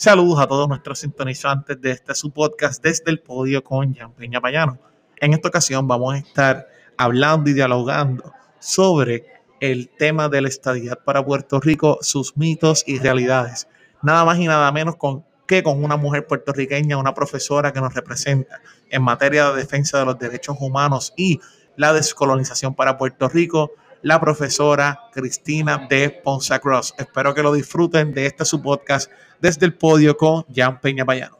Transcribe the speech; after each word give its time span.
Saludos 0.00 0.38
a 0.38 0.46
todos 0.46 0.68
nuestros 0.68 1.00
sintonizantes 1.00 1.80
de 1.80 1.90
este 1.90 2.14
su 2.14 2.30
podcast 2.30 2.80
desde 2.80 3.10
el 3.10 3.18
podio 3.18 3.64
con 3.64 3.92
Jan 3.96 4.12
Peña 4.12 4.40
Payano. 4.40 4.78
En 5.16 5.32
esta 5.32 5.48
ocasión 5.48 5.88
vamos 5.88 6.14
a 6.14 6.18
estar 6.18 6.68
hablando 6.96 7.50
y 7.50 7.52
dialogando 7.52 8.32
sobre 8.60 9.24
el 9.58 9.88
tema 9.88 10.28
de 10.28 10.40
la 10.40 10.46
estadidad 10.46 11.00
para 11.04 11.24
Puerto 11.24 11.58
Rico, 11.58 11.98
sus 12.00 12.36
mitos 12.36 12.84
y 12.86 13.00
realidades. 13.00 13.66
Nada 14.00 14.24
más 14.24 14.38
y 14.38 14.46
nada 14.46 14.70
menos 14.70 14.94
con, 14.94 15.24
que 15.48 15.64
con 15.64 15.82
una 15.82 15.96
mujer 15.96 16.28
puertorriqueña, 16.28 16.96
una 16.96 17.12
profesora 17.12 17.72
que 17.72 17.80
nos 17.80 17.92
representa 17.92 18.62
en 18.90 19.02
materia 19.02 19.50
de 19.50 19.56
defensa 19.56 19.98
de 19.98 20.04
los 20.04 20.16
derechos 20.16 20.58
humanos 20.60 21.12
y 21.16 21.40
la 21.74 21.92
descolonización 21.92 22.76
para 22.76 22.98
Puerto 22.98 23.28
Rico, 23.28 23.72
la 24.02 24.20
profesora 24.20 25.08
Cristina 25.12 25.86
de 25.88 26.10
Ponce 26.10 26.58
Cross. 26.60 26.94
Espero 26.98 27.34
que 27.34 27.42
lo 27.42 27.52
disfruten 27.52 28.12
de 28.12 28.26
este 28.26 28.44
su 28.44 28.62
podcast 28.62 29.10
desde 29.40 29.66
el 29.66 29.74
podio 29.74 30.16
con 30.16 30.44
Jan 30.54 30.80
Peña 30.80 31.04
Payano. 31.04 31.38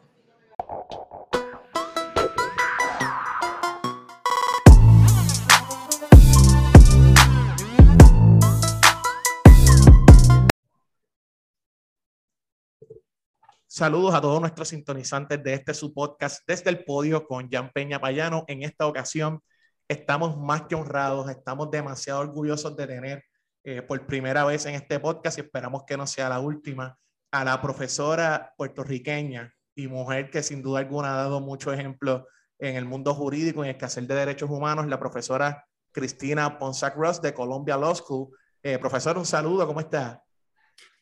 Saludos 13.67 14.13
a 14.13 14.19
todos 14.19 14.41
nuestros 14.41 14.67
sintonizantes 14.67 15.41
de 15.41 15.53
este 15.53 15.73
su 15.73 15.93
podcast 15.93 16.43
desde 16.45 16.69
el 16.69 16.83
podio 16.83 17.25
con 17.25 17.49
Jan 17.49 17.71
Peña 17.71 18.01
Payano. 18.01 18.43
En 18.49 18.63
esta 18.63 18.85
ocasión 18.85 19.41
estamos 19.89 20.37
más 20.37 20.61
que 20.63 20.75
honrados, 20.75 21.29
estamos 21.29 21.69
demasiado 21.71 22.21
orgullosos 22.21 22.77
de 22.77 22.87
tener 22.87 23.25
eh, 23.63 23.81
por 23.81 24.05
primera 24.05 24.45
vez 24.45 24.65
en 24.65 24.75
este 24.75 24.99
podcast 24.99 25.37
y 25.37 25.41
esperamos 25.41 25.83
que 25.85 25.97
no 25.97 26.07
sea 26.07 26.29
la 26.29 26.39
última 26.39 26.97
a 27.31 27.43
la 27.43 27.59
profesora 27.61 28.53
puertorriqueña 28.55 29.53
y 29.75 29.87
mujer 29.87 30.29
que 30.29 30.43
sin 30.43 30.61
duda 30.61 30.79
alguna 30.79 31.13
ha 31.13 31.17
dado 31.17 31.41
mucho 31.41 31.73
ejemplo 31.73 32.27
en 32.59 32.75
el 32.75 32.85
mundo 32.85 33.13
jurídico 33.15 33.63
en 33.63 33.71
el 33.71 33.77
quehacer 33.77 34.05
de 34.05 34.15
derechos 34.15 34.49
humanos, 34.49 34.85
la 34.87 34.99
profesora 34.99 35.65
Cristina 35.91 36.59
Ponsac 36.59 36.95
Ross 36.95 37.21
de 37.21 37.33
Columbia 37.33 37.75
Law 37.75 37.95
School. 37.95 38.29
Eh, 38.61 38.77
profesor, 38.77 39.17
un 39.17 39.25
saludo, 39.25 39.65
¿cómo 39.65 39.79
está? 39.79 40.21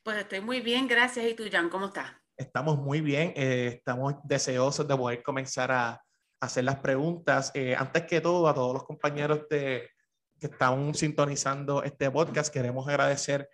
Pues 0.04 0.18
estoy 0.18 0.40
muy 0.40 0.62
bien, 0.62 0.88
gracias. 0.88 1.26
¿Y 1.26 1.34
tú, 1.34 1.44
Jan, 1.52 1.70
cómo 1.70 1.88
estás? 1.88 2.12
Estamos 2.38 2.78
muy 2.78 3.02
bien, 3.02 3.34
eh, 3.36 3.74
estamos 3.78 4.16
deseosos 4.24 4.88
de 4.88 4.96
poder 4.96 5.24
comenzar 5.24 5.72
a, 5.72 6.02
hacer 6.40 6.64
las 6.64 6.80
preguntas. 6.80 7.52
Eh, 7.54 7.76
antes 7.76 8.04
que 8.04 8.22
todo, 8.22 8.48
a 8.48 8.54
todos 8.54 8.74
los 8.74 8.84
compañeros 8.84 9.48
de, 9.50 9.90
que 10.40 10.48
están 10.48 10.94
sintonizando 10.94 11.84
este 11.84 12.10
podcast, 12.12 12.54
queremos 12.54 12.88
agradecer 12.88 13.50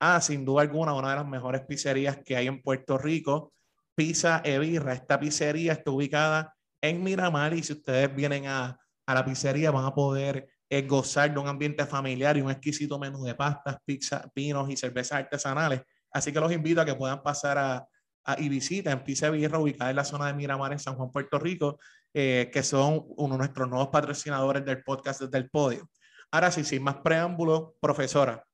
a, 0.00 0.20
sin 0.20 0.44
duda 0.44 0.62
alguna, 0.62 0.94
una 0.94 1.10
de 1.10 1.16
las 1.16 1.26
mejores 1.26 1.62
pizzerías 1.62 2.18
que 2.24 2.36
hay 2.36 2.46
en 2.46 2.62
Puerto 2.62 2.98
Rico, 2.98 3.52
Pizza 3.94 4.40
Evirra. 4.44 4.92
Esta 4.92 5.18
pizzería 5.18 5.72
está 5.72 5.90
ubicada 5.90 6.54
en 6.80 7.02
Miramar 7.02 7.54
y 7.54 7.62
si 7.62 7.72
ustedes 7.72 8.14
vienen 8.14 8.46
a, 8.46 8.78
a 9.06 9.14
la 9.14 9.24
pizzería 9.24 9.70
van 9.70 9.86
a 9.86 9.94
poder 9.94 10.48
eh, 10.70 10.82
gozar 10.82 11.32
de 11.32 11.40
un 11.40 11.48
ambiente 11.48 11.86
familiar 11.86 12.36
y 12.36 12.42
un 12.42 12.50
exquisito 12.50 12.98
menú 12.98 13.24
de 13.24 13.34
pastas, 13.34 13.78
pizza, 13.84 14.30
pinos 14.34 14.70
y 14.70 14.76
cervezas 14.76 15.18
artesanales. 15.18 15.80
Así 16.12 16.30
que 16.30 16.40
los 16.40 16.52
invito 16.52 16.80
a 16.80 16.84
que 16.84 16.94
puedan 16.94 17.22
pasar 17.22 17.58
a, 17.58 17.88
y 18.36 18.50
visiten 18.50 19.02
Pizza 19.02 19.28
Evirra, 19.28 19.58
ubicada 19.58 19.88
en 19.88 19.96
la 19.96 20.04
zona 20.04 20.26
de 20.26 20.34
Miramar, 20.34 20.72
en 20.72 20.78
San 20.78 20.94
Juan, 20.94 21.10
Puerto 21.10 21.38
Rico. 21.38 21.78
Eh, 22.14 22.50
que 22.52 22.62
son 22.62 23.04
uno 23.16 23.34
de 23.34 23.38
nuestros 23.38 23.68
nuevos 23.68 23.88
patrocinadores 23.88 24.64
del 24.64 24.82
podcast 24.82 25.20
desde 25.20 25.38
el 25.38 25.50
podio. 25.50 25.88
Ahora 26.30 26.50
sí, 26.50 26.64
sin 26.64 26.82
más 26.82 26.96
preámbulos, 26.96 27.72
profesora, 27.80 28.44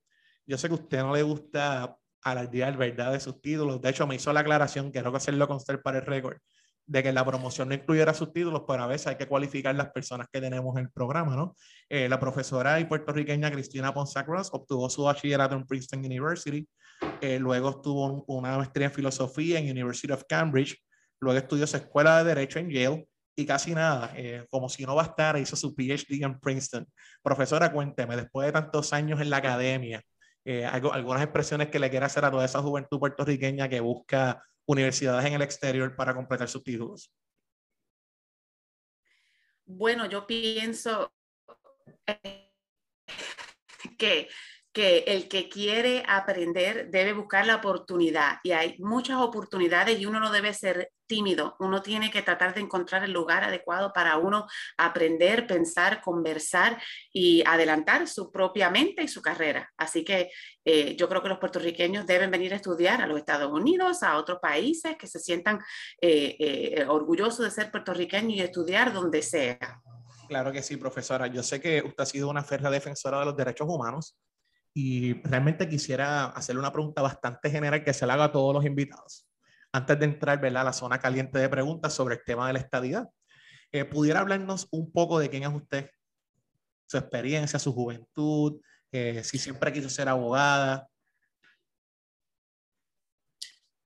yo 0.46 0.58
sé 0.58 0.68
que 0.68 0.74
a 0.74 0.76
usted 0.76 0.98
no 0.98 1.14
le 1.14 1.22
gusta 1.22 1.96
alardear 2.22 2.76
verdad 2.76 3.12
de 3.12 3.20
sus 3.20 3.40
títulos. 3.40 3.80
De 3.80 3.90
hecho, 3.90 4.06
me 4.06 4.16
hizo 4.16 4.32
la 4.32 4.40
aclaración, 4.40 4.90
quiero 4.90 5.14
hacerlo 5.14 5.46
constar 5.46 5.82
para 5.82 5.98
el 5.98 6.06
récord, 6.06 6.38
de 6.86 7.02
que 7.02 7.12
la 7.12 7.24
promoción 7.24 7.68
no 7.68 7.74
incluyera 7.74 8.12
sus 8.12 8.32
títulos, 8.32 8.64
pero 8.66 8.82
a 8.82 8.86
veces 8.86 9.06
hay 9.08 9.16
que 9.16 9.26
cualificar 9.26 9.74
las 9.74 9.90
personas 9.90 10.26
que 10.32 10.40
tenemos 10.40 10.76
en 10.76 10.84
el 10.84 10.90
programa, 10.90 11.36
¿no? 11.36 11.54
Eh, 11.88 12.08
la 12.08 12.18
profesora 12.18 12.80
y 12.80 12.84
puertorriqueña 12.84 13.50
Cristina 13.50 13.94
Ponsacros 13.94 14.50
obtuvo 14.52 14.90
su 14.90 15.04
bachillerato 15.04 15.54
en 15.54 15.66
Princeton 15.66 16.00
University, 16.00 16.68
eh, 17.20 17.38
luego 17.38 17.70
estuvo 17.70 18.24
una 18.26 18.56
maestría 18.58 18.86
en 18.86 18.92
filosofía 18.92 19.58
en 19.58 19.70
University 19.70 20.12
of 20.12 20.24
Cambridge, 20.28 20.76
luego 21.20 21.38
estudió 21.38 21.66
su 21.66 21.76
escuela 21.76 22.18
de 22.18 22.34
Derecho 22.34 22.58
en 22.58 22.70
Yale, 22.70 23.08
y 23.36 23.46
casi 23.46 23.74
nada, 23.74 24.12
eh, 24.16 24.46
como 24.50 24.68
si 24.68 24.84
no 24.84 24.94
bastara, 24.94 25.38
hizo 25.38 25.56
su 25.56 25.74
PhD 25.74 26.22
en 26.22 26.38
Princeton. 26.38 26.86
Profesora, 27.22 27.72
cuénteme, 27.72 28.16
después 28.16 28.46
de 28.46 28.52
tantos 28.52 28.92
años 28.92 29.20
en 29.20 29.30
la 29.30 29.38
academia, 29.38 30.02
eh, 30.44 30.64
algunas 30.64 31.22
expresiones 31.22 31.68
que 31.68 31.78
le 31.78 31.90
quiera 31.90 32.06
hacer 32.06 32.24
a 32.24 32.30
toda 32.30 32.44
esa 32.44 32.62
juventud 32.62 32.98
puertorriqueña 32.98 33.68
que 33.68 33.80
busca 33.80 34.42
universidades 34.66 35.26
en 35.26 35.34
el 35.34 35.42
exterior 35.42 35.96
para 35.96 36.14
completar 36.14 36.48
sus 36.48 36.62
títulos. 36.62 37.10
Bueno, 39.66 40.06
yo 40.06 40.26
pienso 40.26 41.12
que 43.98 44.28
que 44.74 45.04
el 45.06 45.28
que 45.28 45.48
quiere 45.48 46.02
aprender 46.08 46.90
debe 46.90 47.12
buscar 47.12 47.46
la 47.46 47.56
oportunidad 47.56 48.38
y 48.42 48.50
hay 48.50 48.74
muchas 48.80 49.18
oportunidades 49.18 50.00
y 50.00 50.04
uno 50.04 50.18
no 50.18 50.32
debe 50.32 50.52
ser 50.52 50.90
tímido, 51.06 51.54
uno 51.60 51.80
tiene 51.80 52.10
que 52.10 52.22
tratar 52.22 52.54
de 52.54 52.62
encontrar 52.62 53.04
el 53.04 53.12
lugar 53.12 53.44
adecuado 53.44 53.92
para 53.92 54.16
uno 54.16 54.46
aprender, 54.76 55.46
pensar, 55.46 56.00
conversar 56.00 56.82
y 57.12 57.44
adelantar 57.46 58.08
su 58.08 58.32
propia 58.32 58.68
mente 58.68 59.04
y 59.04 59.08
su 59.08 59.22
carrera. 59.22 59.72
Así 59.76 60.04
que 60.04 60.30
eh, 60.64 60.96
yo 60.96 61.08
creo 61.08 61.22
que 61.22 61.28
los 61.28 61.38
puertorriqueños 61.38 62.04
deben 62.04 62.32
venir 62.32 62.52
a 62.52 62.56
estudiar 62.56 63.00
a 63.00 63.06
los 63.06 63.18
Estados 63.18 63.52
Unidos, 63.52 64.02
a 64.02 64.16
otros 64.16 64.40
países, 64.42 64.96
que 64.98 65.06
se 65.06 65.20
sientan 65.20 65.60
eh, 66.00 66.36
eh, 66.40 66.84
orgullosos 66.88 67.44
de 67.44 67.52
ser 67.52 67.70
puertorriqueños 67.70 68.32
y 68.32 68.40
estudiar 68.40 68.92
donde 68.92 69.22
sea. 69.22 69.80
Claro 70.26 70.50
que 70.50 70.64
sí, 70.64 70.76
profesora. 70.78 71.28
Yo 71.28 71.44
sé 71.44 71.60
que 71.60 71.80
usted 71.80 72.02
ha 72.02 72.06
sido 72.06 72.28
una 72.28 72.42
férrea 72.42 72.70
defensora 72.70 73.20
de 73.20 73.26
los 73.26 73.36
derechos 73.36 73.68
humanos 73.68 74.16
y 74.76 75.14
realmente 75.22 75.68
quisiera 75.68 76.24
hacerle 76.26 76.58
una 76.58 76.72
pregunta 76.72 77.00
bastante 77.00 77.48
general 77.48 77.84
que 77.84 77.94
se 77.94 78.04
le 78.06 78.12
haga 78.12 78.24
a 78.24 78.32
todos 78.32 78.52
los 78.52 78.64
invitados. 78.64 79.24
Antes 79.72 79.98
de 80.00 80.04
entrar 80.04 80.40
¿verdad? 80.40 80.62
a 80.62 80.64
la 80.64 80.72
zona 80.72 80.98
caliente 80.98 81.38
de 81.38 81.48
preguntas 81.48 81.94
sobre 81.94 82.16
el 82.16 82.24
tema 82.24 82.48
de 82.48 82.54
la 82.54 82.58
estadidad, 82.58 83.08
eh, 83.70 83.84
¿pudiera 83.84 84.20
hablarnos 84.20 84.66
un 84.72 84.90
poco 84.92 85.20
de 85.20 85.30
quién 85.30 85.44
es 85.44 85.48
usted? 85.48 85.90
Su 86.86 86.98
experiencia, 86.98 87.58
su 87.60 87.72
juventud, 87.72 88.60
eh, 88.90 89.22
si 89.22 89.38
siempre 89.38 89.72
quiso 89.72 89.88
ser 89.88 90.08
abogada. 90.08 90.88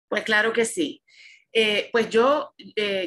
Pues 0.08 0.24
claro 0.24 0.54
que 0.54 0.64
sí. 0.64 1.04
Eh, 1.52 1.90
pues 1.92 2.10
yo, 2.10 2.54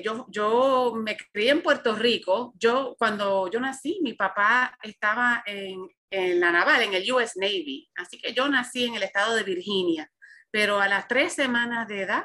yo, 0.03 0.27
yo 0.29 0.93
me 0.97 1.17
crié 1.17 1.51
en 1.51 1.63
Puerto 1.63 1.95
Rico. 1.95 2.53
Yo, 2.59 2.95
cuando 2.99 3.51
yo 3.51 3.59
nací, 3.59 4.01
mi 4.03 4.15
papá 4.15 4.77
estaba 4.83 5.43
en, 5.47 5.89
en 6.11 6.41
la 6.41 6.51
naval, 6.51 6.83
en 6.83 6.95
el 6.95 7.11
US 7.13 7.37
Navy. 7.37 7.89
Así 7.97 8.19
que 8.19 8.33
yo 8.33 8.49
nací 8.49 8.85
en 8.85 8.95
el 8.97 9.03
estado 9.03 9.35
de 9.35 9.45
Virginia, 9.45 10.11
pero 10.51 10.81
a 10.81 10.89
las 10.89 11.07
tres 11.09 11.33
semanas 11.33 11.87
de 11.89 12.03
edad 12.03 12.25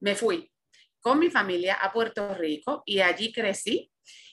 me 0.00 0.14
fui 0.14 0.50
con 1.00 1.18
mi 1.18 1.30
familia 1.30 1.74
a 1.74 1.92
Puerto 1.92 2.34
Rico 2.34 2.82
y 2.86 3.00
allí 3.00 3.32
crecí. 3.32 3.90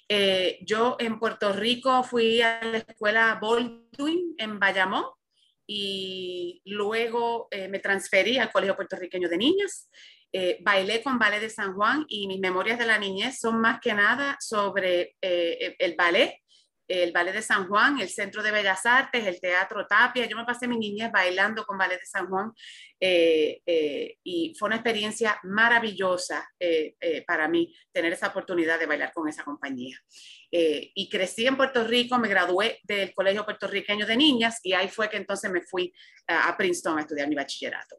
Eh, 0.09 0.59
yo 0.61 0.95
en 0.99 1.19
Puerto 1.19 1.51
Rico 1.51 2.03
fui 2.03 2.41
a 2.41 2.61
la 2.63 2.77
escuela 2.77 3.39
Baldwin 3.41 4.35
en 4.37 4.59
Bayamón 4.59 5.05
y 5.65 6.61
luego 6.65 7.49
eh, 7.51 7.67
me 7.67 7.79
transferí 7.79 8.37
al 8.37 8.51
Colegio 8.51 8.75
Puertorriqueño 8.75 9.27
de 9.27 9.37
Niñas. 9.37 9.89
Eh, 10.31 10.59
bailé 10.61 11.01
con 11.01 11.17
Ballet 11.17 11.39
de 11.39 11.49
San 11.49 11.73
Juan 11.73 12.05
y 12.07 12.27
mis 12.27 12.39
memorias 12.39 12.77
de 12.77 12.85
la 12.85 12.97
niñez 12.97 13.39
son 13.39 13.59
más 13.59 13.79
que 13.79 13.93
nada 13.93 14.37
sobre 14.39 15.15
el 15.21 15.95
ballet 15.95 16.41
el 16.87 17.11
Ballet 17.11 17.33
de 17.33 17.41
San 17.41 17.67
Juan, 17.67 17.99
el 17.99 18.09
Centro 18.09 18.41
de 18.41 18.51
Bellas 18.51 18.85
Artes, 18.85 19.25
el 19.25 19.41
Teatro 19.41 19.85
Tapia. 19.85 20.25
Yo 20.25 20.37
me 20.37 20.45
pasé 20.45 20.67
mi 20.67 20.77
niñez 20.77 21.11
bailando 21.11 21.65
con 21.65 21.77
Ballet 21.77 21.99
de 21.99 22.05
San 22.05 22.27
Juan 22.27 22.51
eh, 22.99 23.61
eh, 23.65 24.17
y 24.23 24.55
fue 24.57 24.67
una 24.67 24.77
experiencia 24.77 25.39
maravillosa 25.43 26.47
eh, 26.59 26.95
para 27.27 27.47
mí 27.47 27.75
tener 27.91 28.13
esa 28.13 28.27
oportunidad 28.27 28.79
de 28.79 28.85
bailar 28.85 29.11
con 29.13 29.27
esa 29.27 29.43
compañía. 29.43 29.97
y 30.49 31.09
crecí 31.09 31.45
en 31.45 31.57
Puerto 31.57 31.83
Rico, 31.83 32.17
me 32.17 32.29
gradué 32.29 32.79
del 32.83 33.13
Colegio 33.13 33.43
Puertorriqueño 33.43 34.05
de 34.05 34.15
Niñas 34.15 34.59
y 34.63 34.73
ahí 34.73 34.87
fue 34.87 35.09
que 35.09 35.17
entonces 35.17 35.51
me 35.51 35.61
fui 35.61 35.93
a 36.27 36.55
Princeton 36.55 36.97
a 36.97 37.01
estudiar 37.01 37.27
mi 37.27 37.35
bachillerato. 37.35 37.97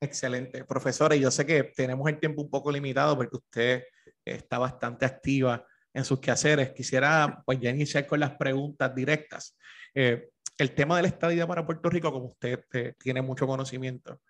Excelente, 0.00 0.64
profesora. 0.64 1.16
Y 1.16 1.20
yo 1.20 1.30
sé 1.30 1.44
que 1.44 1.64
tenemos 1.64 2.08
el 2.08 2.20
tiempo 2.20 2.42
un 2.42 2.50
poco 2.50 2.70
limitado 2.70 3.16
porque 3.16 3.36
usted 3.36 3.84
está 4.24 4.58
bastante 4.58 5.04
activa 5.04 5.66
en 5.98 6.04
sus 6.04 6.20
quehaceres. 6.20 6.70
Quisiera 6.72 7.42
pues 7.44 7.58
ya 7.60 7.70
iniciar 7.70 8.06
con 8.06 8.20
las 8.20 8.36
preguntas 8.36 8.94
directas. 8.94 9.56
Eh, 9.94 10.30
el 10.56 10.74
tema 10.74 10.96
de 10.96 11.02
la 11.02 11.08
estadía 11.08 11.46
para 11.46 11.66
Puerto 11.66 11.90
Rico, 11.90 12.12
como 12.12 12.26
usted 12.26 12.64
eh, 12.72 12.94
tiene 12.98 13.20
mucho 13.20 13.46
conocimiento, 13.46 14.20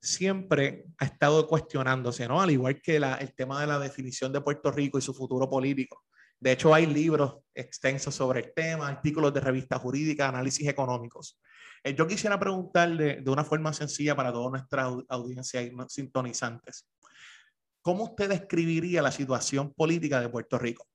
siempre 0.00 0.84
ha 0.98 1.06
estado 1.06 1.46
cuestionándose, 1.46 2.28
¿no? 2.28 2.40
Al 2.40 2.50
igual 2.50 2.80
que 2.80 3.00
la, 3.00 3.14
el 3.16 3.34
tema 3.34 3.60
de 3.60 3.66
la 3.66 3.78
definición 3.78 4.32
de 4.32 4.40
Puerto 4.40 4.70
Rico 4.70 4.98
y 4.98 5.02
su 5.02 5.14
futuro 5.14 5.48
político. 5.48 6.04
De 6.38 6.52
hecho, 6.52 6.74
hay 6.74 6.84
libros 6.84 7.38
extensos 7.54 8.14
sobre 8.14 8.40
el 8.40 8.52
tema, 8.54 8.88
artículos 8.88 9.32
de 9.32 9.40
revistas 9.40 9.80
jurídicas, 9.80 10.28
análisis 10.28 10.68
económicos. 10.68 11.40
Eh, 11.82 11.94
yo 11.94 12.06
quisiera 12.06 12.38
preguntarle 12.38 13.22
de 13.22 13.30
una 13.30 13.44
forma 13.44 13.72
sencilla 13.72 14.14
para 14.14 14.32
toda 14.32 14.50
nuestra 14.50 14.90
audiencia 15.08 15.62
y 15.62 15.72
sintonizantes. 15.88 16.86
¿cómo 17.86 18.02
usted 18.02 18.28
describiría 18.28 19.00
la 19.00 19.12
situación 19.12 19.72
política 19.72 20.20
de 20.20 20.28
Puerto 20.28 20.58
Rico? 20.58 20.88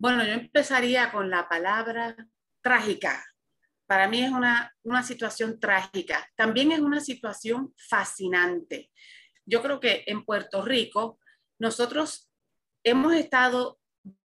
Bueno, 0.00 0.24
yo 0.24 0.32
empezaría 0.32 1.12
con 1.12 1.28
la 1.28 1.46
palabra 1.46 2.16
trágica. 2.62 3.22
Para 3.86 4.08
mí 4.08 4.24
es 4.24 4.30
una, 4.30 4.74
una 4.82 5.02
situación 5.02 5.60
trágica. 5.60 6.26
También 6.36 6.72
es 6.72 6.80
una 6.80 7.00
situación 7.00 7.74
fascinante. 7.76 8.90
Yo 9.44 9.60
creo 9.60 9.78
que 9.78 10.04
en 10.06 10.24
Puerto 10.24 10.64
Rico 10.64 11.18
nosotros 11.58 12.32
hemos 12.82 13.12
estado 13.12 13.78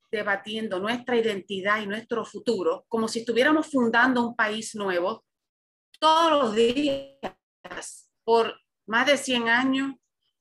debatiendo 0.10 0.80
nuestra 0.80 1.18
identidad 1.18 1.82
y 1.82 1.88
nuestro 1.88 2.24
futuro 2.24 2.86
como 2.88 3.10
si 3.10 3.20
estuviéramos 3.20 3.70
fundando 3.70 4.26
un 4.26 4.34
país 4.34 4.76
nuevo 4.76 5.26
todos 6.00 6.32
los 6.32 6.56
días 6.56 8.10
por 8.24 8.62
más 8.88 9.08
de 9.08 9.18
100 9.18 9.50
años, 9.50 9.96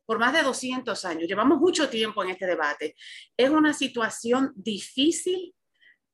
por 0.04 0.18
más 0.18 0.32
de 0.32 0.42
200 0.42 1.04
años. 1.04 1.28
Llevamos 1.28 1.58
mucho 1.58 1.88
tiempo 1.88 2.22
en 2.22 2.30
este 2.30 2.46
debate. 2.46 2.94
Es 3.36 3.50
una 3.50 3.72
situación 3.72 4.52
difícil, 4.54 5.54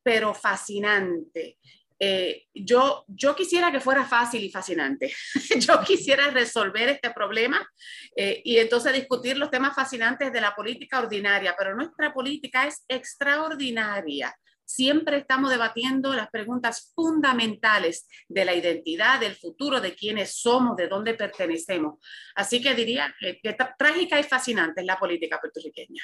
pero 0.02 0.34
fascinante. 0.34 1.58
Eh, 2.02 2.46
yo, 2.54 3.04
yo 3.08 3.36
quisiera 3.36 3.70
que 3.70 3.78
fuera 3.78 4.04
fácil 4.04 4.42
y 4.42 4.50
fascinante. 4.50 5.12
yo 5.58 5.80
quisiera 5.82 6.30
resolver 6.30 6.88
este 6.88 7.10
problema 7.10 7.68
eh, 8.16 8.40
y 8.42 8.56
entonces 8.56 8.94
discutir 8.94 9.36
los 9.36 9.50
temas 9.50 9.74
fascinantes 9.74 10.32
de 10.32 10.40
la 10.40 10.54
política 10.54 11.00
ordinaria, 11.00 11.54
pero 11.58 11.74
nuestra 11.74 12.12
política 12.12 12.66
es 12.66 12.84
extraordinaria 12.88 14.34
siempre 14.74 15.18
estamos 15.18 15.50
debatiendo 15.50 16.14
las 16.14 16.30
preguntas 16.30 16.92
fundamentales 16.94 18.06
de 18.28 18.44
la 18.44 18.54
identidad, 18.54 19.20
del 19.20 19.34
futuro, 19.34 19.80
de 19.80 19.94
quiénes 19.94 20.40
somos, 20.40 20.76
de 20.76 20.88
dónde 20.88 21.14
pertenecemos. 21.14 21.98
Así 22.34 22.62
que 22.62 22.74
diría 22.74 23.14
que, 23.18 23.56
trágica 23.76 24.18
y 24.20 24.22
fascinante 24.22 24.80
es 24.80 24.86
la 24.86 24.98
política 24.98 25.40
puertorriqueña. 25.40 26.02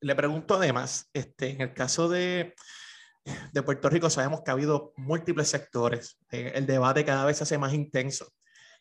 Le 0.00 0.14
pregunto 0.14 0.54
además, 0.54 1.08
este, 1.12 1.50
en 1.50 1.60
el 1.62 1.74
caso 1.74 2.08
de, 2.08 2.54
Puerto 3.64 3.88
Rico 3.88 4.08
sabemos 4.08 4.42
que 4.42 4.50
ha 4.50 4.54
habido 4.54 4.92
múltiples 4.96 5.48
sectores, 5.48 6.18
eh, 6.30 6.52
el 6.54 6.66
debate 6.66 7.04
cada 7.04 7.24
vez 7.24 7.38
se 7.38 7.42
hace 7.42 7.58
más 7.58 7.74
intenso 7.74 8.32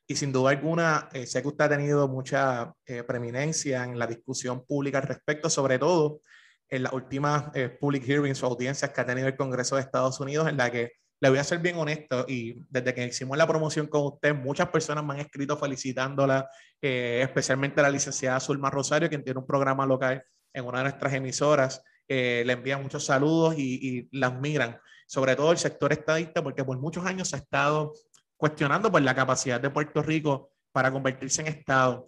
y 0.05 0.15
sin 0.15 0.31
duda 0.31 0.51
alguna 0.51 1.09
eh, 1.13 1.25
sé 1.25 1.41
que 1.41 1.47
usted 1.47 1.65
ha 1.65 1.69
tenido 1.69 2.07
mucha 2.07 2.73
eh, 2.85 3.01
preeminencia 3.01 3.83
en 3.83 3.97
la 3.97 4.05
discusión 4.05 4.63
pública 4.63 4.99
al 4.99 5.07
respecto, 5.07 5.49
sobre 5.49 5.79
todo 5.79 6.21
en 6.69 6.83
las 6.83 6.93
últimas 6.93 7.45
eh, 7.53 7.69
public 7.69 8.03
hearings 8.03 8.41
o 8.43 8.47
audiencias 8.47 8.91
que 8.91 9.01
ha 9.01 9.05
tenido 9.05 9.27
el 9.27 9.35
Congreso 9.35 9.75
de 9.75 9.81
Estados 9.81 10.19
Unidos, 10.19 10.47
en 10.47 10.57
la 10.57 10.71
que 10.71 10.93
le 11.21 11.29
voy 11.29 11.39
a 11.39 11.43
ser 11.43 11.59
bien 11.59 11.77
honesto, 11.77 12.25
y 12.27 12.61
desde 12.69 12.93
que 12.93 13.05
hicimos 13.05 13.37
la 13.37 13.47
promoción 13.47 13.87
con 13.87 14.05
usted, 14.05 14.35
muchas 14.35 14.69
personas 14.69 15.03
me 15.03 15.13
han 15.13 15.19
escrito 15.21 15.57
felicitándola, 15.57 16.49
eh, 16.81 17.21
especialmente 17.23 17.81
la 17.81 17.89
licenciada 17.89 18.39
Zulma 18.39 18.69
Rosario, 18.69 19.09
quien 19.09 19.23
tiene 19.23 19.39
un 19.39 19.45
programa 19.47 19.85
local 19.85 20.23
en 20.53 20.65
una 20.65 20.79
de 20.79 20.83
nuestras 20.85 21.13
emisoras, 21.13 21.81
eh, 22.07 22.43
le 22.45 22.53
envían 22.53 22.83
muchos 22.83 23.05
saludos 23.05 23.55
y, 23.57 23.79
y 23.81 24.09
las 24.17 24.39
miran, 24.39 24.79
sobre 25.07 25.35
todo 25.35 25.51
el 25.51 25.57
sector 25.57 25.93
estadista, 25.93 26.43
porque 26.43 26.63
por 26.63 26.77
muchos 26.79 27.05
años 27.05 27.29
se 27.29 27.37
ha 27.37 27.39
estado 27.39 27.93
cuestionando 28.37 28.91
por 28.91 29.01
la 29.01 29.15
capacidad 29.15 29.59
de 29.59 29.69
Puerto 29.69 30.03
Rico 30.03 30.51
para 30.71 30.91
convertirse 30.91 31.41
en 31.41 31.47
Estado. 31.47 32.05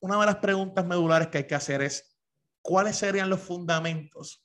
una 0.00 0.20
de 0.20 0.26
las 0.26 0.36
preguntas 0.36 0.84
medulares 0.84 1.28
que 1.28 1.38
hay 1.38 1.46
que 1.46 1.54
hacer 1.54 1.82
es, 1.82 2.09
¿cuáles 2.62 2.96
serían 2.96 3.30
los 3.30 3.40
fundamentos 3.40 4.44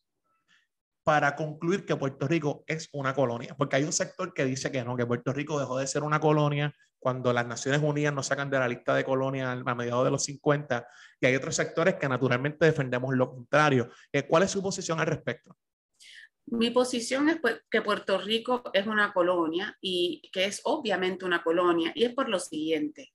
para 1.03 1.35
concluir 1.35 1.85
que 1.85 1.95
Puerto 1.95 2.27
Rico 2.27 2.63
es 2.67 2.89
una 2.91 3.13
colonia? 3.13 3.55
Porque 3.57 3.75
hay 3.75 3.83
un 3.83 3.93
sector 3.93 4.33
que 4.33 4.45
dice 4.45 4.71
que 4.71 4.83
no, 4.83 4.97
que 4.97 5.05
Puerto 5.05 5.33
Rico 5.33 5.59
dejó 5.59 5.77
de 5.77 5.87
ser 5.87 6.03
una 6.03 6.19
colonia 6.19 6.73
cuando 6.97 7.31
las 7.31 7.45
Naciones 7.45 7.81
Unidas 7.83 8.13
nos 8.13 8.25
sacan 8.25 8.49
de 8.49 8.57
la 8.57 8.67
lista 8.67 8.95
de 8.95 9.03
colonias 9.03 9.61
a 9.63 9.75
mediados 9.75 10.05
de 10.05 10.11
los 10.11 10.23
50, 10.23 10.87
y 11.19 11.27
hay 11.27 11.35
otros 11.35 11.55
sectores 11.55 11.95
que 11.95 12.09
naturalmente 12.09 12.65
defendemos 12.65 13.13
lo 13.15 13.29
contrario. 13.29 13.89
Eh, 14.11 14.23
¿Cuál 14.23 14.41
es 14.43 14.51
su 14.51 14.63
posición 14.63 14.99
al 14.99 15.05
respecto? 15.05 15.55
Mi 16.47 16.71
posición 16.71 17.29
es 17.29 17.39
pues, 17.39 17.61
que 17.69 17.83
Puerto 17.83 18.17
Rico 18.19 18.63
es 18.73 18.87
una 18.87 19.13
colonia 19.13 19.77
y 19.81 20.29
que 20.31 20.45
es 20.45 20.61
obviamente 20.63 21.25
una 21.25 21.43
colonia, 21.43 21.91
y 21.93 22.05
es 22.05 22.13
por 22.15 22.27
lo 22.27 22.39
siguiente. 22.39 23.13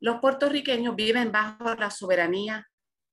Los 0.00 0.20
puertorriqueños 0.20 0.96
viven 0.96 1.30
bajo 1.30 1.74
la 1.74 1.90
soberanía 1.90 2.66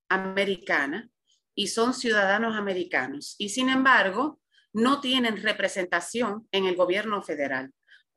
americana 0.10 1.10
y 1.56 1.68
son 1.68 1.94
ciudadanos 1.94 2.56
americanos 2.56 3.36
y 3.38 3.50
sin 3.50 3.70
embargo 3.70 4.40
no 4.74 5.00
tienen 5.00 5.42
representación 5.42 6.48
en 6.52 6.66
el 6.66 6.76
gobierno 6.76 7.22
federal. 7.22 7.72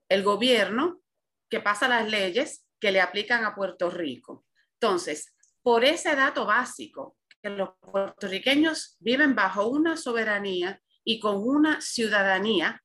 El 0.08 0.24
gobierno 0.24 1.00
que 1.48 1.60
pasa 1.60 1.88
las 1.88 2.10
leyes 2.10 2.66
que 2.80 2.90
le 2.90 3.00
aplican 3.00 3.44
a 3.44 3.54
Puerto 3.54 3.90
Rico. 3.90 4.44
Entonces, 4.74 5.34
por 5.62 5.84
ese 5.84 6.14
dato 6.16 6.46
básico, 6.46 7.16
que 7.40 7.50
los 7.50 7.70
puertorriqueños 7.80 8.96
viven 8.98 9.34
bajo 9.34 9.68
una 9.68 9.96
soberanía 9.96 10.80
y 11.04 11.20
con 11.20 11.36
una 11.36 11.80
ciudadanía, 11.80 12.82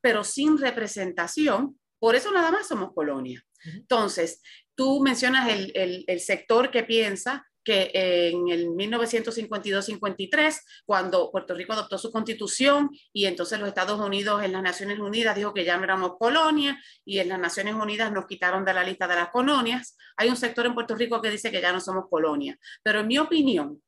pero 0.00 0.24
sin 0.24 0.58
representación, 0.58 1.78
por 1.98 2.14
eso 2.14 2.32
nada 2.32 2.50
más 2.50 2.68
somos 2.68 2.92
colonia. 2.94 3.44
Entonces, 3.64 4.42
tú 4.74 5.02
mencionas 5.02 5.50
el, 5.50 6.04
el 6.06 6.20
sector 6.20 6.70
que 6.70 6.82
piensa 6.82 7.46
que 7.64 7.90
en 7.94 8.48
el 8.48 8.68
1952-53, 8.68 10.60
cuando 10.84 11.30
Puerto 11.30 11.54
Rico 11.54 11.72
adoptó 11.72 11.98
su 11.98 12.10
constitución 12.10 12.90
y 13.12 13.26
entonces 13.26 13.58
los 13.60 13.68
Estados 13.68 14.00
Unidos 14.00 14.42
en 14.42 14.52
las 14.52 14.62
Naciones 14.62 14.98
Unidas 14.98 15.36
dijo 15.36 15.54
que 15.54 15.64
ya 15.64 15.76
no 15.76 15.84
éramos 15.84 16.16
colonia 16.18 16.80
y 17.04 17.18
en 17.18 17.28
las 17.28 17.38
Naciones 17.38 17.74
Unidas 17.74 18.12
nos 18.12 18.26
quitaron 18.26 18.64
de 18.64 18.74
la 18.74 18.84
lista 18.84 19.06
de 19.06 19.16
las 19.16 19.30
colonias, 19.30 19.96
hay 20.16 20.28
un 20.28 20.36
sector 20.36 20.66
en 20.66 20.74
Puerto 20.74 20.94
Rico 20.94 21.20
que 21.20 21.30
dice 21.30 21.50
que 21.50 21.60
ya 21.60 21.72
no 21.72 21.80
somos 21.80 22.04
colonia. 22.08 22.58
Pero 22.82 23.00
en 23.00 23.06
mi 23.06 23.18
opinión, 23.18 23.82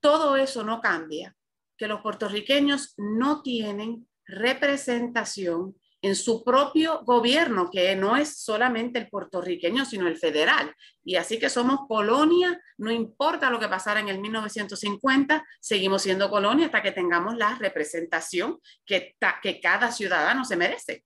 todo 0.00 0.36
eso 0.36 0.62
no 0.64 0.80
cambia, 0.80 1.36
que 1.76 1.88
los 1.88 2.00
puertorriqueños 2.00 2.94
no 2.96 3.42
tienen 3.42 4.08
representación 4.24 5.76
en 6.02 6.14
su 6.14 6.44
propio 6.44 7.02
gobierno, 7.04 7.70
que 7.70 7.94
no 7.96 8.16
es 8.16 8.42
solamente 8.42 8.98
el 8.98 9.08
puertorriqueño, 9.08 9.84
sino 9.84 10.06
el 10.06 10.16
federal. 10.16 10.74
Y 11.04 11.16
así 11.16 11.38
que 11.38 11.48
somos 11.48 11.80
colonia, 11.88 12.60
no 12.78 12.90
importa 12.90 13.50
lo 13.50 13.58
que 13.58 13.68
pasara 13.68 14.00
en 14.00 14.08
el 14.08 14.20
1950, 14.20 15.44
seguimos 15.60 16.02
siendo 16.02 16.30
colonia 16.30 16.66
hasta 16.66 16.82
que 16.82 16.92
tengamos 16.92 17.36
la 17.36 17.56
representación 17.56 18.58
que, 18.84 19.16
que 19.42 19.60
cada 19.60 19.90
ciudadano 19.90 20.44
se 20.44 20.56
merece. 20.56 21.04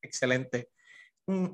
Excelente. 0.00 0.70
Mm, 1.26 1.48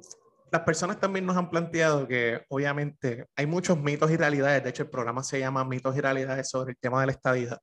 las 0.50 0.62
personas 0.62 0.99
también 0.99 1.26
nos 1.26 1.37
han 1.37 1.50
planteado 1.50 2.08
que 2.08 2.43
obviamente 2.49 3.27
hay 3.36 3.46
muchos 3.46 3.79
mitos 3.79 4.10
y 4.10 4.17
realidades, 4.17 4.62
de 4.62 4.70
hecho 4.70 4.84
el 4.84 4.91
programa 4.91 5.22
se 5.22 5.39
llama 5.39 5.65
Mitos 5.65 5.94
y 5.96 6.01
Realidades 6.01 6.48
sobre 6.48 6.70
el 6.70 6.79
tema 6.79 7.01
de 7.01 7.06
la 7.06 7.12
estadidad 7.12 7.60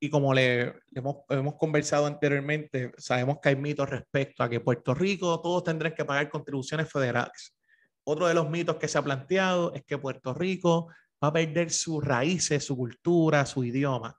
y 0.00 0.10
como 0.10 0.34
le, 0.34 0.74
hemos, 0.94 1.16
hemos, 1.28 1.54
conversado 1.54 2.06
anteriormente, 2.06 2.92
sabemos 2.98 3.38
que 3.40 3.50
hay 3.50 3.56
mitos 3.56 3.88
respecto 3.88 4.42
a 4.42 4.48
que 4.48 4.60
Puerto 4.60 4.94
Rico 4.94 5.40
todos 5.40 5.64
tendrán 5.64 5.94
que 5.94 6.04
pagar 6.04 6.28
contribuciones 6.28 6.90
federales. 6.90 7.56
Otro 8.04 8.26
de 8.26 8.34
los 8.34 8.50
mitos 8.50 8.76
que 8.76 8.88
se 8.88 8.98
ha 8.98 9.02
planteado 9.02 9.72
es 9.74 9.82
que 9.84 9.96
Puerto 9.96 10.34
Rico 10.34 10.88
va 11.22 11.28
a 11.28 11.32
perder 11.32 11.70
sus 11.70 12.04
raíces, 12.04 12.64
su 12.64 12.76
cultura, 12.76 13.46
su 13.46 13.64
idioma. 13.64 14.18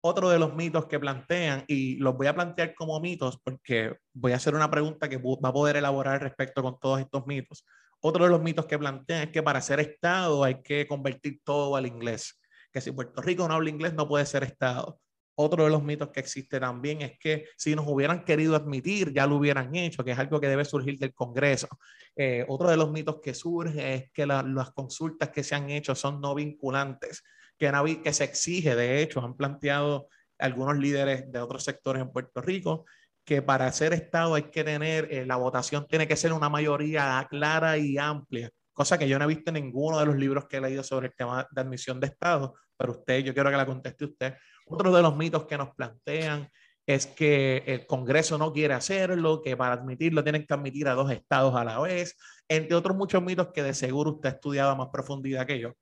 Otro 0.00 0.30
de 0.30 0.38
los 0.38 0.54
mitos 0.54 0.86
que 0.86 0.98
plantean, 0.98 1.64
y 1.66 1.96
los 1.96 2.16
voy 2.16 2.28
a 2.28 2.34
plantear 2.34 2.74
como 2.74 2.98
mitos 3.00 3.38
porque 3.42 3.98
voy 4.14 4.32
a 4.32 4.36
hacer 4.36 4.54
una 4.54 4.70
pregunta 4.70 5.08
que 5.08 5.18
va 5.18 5.48
a 5.48 5.52
poder 5.52 5.76
elaborar 5.76 6.22
respecto 6.22 6.62
con 6.62 6.78
todos 6.78 7.00
estos 7.00 7.26
mitos. 7.26 7.66
Otro 8.00 8.24
de 8.24 8.30
los 8.30 8.40
mitos 8.40 8.66
que 8.66 8.78
plantean 8.78 9.24
es 9.24 9.30
que 9.30 9.42
para 9.42 9.60
ser 9.60 9.80
Estado 9.80 10.44
hay 10.44 10.62
que 10.62 10.86
convertir 10.86 11.40
todo 11.44 11.76
al 11.76 11.86
inglés, 11.86 12.40
que 12.72 12.80
si 12.80 12.92
Puerto 12.92 13.20
Rico 13.20 13.48
no 13.48 13.54
habla 13.54 13.68
inglés 13.68 13.94
no 13.94 14.08
puede 14.08 14.24
ser 14.24 14.44
Estado 14.44 14.98
otro 15.36 15.64
de 15.64 15.70
los 15.70 15.82
mitos 15.82 16.08
que 16.08 16.20
existe 16.20 16.58
también 16.58 17.02
es 17.02 17.18
que 17.18 17.46
si 17.56 17.74
nos 17.74 17.86
hubieran 17.86 18.24
querido 18.24 18.56
admitir, 18.56 19.12
ya 19.12 19.26
lo 19.26 19.36
hubieran 19.36 19.74
hecho, 19.76 20.02
que 20.02 20.12
es 20.12 20.18
algo 20.18 20.40
que 20.40 20.48
debe 20.48 20.64
surgir 20.64 20.98
del 20.98 21.12
Congreso. 21.12 21.68
Eh, 22.16 22.44
otro 22.48 22.70
de 22.70 22.76
los 22.76 22.90
mitos 22.90 23.20
que 23.22 23.34
surge 23.34 23.94
es 23.94 24.10
que 24.12 24.26
las 24.26 24.70
consultas 24.72 25.28
que 25.28 25.44
se 25.44 25.54
han 25.54 25.68
hecho 25.68 25.94
son 25.94 26.20
no 26.22 26.34
vinculantes, 26.34 27.22
que, 27.58 27.70
que 28.02 28.12
se 28.14 28.24
exige, 28.24 28.74
de 28.74 29.02
hecho, 29.02 29.20
han 29.20 29.36
planteado 29.36 30.08
algunos 30.38 30.78
líderes 30.78 31.30
de 31.30 31.38
otros 31.38 31.64
sectores 31.64 32.02
en 32.02 32.10
Puerto 32.10 32.40
Rico, 32.40 32.86
que 33.22 33.42
para 33.42 33.70
ser 33.72 33.92
Estado 33.92 34.34
hay 34.34 34.44
que 34.44 34.64
tener, 34.64 35.12
eh, 35.12 35.26
la 35.26 35.36
votación 35.36 35.86
tiene 35.86 36.08
que 36.08 36.16
ser 36.16 36.32
una 36.32 36.48
mayoría 36.48 37.26
clara 37.28 37.76
y 37.76 37.98
amplia, 37.98 38.50
cosa 38.72 38.98
que 38.98 39.08
yo 39.08 39.18
no 39.18 39.26
he 39.26 39.34
visto 39.34 39.50
en 39.50 39.54
ninguno 39.54 39.98
de 39.98 40.06
los 40.06 40.16
libros 40.16 40.46
que 40.46 40.58
he 40.58 40.60
leído 40.60 40.82
sobre 40.82 41.08
el 41.08 41.14
tema 41.14 41.46
de 41.50 41.60
admisión 41.60 42.00
de 42.00 42.06
Estado, 42.06 42.54
pero 42.76 42.92
usted, 42.92 43.18
yo 43.20 43.34
quiero 43.34 43.50
que 43.50 43.56
la 43.56 43.66
conteste 43.66 44.04
usted 44.04 44.34
otro 44.66 44.94
de 44.94 45.02
los 45.02 45.16
mitos 45.16 45.44
que 45.44 45.58
nos 45.58 45.74
plantean 45.74 46.50
es 46.86 47.06
que 47.06 47.64
el 47.66 47.86
Congreso 47.86 48.38
no 48.38 48.52
quiere 48.52 48.74
hacerlo, 48.74 49.42
que 49.42 49.56
para 49.56 49.74
admitirlo 49.74 50.22
tienen 50.22 50.46
que 50.46 50.54
admitir 50.54 50.88
a 50.88 50.94
dos 50.94 51.10
estados 51.10 51.54
a 51.56 51.64
la 51.64 51.80
vez, 51.80 52.16
entre 52.48 52.76
otros 52.76 52.96
muchos 52.96 53.22
mitos 53.22 53.48
que 53.52 53.62
de 53.62 53.74
seguro 53.74 54.12
usted 54.12 54.28
ha 54.28 54.32
estudiado 54.32 54.70
a 54.70 54.76
más 54.76 54.88
profundidad 54.92 55.46
que 55.46 55.58
yo. 55.58 55.72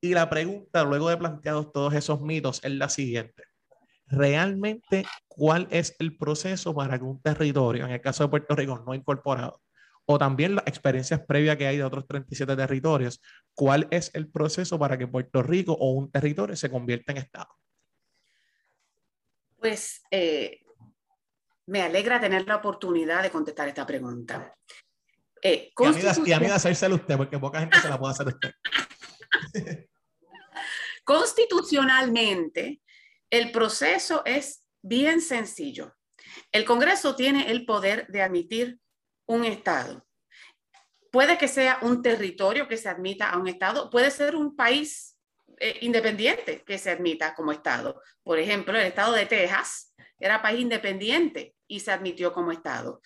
Y 0.00 0.14
la 0.14 0.28
pregunta, 0.30 0.84
luego 0.84 1.08
de 1.10 1.16
planteados 1.16 1.72
todos 1.72 1.94
esos 1.94 2.20
mitos, 2.20 2.62
es 2.64 2.72
la 2.72 2.88
siguiente. 2.88 3.44
¿Realmente 4.06 5.04
cuál 5.28 5.66
es 5.70 5.96
el 5.98 6.16
proceso 6.16 6.74
para 6.74 6.98
que 6.98 7.04
un 7.04 7.20
territorio, 7.20 7.84
en 7.84 7.92
el 7.92 8.00
caso 8.00 8.24
de 8.24 8.30
Puerto 8.30 8.54
Rico 8.54 8.82
no 8.86 8.94
incorporado, 8.94 9.60
o 10.06 10.18
también 10.18 10.54
las 10.56 10.66
experiencias 10.66 11.20
previas 11.26 11.56
que 11.56 11.66
hay 11.66 11.78
de 11.78 11.84
otros 11.84 12.06
37 12.06 12.56
territorios, 12.56 13.20
¿cuál 13.54 13.88
es 13.90 14.10
el 14.14 14.28
proceso 14.28 14.78
para 14.78 14.98
que 14.98 15.06
Puerto 15.06 15.42
Rico 15.42 15.72
o 15.72 15.92
un 15.92 16.10
territorio 16.10 16.56
se 16.56 16.70
convierta 16.70 17.12
en 17.12 17.18
Estado? 17.18 17.48
Pues 19.64 20.02
eh, 20.10 20.60
me 21.68 21.80
alegra 21.80 22.20
tener 22.20 22.46
la 22.46 22.56
oportunidad 22.56 23.22
de 23.22 23.30
contestar 23.30 23.66
esta 23.66 23.86
pregunta. 23.86 24.54
Eh, 25.40 25.72
y, 25.74 25.84
a 25.86 25.90
mí, 25.90 26.00
y 26.26 26.32
a 26.32 26.38
mí 26.38 26.46
de 26.48 26.52
hacérsela 26.52 26.96
usted, 26.96 27.16
porque 27.16 27.38
poca 27.38 27.60
gente 27.60 27.80
se 27.80 27.88
la 27.88 27.98
puede 27.98 28.12
hacer 28.12 28.26
usted. 28.26 28.50
Constitucionalmente, 31.04 32.82
el 33.30 33.52
proceso 33.52 34.22
es 34.26 34.68
bien 34.82 35.22
sencillo. 35.22 35.96
El 36.52 36.66
Congreso 36.66 37.16
tiene 37.16 37.50
el 37.50 37.64
poder 37.64 38.06
de 38.08 38.20
admitir 38.20 38.78
un 39.24 39.46
Estado. 39.46 40.06
Puede 41.10 41.38
que 41.38 41.48
sea 41.48 41.78
un 41.80 42.02
territorio 42.02 42.68
que 42.68 42.76
se 42.76 42.90
admita 42.90 43.30
a 43.30 43.38
un 43.38 43.48
Estado, 43.48 43.88
puede 43.88 44.10
ser 44.10 44.36
un 44.36 44.54
país 44.56 45.13
eh, 45.58 45.78
independiente 45.82 46.62
que 46.64 46.78
se 46.78 46.90
admita 46.90 47.34
como 47.34 47.52
Estado. 47.52 48.00
Por 48.22 48.38
ejemplo, 48.38 48.76
el 48.76 48.86
Estado 48.86 49.12
de 49.12 49.26
Texas 49.26 49.94
era 50.18 50.42
país 50.42 50.60
independiente 50.60 51.54
y 51.66 51.80
se 51.80 51.92
admitió 51.92 52.32
como 52.32 52.52
Estado. 52.52 53.00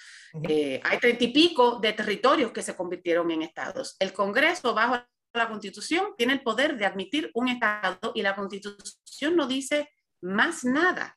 Eh, 0.49 0.81
hay 0.85 0.99
treinta 0.99 1.25
y 1.25 1.33
pico 1.33 1.78
de 1.81 1.93
territorios 1.93 2.52
que 2.52 2.62
se 2.62 2.76
convirtieron 2.76 3.31
en 3.31 3.43
Estados. 3.43 3.97
El 3.99 4.12
Congreso, 4.12 4.75
bajo 4.75 5.02
la 5.33 5.49
Constitución, 5.49 6.14
tiene 6.17 6.35
el 6.35 6.43
poder 6.43 6.76
de 6.76 6.87
admitir 6.87 7.31
un 7.35 7.49
Estado 7.49 8.12
y 8.14 8.23
la 8.23 8.35
Constitución 8.35 9.37
no 9.37 9.47
dice 9.47 9.90
más 10.21 10.64
nada 10.64 11.17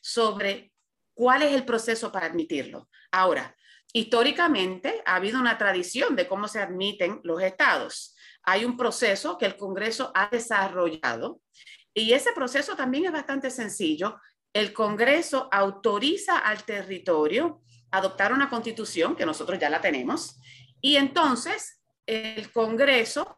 sobre 0.00 0.72
cuál 1.14 1.42
es 1.42 1.52
el 1.52 1.64
proceso 1.64 2.12
para 2.12 2.26
admitirlo. 2.26 2.88
Ahora, 3.10 3.54
históricamente 3.92 5.02
ha 5.04 5.16
habido 5.16 5.38
una 5.38 5.58
tradición 5.58 6.16
de 6.16 6.26
cómo 6.26 6.48
se 6.48 6.60
admiten 6.60 7.20
los 7.24 7.42
estados. 7.42 8.16
Hay 8.44 8.64
un 8.64 8.76
proceso 8.76 9.38
que 9.38 9.46
el 9.46 9.56
Congreso 9.56 10.10
ha 10.14 10.28
desarrollado 10.28 11.40
y 11.94 12.12
ese 12.12 12.32
proceso 12.32 12.74
también 12.76 13.06
es 13.06 13.12
bastante 13.12 13.50
sencillo. 13.50 14.18
El 14.52 14.72
Congreso 14.72 15.48
autoriza 15.52 16.38
al 16.38 16.64
territorio 16.64 17.62
a 17.90 17.98
adoptar 17.98 18.32
una 18.32 18.48
constitución, 18.48 19.14
que 19.14 19.26
nosotros 19.26 19.58
ya 19.58 19.70
la 19.70 19.80
tenemos, 19.80 20.38
y 20.80 20.96
entonces 20.96 21.82
el 22.06 22.50
Congreso 22.50 23.36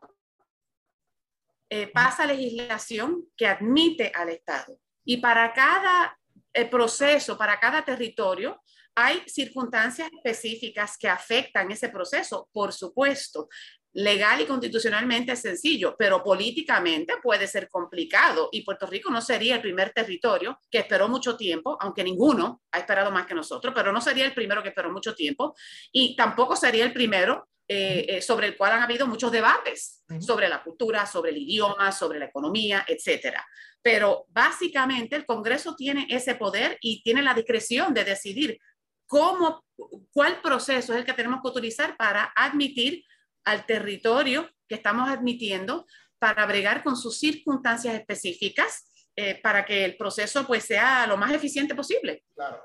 eh, 1.68 1.88
pasa 1.88 2.26
legislación 2.26 3.24
que 3.36 3.46
admite 3.46 4.12
al 4.14 4.28
Estado. 4.30 4.78
Y 5.04 5.18
para 5.18 5.52
cada 5.52 6.16
eh, 6.52 6.66
proceso, 6.66 7.36
para 7.36 7.58
cada 7.58 7.84
territorio, 7.84 8.62
hay 8.94 9.22
circunstancias 9.26 10.08
específicas 10.12 10.96
que 10.96 11.08
afectan 11.08 11.70
ese 11.72 11.88
proceso, 11.88 12.48
por 12.52 12.72
supuesto. 12.72 13.48
Legal 13.94 14.40
y 14.40 14.46
constitucionalmente 14.46 15.32
es 15.32 15.40
sencillo, 15.40 15.94
pero 15.96 16.22
políticamente 16.22 17.14
puede 17.22 17.46
ser 17.46 17.68
complicado. 17.68 18.48
Y 18.50 18.62
Puerto 18.62 18.86
Rico 18.86 19.10
no 19.10 19.20
sería 19.20 19.54
el 19.54 19.60
primer 19.62 19.90
territorio 19.90 20.58
que 20.68 20.78
esperó 20.78 21.08
mucho 21.08 21.36
tiempo, 21.36 21.78
aunque 21.80 22.02
ninguno 22.02 22.62
ha 22.72 22.78
esperado 22.78 23.12
más 23.12 23.26
que 23.26 23.34
nosotros, 23.34 23.72
pero 23.74 23.92
no 23.92 24.00
sería 24.00 24.24
el 24.24 24.34
primero 24.34 24.62
que 24.62 24.70
esperó 24.70 24.90
mucho 24.90 25.14
tiempo 25.14 25.54
y 25.92 26.16
tampoco 26.16 26.56
sería 26.56 26.84
el 26.84 26.92
primero 26.92 27.48
eh, 27.66 28.04
eh, 28.08 28.20
sobre 28.20 28.48
el 28.48 28.56
cual 28.58 28.72
han 28.72 28.82
habido 28.82 29.06
muchos 29.06 29.32
debates 29.32 30.02
sobre 30.20 30.48
la 30.48 30.62
cultura, 30.62 31.06
sobre 31.06 31.30
el 31.30 31.38
idioma, 31.38 31.92
sobre 31.92 32.18
la 32.18 32.26
economía, 32.26 32.84
etcétera. 32.86 33.46
Pero 33.80 34.26
básicamente 34.28 35.16
el 35.16 35.24
Congreso 35.24 35.74
tiene 35.74 36.06
ese 36.10 36.34
poder 36.34 36.76
y 36.82 37.02
tiene 37.02 37.22
la 37.22 37.32
discreción 37.32 37.94
de 37.94 38.04
decidir 38.04 38.58
cómo, 39.06 39.64
cuál 40.12 40.42
proceso 40.42 40.92
es 40.92 40.98
el 40.98 41.04
que 41.06 41.14
tenemos 41.14 41.40
que 41.40 41.48
utilizar 41.48 41.96
para 41.96 42.32
admitir 42.36 43.02
al 43.44 43.66
territorio 43.66 44.50
que 44.68 44.74
estamos 44.76 45.08
admitiendo 45.08 45.86
para 46.18 46.46
bregar 46.46 46.82
con 46.82 46.96
sus 46.96 47.18
circunstancias 47.18 47.94
específicas 47.94 48.90
eh, 49.16 49.40
para 49.40 49.64
que 49.64 49.84
el 49.84 49.96
proceso 49.96 50.46
pues 50.46 50.64
sea 50.64 51.06
lo 51.06 51.16
más 51.16 51.32
eficiente 51.32 51.74
posible. 51.74 52.24
Claro. 52.34 52.62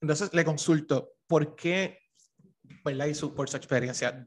Entonces 0.00 0.32
le 0.32 0.44
consulto, 0.44 1.12
¿por 1.26 1.54
qué, 1.54 1.98
¿verdad? 2.84 3.06
Y 3.06 3.14
su, 3.14 3.34
por 3.34 3.50
su 3.50 3.56
experiencia, 3.56 4.24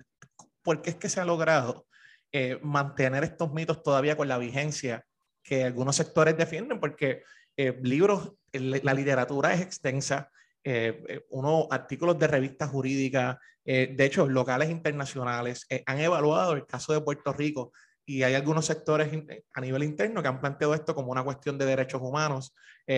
¿por 0.62 0.82
qué 0.82 0.92
es 0.92 0.96
que 0.96 1.10
se 1.10 1.20
ha 1.20 1.26
logrado 1.26 1.88
eh, 2.32 2.60
mantener 2.62 3.24
estos 3.24 3.52
mitos 3.52 3.82
todavía 3.82 4.16
con 4.16 4.28
la 4.28 4.38
vigencia 4.38 5.06
que 5.42 5.64
algunos 5.64 5.96
sectores 5.96 6.38
defienden? 6.38 6.80
Porque 6.80 7.24
eh, 7.58 7.78
libros 7.82 8.34
la 8.54 8.94
literatura 8.94 9.54
es 9.54 9.62
extensa, 9.62 10.32
eh, 10.64 11.04
eh, 11.10 11.26
unos 11.32 11.68
artículos 11.72 12.18
de 12.18 12.28
revistas 12.28 12.70
jurídicas, 12.70 13.38
eh, 13.66 13.94
de 13.96 14.06
hecho, 14.06 14.28
locales 14.28 14.70
internacionales, 14.70 15.68
han 15.86 16.00
evaluado 16.00 16.54
el 16.54 16.66
caso 16.66 16.94
de 16.94 17.02
Puerto 17.02 17.34
Rico 17.34 17.72
y 18.06 18.24
hay 18.24 18.34
algunos 18.34 18.66
sectores 18.66 19.10
a 19.54 19.62
nivel 19.62 19.84
interno 19.84 20.22
que 20.22 20.28
han 20.28 20.40
planteado 20.40 20.74
esto 20.74 20.96
como 20.96 21.12
una 21.12 21.24
cuestión 21.24 21.58
de 21.58 21.66
derechos 21.66 22.02
humanos, 22.02 22.54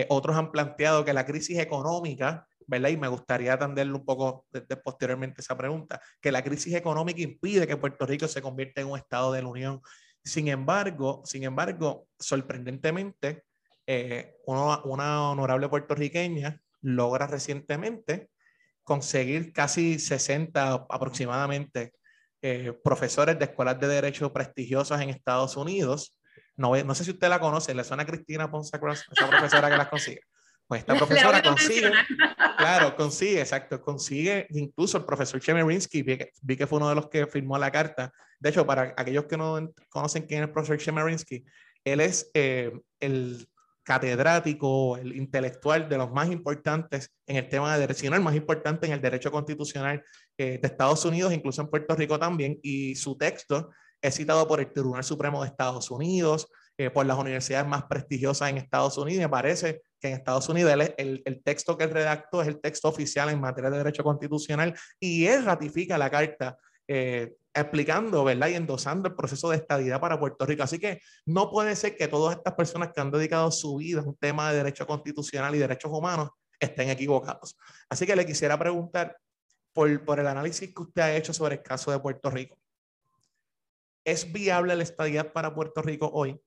otros 0.08 0.36
han 0.36 0.50
planteado 0.50 1.04
que 1.04 1.12
la 1.12 1.24
crisis 1.24 1.58
económica, 1.58 2.48
¿verdad? 2.66 2.88
Y 2.88 2.96
me 2.96 3.06
gustaría 3.06 3.52
atenderle 3.52 3.92
un 3.92 4.04
poco 4.04 4.46
desde 4.50 4.76
posteriormente 4.76 5.42
esa 5.42 5.56
pregunta, 5.56 6.00
que 6.20 6.32
la 6.32 6.42
crisis 6.42 6.74
económica 6.74 7.20
impide 7.20 7.68
que 7.68 7.76
Puerto 7.76 8.04
Rico 8.04 8.26
se 8.26 8.42
convierta 8.42 8.80
en 8.80 8.88
un 8.88 8.98
estado 8.98 9.32
de 9.32 9.42
la 9.42 9.48
Unión. 9.48 9.80
Sin 10.24 10.48
embargo, 10.48 11.22
sin 11.24 11.44
embargo, 11.44 12.08
sorprendentemente, 12.18 13.44
eh, 13.86 14.34
una 14.46 15.30
honorable 15.30 15.68
puertorriqueña 15.68 16.60
logra 16.86 17.26
recientemente 17.26 18.28
conseguir 18.84 19.52
casi 19.52 19.98
60 19.98 20.86
aproximadamente 20.88 21.92
eh, 22.42 22.72
profesores 22.84 23.36
de 23.38 23.46
escuelas 23.46 23.80
de 23.80 23.88
derecho 23.88 24.32
prestigiosas 24.32 25.00
en 25.00 25.10
Estados 25.10 25.56
Unidos. 25.56 26.16
No, 26.54 26.76
no 26.84 26.94
sé 26.94 27.04
si 27.04 27.10
usted 27.10 27.28
la 27.28 27.40
conoce, 27.40 27.74
le 27.74 27.82
suena 27.82 28.04
a 28.04 28.06
Cristina 28.06 28.50
Ponce 28.50 28.78
Cross, 28.78 29.04
esa 29.10 29.28
profesora 29.28 29.68
que 29.68 29.76
las 29.76 29.88
consigue. 29.88 30.20
Pues 30.68 30.80
esta 30.80 30.94
profesora 30.96 31.42
consigue, 31.42 31.90
claro, 32.56 32.94
consigue, 32.94 33.40
exacto, 33.40 33.82
consigue, 33.82 34.46
incluso 34.50 34.98
el 34.98 35.04
profesor 35.04 35.40
Chemerinsky, 35.40 36.02
vi 36.02 36.18
que, 36.18 36.30
vi 36.42 36.56
que 36.56 36.68
fue 36.68 36.78
uno 36.78 36.88
de 36.88 36.94
los 36.94 37.08
que 37.08 37.26
firmó 37.26 37.58
la 37.58 37.72
carta. 37.72 38.12
De 38.38 38.50
hecho, 38.50 38.64
para 38.64 38.94
aquellos 38.96 39.24
que 39.24 39.36
no 39.36 39.72
conocen 39.88 40.26
quién 40.26 40.42
es 40.42 40.46
el 40.46 40.52
profesor 40.52 40.78
Chemerinsky, 40.78 41.44
él 41.84 42.00
es 42.00 42.30
eh, 42.34 42.72
el 43.00 43.48
catedrático, 43.86 44.96
el 44.96 45.14
intelectual 45.14 45.88
de 45.88 45.96
los 45.96 46.10
más 46.10 46.28
importantes 46.28 47.14
en 47.24 47.36
el 47.36 47.48
tema 47.48 47.72
de 47.72 47.80
derecho, 47.80 48.00
sino 48.00 48.16
el 48.16 48.22
más 48.22 48.34
importante 48.34 48.88
en 48.88 48.92
el 48.92 49.00
derecho 49.00 49.30
constitucional 49.30 50.02
eh, 50.36 50.58
de 50.60 50.66
Estados 50.66 51.04
Unidos, 51.04 51.32
incluso 51.32 51.62
en 51.62 51.68
Puerto 51.68 51.94
Rico 51.94 52.18
también, 52.18 52.58
y 52.62 52.96
su 52.96 53.16
texto 53.16 53.70
es 54.02 54.16
citado 54.16 54.48
por 54.48 54.58
el 54.58 54.72
Tribunal 54.72 55.04
Supremo 55.04 55.40
de 55.40 55.50
Estados 55.50 55.88
Unidos, 55.92 56.48
eh, 56.76 56.90
por 56.90 57.06
las 57.06 57.16
universidades 57.16 57.68
más 57.68 57.84
prestigiosas 57.84 58.50
en 58.50 58.56
Estados 58.56 58.98
Unidos, 58.98 59.18
y 59.18 59.22
me 59.22 59.28
parece 59.28 59.82
que 60.00 60.08
en 60.08 60.14
Estados 60.14 60.48
Unidos 60.48 60.72
el, 60.98 61.22
el, 61.24 61.42
texto 61.44 61.78
que 61.78 61.84
él 61.84 61.90
redactó 61.90 62.42
es 62.42 62.48
el 62.48 62.60
texto 62.60 62.88
oficial 62.88 63.28
en 63.30 63.40
materia 63.40 63.70
de 63.70 63.78
derecho 63.78 64.02
constitucional, 64.02 64.74
y 64.98 65.26
él 65.26 65.44
ratifica 65.44 65.96
la 65.96 66.10
carta 66.10 66.58
eh, 66.88 67.34
explicando, 67.56 68.22
¿verdad? 68.22 68.48
Y 68.48 68.54
endosando 68.54 69.08
el 69.08 69.14
proceso 69.14 69.50
de 69.50 69.56
estadidad 69.56 70.00
para 70.00 70.20
Puerto 70.20 70.44
Rico. 70.44 70.62
Así 70.62 70.78
que 70.78 71.00
no 71.24 71.50
puede 71.50 71.74
ser 71.74 71.96
que 71.96 72.06
todas 72.06 72.36
estas 72.36 72.54
personas 72.54 72.92
que 72.92 73.00
han 73.00 73.10
dedicado 73.10 73.50
su 73.50 73.76
vida 73.76 74.00
a 74.00 74.04
un 74.04 74.16
tema 74.16 74.50
de 74.50 74.58
derecho 74.58 74.86
constitucional 74.86 75.54
y 75.54 75.58
derechos 75.58 75.90
humanos 75.90 76.30
estén 76.60 76.90
equivocados. 76.90 77.56
Así 77.88 78.06
que 78.06 78.14
le 78.14 78.26
quisiera 78.26 78.58
preguntar 78.58 79.16
por, 79.72 80.04
por 80.04 80.20
el 80.20 80.26
análisis 80.26 80.74
que 80.74 80.82
usted 80.82 81.02
ha 81.02 81.16
hecho 81.16 81.32
sobre 81.32 81.56
el 81.56 81.62
caso 81.62 81.90
de 81.90 81.98
Puerto 81.98 82.30
Rico. 82.30 82.58
¿Es 84.04 84.30
viable 84.32 84.76
la 84.76 84.82
estadidad 84.82 85.32
para 85.32 85.54
Puerto 85.54 85.82
Rico 85.82 86.10
hoy? 86.12 86.40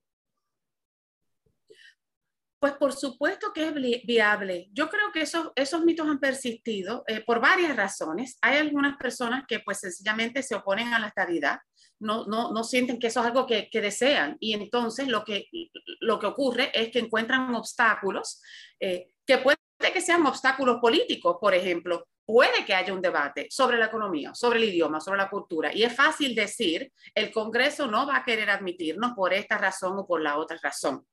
Pues 2.60 2.74
por 2.74 2.92
supuesto 2.92 3.54
que 3.54 3.68
es 3.68 4.04
viable. 4.04 4.68
Yo 4.72 4.90
creo 4.90 5.10
que 5.12 5.22
esos, 5.22 5.50
esos 5.56 5.82
mitos 5.82 6.06
han 6.06 6.20
persistido 6.20 7.04
eh, 7.06 7.22
por 7.22 7.40
varias 7.40 7.74
razones. 7.74 8.36
Hay 8.42 8.58
algunas 8.58 8.98
personas 8.98 9.44
que 9.48 9.60
pues 9.60 9.80
sencillamente 9.80 10.42
se 10.42 10.54
oponen 10.56 10.92
a 10.92 10.98
la 10.98 11.06
estabilidad, 11.06 11.60
no, 12.00 12.26
no, 12.26 12.52
no 12.52 12.62
sienten 12.62 12.98
que 12.98 13.06
eso 13.06 13.20
es 13.20 13.26
algo 13.26 13.46
que, 13.46 13.70
que, 13.70 13.80
desean 13.80 14.36
y 14.40 14.52
entonces 14.52 15.08
lo 15.08 15.24
que, 15.24 15.46
lo 16.00 16.18
que 16.18 16.26
ocurre 16.26 16.70
es 16.74 16.90
que 16.90 16.98
encuentran 16.98 17.54
obstáculos 17.54 18.42
eh, 18.78 19.08
que 19.26 19.38
puede 19.38 19.56
que 19.78 20.00
sean 20.02 20.26
obstáculos 20.26 20.78
políticos, 20.80 21.38
por 21.40 21.54
ejemplo. 21.54 22.06
Puede 22.26 22.64
que 22.66 22.74
haya 22.74 22.92
un 22.92 23.00
debate 23.00 23.48
sobre 23.50 23.78
la 23.78 23.86
economía, 23.86 24.34
sobre 24.34 24.58
el 24.58 24.66
idioma, 24.66 25.00
sobre 25.00 25.18
la 25.18 25.30
cultura. 25.30 25.74
Y 25.74 25.82
es 25.82 25.96
fácil 25.96 26.34
decir, 26.34 26.92
el 27.14 27.32
Congreso 27.32 27.86
no 27.86 28.06
va 28.06 28.18
a 28.18 28.24
querer 28.24 28.50
admitirnos 28.50 29.12
por 29.14 29.32
esta 29.32 29.56
razón 29.56 29.98
o 29.98 30.06
por 30.06 30.20
la 30.20 30.36
otra 30.36 30.58
razón 30.62 31.06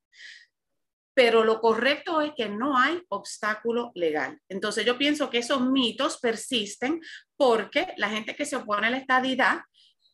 pero 1.17 1.43
lo 1.43 1.59
correcto 1.59 2.21
es 2.21 2.33
que 2.35 2.47
no 2.47 2.77
hay 2.77 3.01
obstáculo 3.09 3.91
legal. 3.95 4.39
Entonces 4.47 4.85
yo 4.85 4.99
pienso 4.99 5.31
que 5.31 5.39
esos 5.39 5.61
mitos 5.61 6.19
persisten 6.19 7.01
porque 7.35 7.95
la 7.97 8.11
gente 8.11 8.35
que 8.35 8.45
se 8.45 8.55
opone 8.55 8.85
a 8.85 8.89
la 8.91 8.99
estadidad 8.99 9.61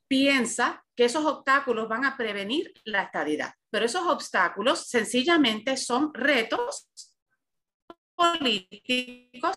piensa 0.07 0.81
que 0.95 1.03
esos 1.03 1.25
obstáculos 1.25 1.89
van 1.89 2.05
a 2.05 2.15
prevenir 2.15 2.71
la 2.85 3.03
estadidad, 3.03 3.53
pero 3.69 3.83
esos 3.83 4.03
obstáculos 4.03 4.87
sencillamente 4.87 5.75
son 5.75 6.13
retos 6.13 6.87
políticos 8.15 9.55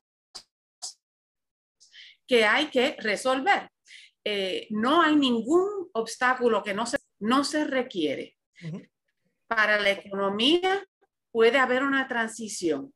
que 2.26 2.44
hay 2.44 2.70
que 2.70 2.96
resolver. 2.98 3.70
Eh, 4.24 4.66
no 4.70 5.00
hay 5.00 5.14
ningún 5.14 5.90
obstáculo 5.92 6.64
que 6.64 6.74
no 6.74 6.86
se, 6.86 6.98
no 7.20 7.44
se 7.44 7.64
requiere. 7.66 8.36
Para 9.46 9.78
la 9.78 9.92
economía 9.92 10.84
puede 11.36 11.58
haber 11.58 11.82
una 11.82 12.08
transición. 12.08 12.94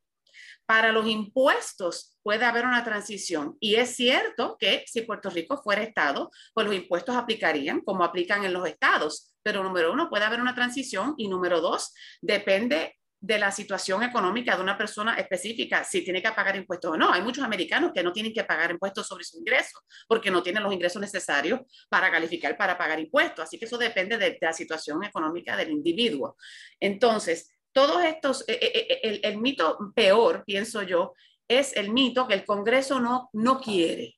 Para 0.64 0.92
los 0.92 1.06
impuestos 1.06 2.16
puede 2.22 2.46
haber 2.46 2.64
una 2.64 2.82
transición. 2.82 3.58
Y 3.60 3.74
es 3.74 3.94
cierto 3.94 4.56
que 4.58 4.82
si 4.86 5.02
Puerto 5.02 5.28
Rico 5.28 5.60
fuera 5.62 5.82
Estado, 5.82 6.30
pues 6.54 6.66
los 6.66 6.74
impuestos 6.74 7.14
aplicarían 7.16 7.82
como 7.82 8.02
aplican 8.02 8.42
en 8.46 8.54
los 8.54 8.66
estados. 8.66 9.34
Pero 9.42 9.62
número 9.62 9.92
uno, 9.92 10.08
puede 10.08 10.24
haber 10.24 10.40
una 10.40 10.54
transición. 10.54 11.12
Y 11.18 11.28
número 11.28 11.60
dos, 11.60 11.92
depende 12.22 12.96
de 13.20 13.38
la 13.38 13.50
situación 13.50 14.02
económica 14.02 14.56
de 14.56 14.62
una 14.62 14.78
persona 14.78 15.16
específica, 15.16 15.84
si 15.84 16.02
tiene 16.02 16.22
que 16.22 16.32
pagar 16.32 16.56
impuestos 16.56 16.92
o 16.92 16.96
no. 16.96 17.12
Hay 17.12 17.20
muchos 17.20 17.44
americanos 17.44 17.92
que 17.94 18.02
no 18.02 18.10
tienen 18.10 18.32
que 18.32 18.44
pagar 18.44 18.70
impuestos 18.70 19.06
sobre 19.06 19.24
su 19.24 19.36
ingreso 19.36 19.78
porque 20.08 20.30
no 20.30 20.42
tienen 20.42 20.62
los 20.62 20.72
ingresos 20.72 21.02
necesarios 21.02 21.60
para 21.90 22.10
calificar 22.10 22.56
para 22.56 22.78
pagar 22.78 22.98
impuestos. 22.98 23.44
Así 23.44 23.58
que 23.58 23.66
eso 23.66 23.76
depende 23.76 24.16
de, 24.16 24.38
la 24.40 24.54
situación 24.54 25.04
económica 25.04 25.54
del 25.54 25.70
individuo. 25.70 26.38
Entonces, 26.80 27.59
todos 27.72 28.04
estos, 28.04 28.44
eh, 28.48 28.58
eh, 28.60 29.00
eh, 29.02 29.20
el, 29.22 29.38
mito 29.38 29.78
peor, 29.94 30.44
pienso 30.44 30.82
yo, 30.82 31.14
es 31.48 31.76
el 31.76 31.90
mito 31.90 32.26
que 32.26 32.34
el 32.34 32.44
Congreso 32.44 33.00
no, 33.00 33.30
no 33.32 33.60
quiere. 33.60 34.16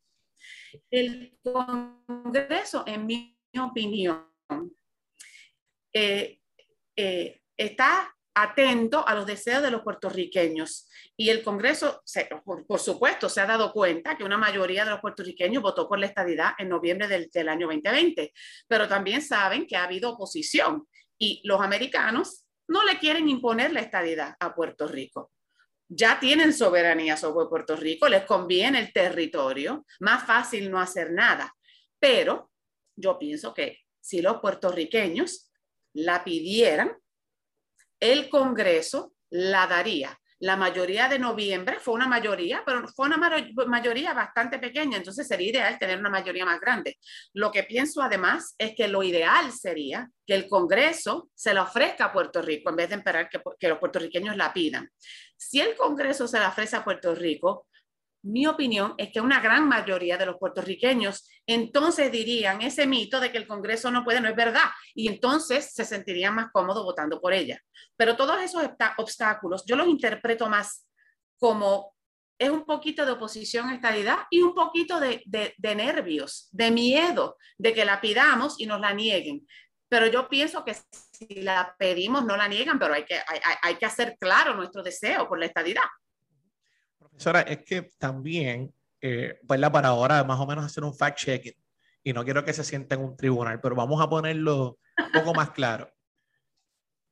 El 0.91 1.39
Congreso, 1.43 2.85
en 2.87 3.07
mi 3.07 3.39
opinión, 3.59 4.27
está 7.57 8.15
atento 8.35 9.07
a 9.07 9.15
los 9.15 9.27
deseos 9.27 9.63
de 9.63 9.71
los 9.71 9.83
puertorriqueños. 9.83 10.89
Y 11.17 11.29
el 11.29 11.43
Congreso, 11.43 12.03
por, 12.67 12.81
supuesto, 12.81 13.29
se 13.29 13.43
ha 13.43 13.47
dado 13.47 13.73
cuenta 13.73 14.17
que 14.17 14.25
una 14.25 14.39
mayoría 14.39 14.85
de 14.85 14.91
los 14.91 15.01
puertorriqueños 15.01 15.63
votó 15.63 15.87
por 15.89 15.99
la 15.99 16.07
estadidad 16.07 16.53
en 16.59 16.71
noviembre 16.71 17.29
del 17.33 17.49
año 17.49 17.67
2020, 17.67 18.33
pero 18.67 18.89
también 18.89 19.21
saben 19.21 19.67
que 19.67 19.77
ha 19.77 19.85
habido 19.85 20.11
oposición 20.11 20.87
y 21.19 21.43
los 21.45 21.61
americanos 21.61 22.47
no 22.73 22.83
le 22.85 22.99
quieren 22.99 23.29
imponer 23.29 23.73
la 23.73 23.81
estadidad 23.81 24.35
a 24.41 24.55
Puerto 24.55 24.89
Rico. 24.89 25.31
Ya 25.89 26.19
tienen 26.19 26.55
soberanía 26.55 27.19
sobre 27.19 27.47
Puerto 27.47 27.77
Rico, 27.77 28.09
les 28.09 28.25
conviene 28.25 28.79
el 28.81 28.95
territorio, 28.95 29.85
más 30.01 30.25
fácil 30.25 30.71
no 30.71 30.81
hacer 30.81 31.13
nada. 31.13 31.55
Pero 31.99 32.51
yo 32.97 33.19
pienso 33.19 33.53
que 33.53 33.81
si 34.01 34.23
los 34.23 34.41
puertorriqueños 34.41 35.53
la 35.93 36.25
pidieran, 36.25 36.97
el 38.01 38.31
Congreso 38.31 39.15
la 39.29 39.67
daría. 39.67 40.19
La 40.43 40.57
mayoría 40.57 41.09
de 41.09 41.21
noviembre 41.21 41.79
fue 41.79 41.95
una 41.95 42.09
mayoría, 42.09 42.65
pero 42.67 42.89
fue 42.89 43.07
una 43.07 43.17
mayoría 43.69 44.13
bastante 44.13 44.59
pequeña, 44.59 44.97
entonces 44.97 45.29
sería 45.29 45.51
ideal 45.51 45.79
tener 45.79 46.01
una 46.01 46.11
mayoría 46.11 46.45
más 46.45 46.61
grande. 46.61 46.99
Lo 47.33 47.53
que 47.53 47.63
pienso 47.63 48.03
además 48.03 48.57
es 48.59 48.75
que 48.75 48.89
lo 48.89 49.05
ideal 49.05 49.53
sería 49.53 50.11
que 50.27 50.35
el 50.35 50.49
Congreso 50.49 51.31
se 51.33 51.55
la 51.55 51.63
ofrezca 51.63 52.07
a 52.07 52.13
Puerto 52.13 52.43
Rico 52.43 52.71
en 52.71 52.77
vez 52.77 52.89
de 52.89 52.97
esperar 52.97 53.29
que, 53.29 53.41
que 53.57 53.69
los 53.69 53.79
puertorriqueños 53.79 54.37
la 54.37 54.53
pidan. 54.53 54.91
Si 55.37 55.61
el 55.61 55.77
Congreso 55.77 56.27
se 56.27 56.41
la 56.41 56.49
ofrece 56.49 56.75
a 56.75 56.83
Puerto 56.83 57.15
Rico, 57.15 57.69
mi 58.23 58.47
opinión 58.47 58.95
es 58.99 59.13
que 59.13 59.21
una 59.21 59.41
gran 59.41 59.69
mayoría 59.69 60.17
de 60.17 60.27
los 60.27 60.37
puertorriqueños 60.37 61.29
entonces 61.47 62.13
dirían 62.13 62.63
ese 62.63 62.87
mito 62.87 63.19
de 63.21 63.33
que 63.33 63.39
el 63.39 63.49
Congreso 63.49 63.91
no 63.91 64.05
puede, 64.05 64.21
no 64.21 64.29
es 64.29 64.37
verdad, 64.37 64.71
y 64.95 65.09
entonces 65.09 65.73
se 65.75 65.85
sentirían 65.85 66.35
más 66.35 66.51
cómodos 66.53 66.85
votando 66.85 67.21
por 67.21 67.33
ella. 67.33 67.61
Pero 67.97 68.17
todos 68.17 68.41
esos 68.41 68.63
obstáculos 68.97 69.65
yo 69.67 69.77
los 69.77 69.89
interpreto 69.89 70.49
más 70.49 70.87
como 71.37 71.95
es 72.39 72.51
un 72.51 72.65
poquito 72.65 73.05
de 73.07 73.13
oposición 73.13 73.69
a 73.69 73.75
estadidad 73.75 74.19
y 74.31 74.41
un 74.41 74.55
poquito 74.55 74.99
de, 74.99 75.23
nervios, 75.61 76.49
de 76.51 76.71
miedo 76.71 77.37
de 77.57 77.73
que 77.73 77.85
la 77.85 78.01
pidamos 78.01 78.57
y 78.59 78.67
nos 78.67 78.81
la 78.81 78.93
nieguen. 78.93 79.47
Pero 79.89 80.07
yo 80.07 80.29
pienso 80.29 80.65
que 80.65 80.75
si 81.13 81.43
la 81.43 81.77
pedimos, 81.79 82.25
no 82.25 82.37
la 82.37 82.49
niegan, 82.49 82.79
pero 82.79 82.95
hay 82.95 83.05
que, 83.05 83.21
hay 83.63 83.75
que 83.77 83.87
hacer 83.87 84.17
claro 84.19 84.55
nuestro 84.55 84.83
deseo 84.83 85.29
por 85.29 85.39
la 85.39 85.47
estadidad. 85.47 85.85
Profesora, 87.13 87.43
es 87.43 87.65
que 87.65 87.93
también, 87.99 88.75
eh, 89.01 89.39
pues 89.47 89.61
para 89.71 89.89
ahora 89.89 90.25
más 90.25 90.41
o 90.41 90.47
menos 90.47 90.65
hacer 90.65 90.83
un 90.83 90.95
fact-checking, 90.95 91.55
y 92.03 92.13
no 92.13 92.25
quiero 92.25 92.45
que 92.45 92.53
se 92.53 92.65
sienta 92.65 92.95
en 92.95 93.03
un 93.03 93.17
tribunal, 93.17 93.61
pero 93.61 93.77
vamos 93.77 94.01
a 94.01 94.09
ponerlo 94.09 94.79
un 94.99 95.13
poco 95.13 95.35
más 95.35 95.51
claro. 95.51 95.89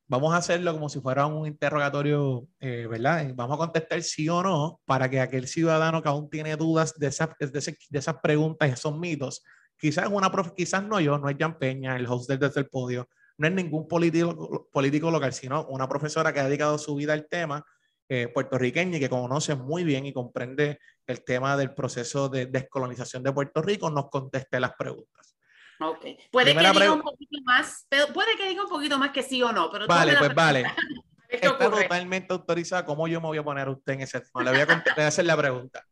Vamos 0.07 0.33
a 0.33 0.37
hacerlo 0.37 0.73
como 0.73 0.89
si 0.89 0.99
fuera 0.99 1.25
un 1.25 1.47
interrogatorio, 1.47 2.45
eh, 2.59 2.85
¿verdad? 2.89 3.31
Vamos 3.33 3.55
a 3.55 3.59
contestar 3.59 4.01
sí 4.01 4.27
o 4.27 4.43
no 4.43 4.81
para 4.85 5.09
que 5.09 5.21
aquel 5.21 5.47
ciudadano 5.47 6.01
que 6.01 6.09
aún 6.09 6.29
tiene 6.29 6.57
dudas 6.57 6.93
de 6.99 7.07
esas, 7.07 7.29
de, 7.39 7.97
esas 7.97 8.15
preguntas 8.21 8.67
y 8.67 8.73
esos 8.73 8.97
mitos, 8.97 9.41
quizás 9.77 10.09
una 10.11 10.29
quizás 10.57 10.83
no 10.83 10.99
yo, 10.99 11.17
no 11.17 11.29
es 11.29 11.37
Jan 11.39 11.57
Peña, 11.57 11.95
el 11.95 12.07
host 12.07 12.29
desde 12.29 12.59
el 12.59 12.67
podio, 12.67 13.07
no 13.37 13.47
es 13.47 13.53
ningún 13.53 13.87
político, 13.87 14.67
político 14.73 15.09
local, 15.09 15.31
sino 15.31 15.65
una 15.67 15.87
profesora 15.87 16.33
que 16.33 16.41
ha 16.41 16.45
dedicado 16.45 16.77
su 16.77 16.93
vida 16.95 17.13
al 17.13 17.27
tema 17.29 17.65
eh, 18.13 18.27
puertorriqueña 18.27 18.97
y 18.97 18.99
que 18.99 19.07
conoce 19.07 19.55
muy 19.55 19.85
bien 19.85 20.05
y 20.05 20.11
comprende 20.11 20.79
el 21.07 21.23
tema 21.23 21.55
del 21.55 21.73
proceso 21.73 22.27
de 22.27 22.45
descolonización 22.45 23.23
de 23.23 23.31
Puerto 23.31 23.61
Rico, 23.61 23.89
nos 23.89 24.09
conteste 24.09 24.59
las 24.59 24.73
preguntas. 24.73 25.37
Ok. 25.79 26.07
Puede 26.29 26.53
que 26.53 26.59
diga 26.59 26.91
un 26.91 27.03
poquito 27.03 27.37
más, 27.45 27.87
puede 28.13 28.35
que 28.35 28.49
diga 28.49 28.63
un 28.63 28.69
poquito 28.69 28.97
más 28.97 29.11
que 29.11 29.23
sí 29.23 29.41
o 29.41 29.53
no, 29.53 29.71
pero 29.71 29.87
vale, 29.87 30.17
pues 30.17 30.35
vale. 30.35 30.65
Está 31.29 31.57
totalmente 31.57 32.33
autorizada. 32.33 32.85
¿Cómo 32.85 33.07
yo 33.07 33.21
me 33.21 33.27
voy 33.27 33.37
a 33.37 33.43
poner 33.45 33.69
a 33.69 33.71
usted 33.71 33.93
en 33.93 34.01
ese 34.01 34.19
tema? 34.19 34.43
Le 34.43 34.65
voy 34.65 34.81
a, 34.97 35.07
hacer 35.07 35.23
la 35.23 35.37
pregunta. 35.37 35.87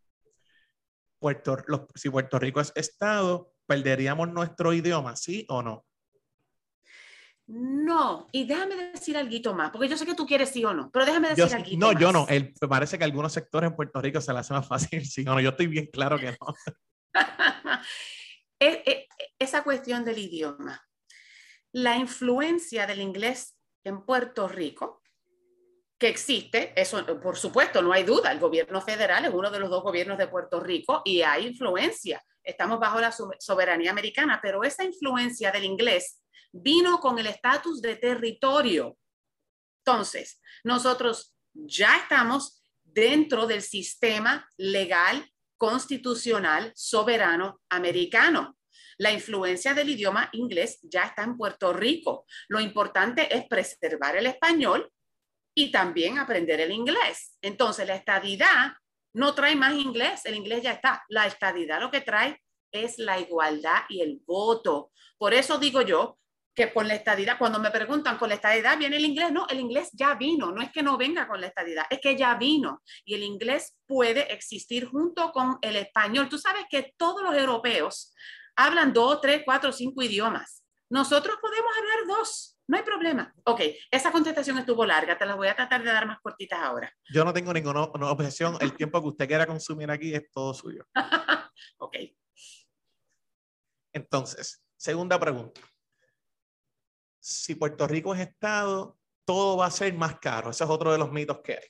Puerto, 1.20 1.56
si 1.96 2.10
Puerto 2.10 2.38
Rico 2.38 2.60
es 2.60 2.74
Estado, 2.76 3.54
¿perderíamos 3.66 4.28
nuestro 4.28 4.74
idioma, 4.74 5.16
sí 5.16 5.46
o 5.48 5.64
no? 5.64 5.86
No, 7.52 8.28
y 8.32 8.46
déjame 8.46 8.76
decir 8.92 9.18
algo 9.18 9.56
más, 9.56 9.72
porque 9.72 9.88
yo 9.88 9.98
sé 9.98 10.06
que 10.06 10.14
tú 10.14 10.28
quieres 10.28 10.50
sí 10.50 10.64
o 10.64 10.72
no, 10.72 10.92
pero 10.92 11.04
déjame 11.04 11.30
decir 11.30 11.52
algo 11.52 11.68
No, 11.78 11.94
yo 11.94 12.12
no. 12.12 12.28
me 12.30 12.68
parece 12.68 13.00
que 13.00 13.04
algunos 13.04 13.34
sectores 13.34 13.72
en 13.72 13.76
Puerto 13.76 14.00
Rico 14.00 14.22
se 14.22 14.32
la 14.32 14.42
hacen 14.42 14.58
más 14.58 14.68
fácil 14.68 15.04
sí 15.04 15.22
o 15.22 15.34
no. 15.34 15.40
Yo 15.40 15.50
estoy 15.50 15.66
bien 15.66 15.88
claro 15.92 16.20
que 16.20 16.38
no. 16.40 16.54
Esa 19.40 19.64
cuestión 19.64 20.06
del 20.06 20.20
idioma, 20.20 20.88
la 21.72 21.98
influencia 21.98 22.86
del 22.86 23.02
inglés 23.02 23.58
en 23.84 24.06
Puerto 24.06 24.48
Rico, 24.48 25.02
que 25.98 26.08
existe, 26.08 26.80
eso 26.80 27.04
por 27.20 27.36
supuesto, 27.36 27.82
no 27.82 27.94
hay 27.94 28.04
duda, 28.04 28.32
el 28.32 28.40
gobierno 28.40 28.80
federal 28.80 29.26
es 29.26 29.34
uno 29.34 29.50
de 29.50 29.60
los 29.60 29.72
dos 29.72 29.82
gobiernos 29.82 30.20
de 30.20 30.28
Puerto 30.28 30.60
Rico 30.60 31.02
y 31.04 31.24
hay 31.24 31.48
influencia. 31.48 32.24
Estamos 32.44 32.80
bajo 32.80 33.00
la 33.02 33.12
soberanía 33.40 33.90
americana, 33.90 34.40
pero 34.40 34.64
esa 34.64 34.84
influencia 34.84 35.52
del 35.52 35.64
inglés 35.64 36.22
vino 36.52 37.00
con 37.00 37.20
el 37.20 37.28
estatus 37.28 37.82
de 37.82 37.96
territorio. 37.96 38.98
Entonces, 39.86 40.42
nosotros 40.64 41.36
ya 41.54 41.98
estamos 41.98 42.64
dentro 42.84 43.48
del 43.48 43.62
sistema 43.62 44.48
legal 44.58 45.30
constitucional 45.58 46.72
soberano 46.76 47.62
americano. 47.70 48.58
La 48.98 49.12
influencia 49.12 49.74
del 49.74 49.90
idioma 49.90 50.30
inglés 50.34 50.80
ya 50.84 51.04
está 51.04 51.24
en 51.24 51.38
Puerto 51.38 51.72
Rico. 51.74 52.26
Lo 52.48 52.60
importante 52.60 53.34
es 53.36 53.48
preservar 53.48 54.18
el 54.18 54.26
español 54.26 54.92
y 55.56 55.72
también 55.72 56.18
aprender 56.18 56.60
el 56.62 56.72
inglés. 56.72 57.38
Entonces, 57.42 57.88
la 57.88 57.96
estadidad 57.96 58.74
no 59.14 59.34
trae 59.34 59.56
más 59.56 59.74
inglés, 59.74 60.26
el 60.26 60.36
inglés 60.36 60.64
ya 60.64 60.74
está. 60.74 61.04
La 61.10 61.28
estadidad 61.28 61.80
lo 61.80 61.92
que 61.92 62.02
trae 62.02 62.42
es 62.72 63.00
la 63.00 63.20
igualdad 63.20 63.84
y 63.90 64.02
el 64.02 64.22
voto. 64.26 64.92
Por 65.18 65.34
eso 65.34 65.58
digo 65.58 65.82
yo 65.82 66.20
que 66.60 66.74
con 66.74 66.90
la 66.90 66.96
estadidad, 66.96 67.38
cuando 67.38 67.58
me 67.58 67.72
preguntan 67.72 68.18
con 68.18 68.28
la 68.28 68.36
estadidad 68.36 68.78
viene 68.78 68.98
el 68.98 69.06
inglés, 69.06 69.32
no, 69.32 69.48
el 69.48 69.62
inglés 69.62 69.92
ya 69.94 70.16
vino, 70.16 70.52
no 70.52 70.62
es 70.62 70.74
que 70.74 70.84
no 70.84 70.98
venga 70.98 71.26
con 71.26 71.40
la 71.40 71.48
estadidad, 71.48 71.86
es 71.90 72.02
que 72.02 72.18
ya 72.18 72.36
vino 72.36 72.82
y 73.06 73.16
el 73.16 73.24
inglés 73.24 73.78
puede 73.86 74.34
existir 74.34 74.86
junto 74.86 75.32
con 75.32 75.58
el 75.62 75.78
español. 75.78 76.28
Tú 76.28 76.38
sabes 76.38 76.66
que 76.70 76.94
todos 76.98 77.22
los 77.24 77.34
europeos 77.34 78.14
hablan 78.58 78.92
dos, 78.92 79.22
tres, 79.22 79.44
cuatro, 79.46 79.72
cinco 79.72 80.04
idiomas. 80.04 80.62
Nosotros 80.90 81.38
podemos 81.42 81.72
hablar 81.78 82.18
dos, 82.18 82.58
no 82.68 82.76
hay 82.76 82.84
problema. 82.84 83.34
Ok, 83.46 83.62
esa 83.90 84.12
contestación 84.12 84.58
estuvo 84.58 84.86
larga, 84.86 85.18
te 85.18 85.26
la 85.26 85.36
voy 85.36 85.48
a 85.48 85.56
tratar 85.56 85.82
de 85.82 85.94
dar 85.94 86.06
más 86.06 86.20
cortitas 86.20 86.60
ahora. 86.60 86.94
Yo 87.10 87.24
no 87.24 87.32
tengo 87.32 87.54
ninguna 87.54 87.84
objeción, 87.84 88.58
el 88.60 88.76
tiempo 88.76 89.02
que 89.02 89.08
usted 89.08 89.28
quiera 89.30 89.48
consumir 89.48 89.90
aquí 89.90 90.14
es 90.14 90.30
todo 90.30 90.54
suyo. 90.54 90.86
ok. 91.78 91.96
Entonces, 93.94 94.62
segunda 94.76 95.18
pregunta 95.18 95.62
si 97.20 97.56
Puerto 97.56 97.88
Rico 97.88 98.14
es 98.14 98.22
Estado, 98.22 98.98
todo 99.26 99.58
va 99.58 99.68
a 99.68 99.72
ser 99.72 99.94
más 99.94 100.20
caro. 100.20 100.50
Ese 100.50 100.64
es 100.64 100.70
otro 100.70 100.92
de 100.92 100.98
los 100.98 101.12
mitos 101.12 101.40
que 101.44 101.54
hay. 101.54 101.68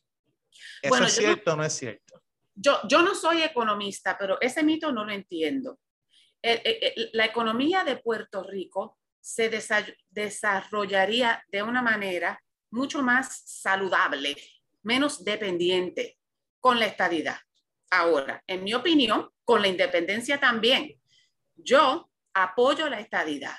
¿Eso 0.81 1.03
es 1.03 1.13
cierto 1.13 1.53
o 1.53 1.55
no 1.55 1.63
es 1.63 1.73
cierto? 1.73 2.21
Yo, 2.55 2.79
yo 2.87 3.01
no 3.01 3.15
soy 3.15 3.41
economista, 3.41 4.17
pero 4.17 4.39
ese 4.41 4.63
mito 4.63 4.91
no 4.91 5.05
lo 5.05 5.11
entiendo. 5.11 5.79
la 7.13 7.25
economía 7.25 7.83
de 7.83 7.97
Puerto 7.97 8.43
Rico 8.43 8.97
se 9.19 9.49
desarrollaría 10.09 11.43
de 11.47 11.63
una 11.63 11.81
manera 11.81 12.41
mucho 12.71 13.01
más 13.01 13.43
saludable, 13.45 14.35
menos 14.83 15.23
dependiente 15.23 16.17
con 16.59 16.79
la 16.79 16.85
estadidad. 16.85 17.37
Ahora, 17.91 18.43
en 18.45 18.63
mi 18.63 18.73
opinión, 18.73 19.29
con 19.43 19.61
la 19.61 19.67
independencia 19.67 20.39
también. 20.39 21.01
Yo 21.55 22.09
apoyo 22.33 22.87
la 22.87 22.99
estadidad, 22.99 23.55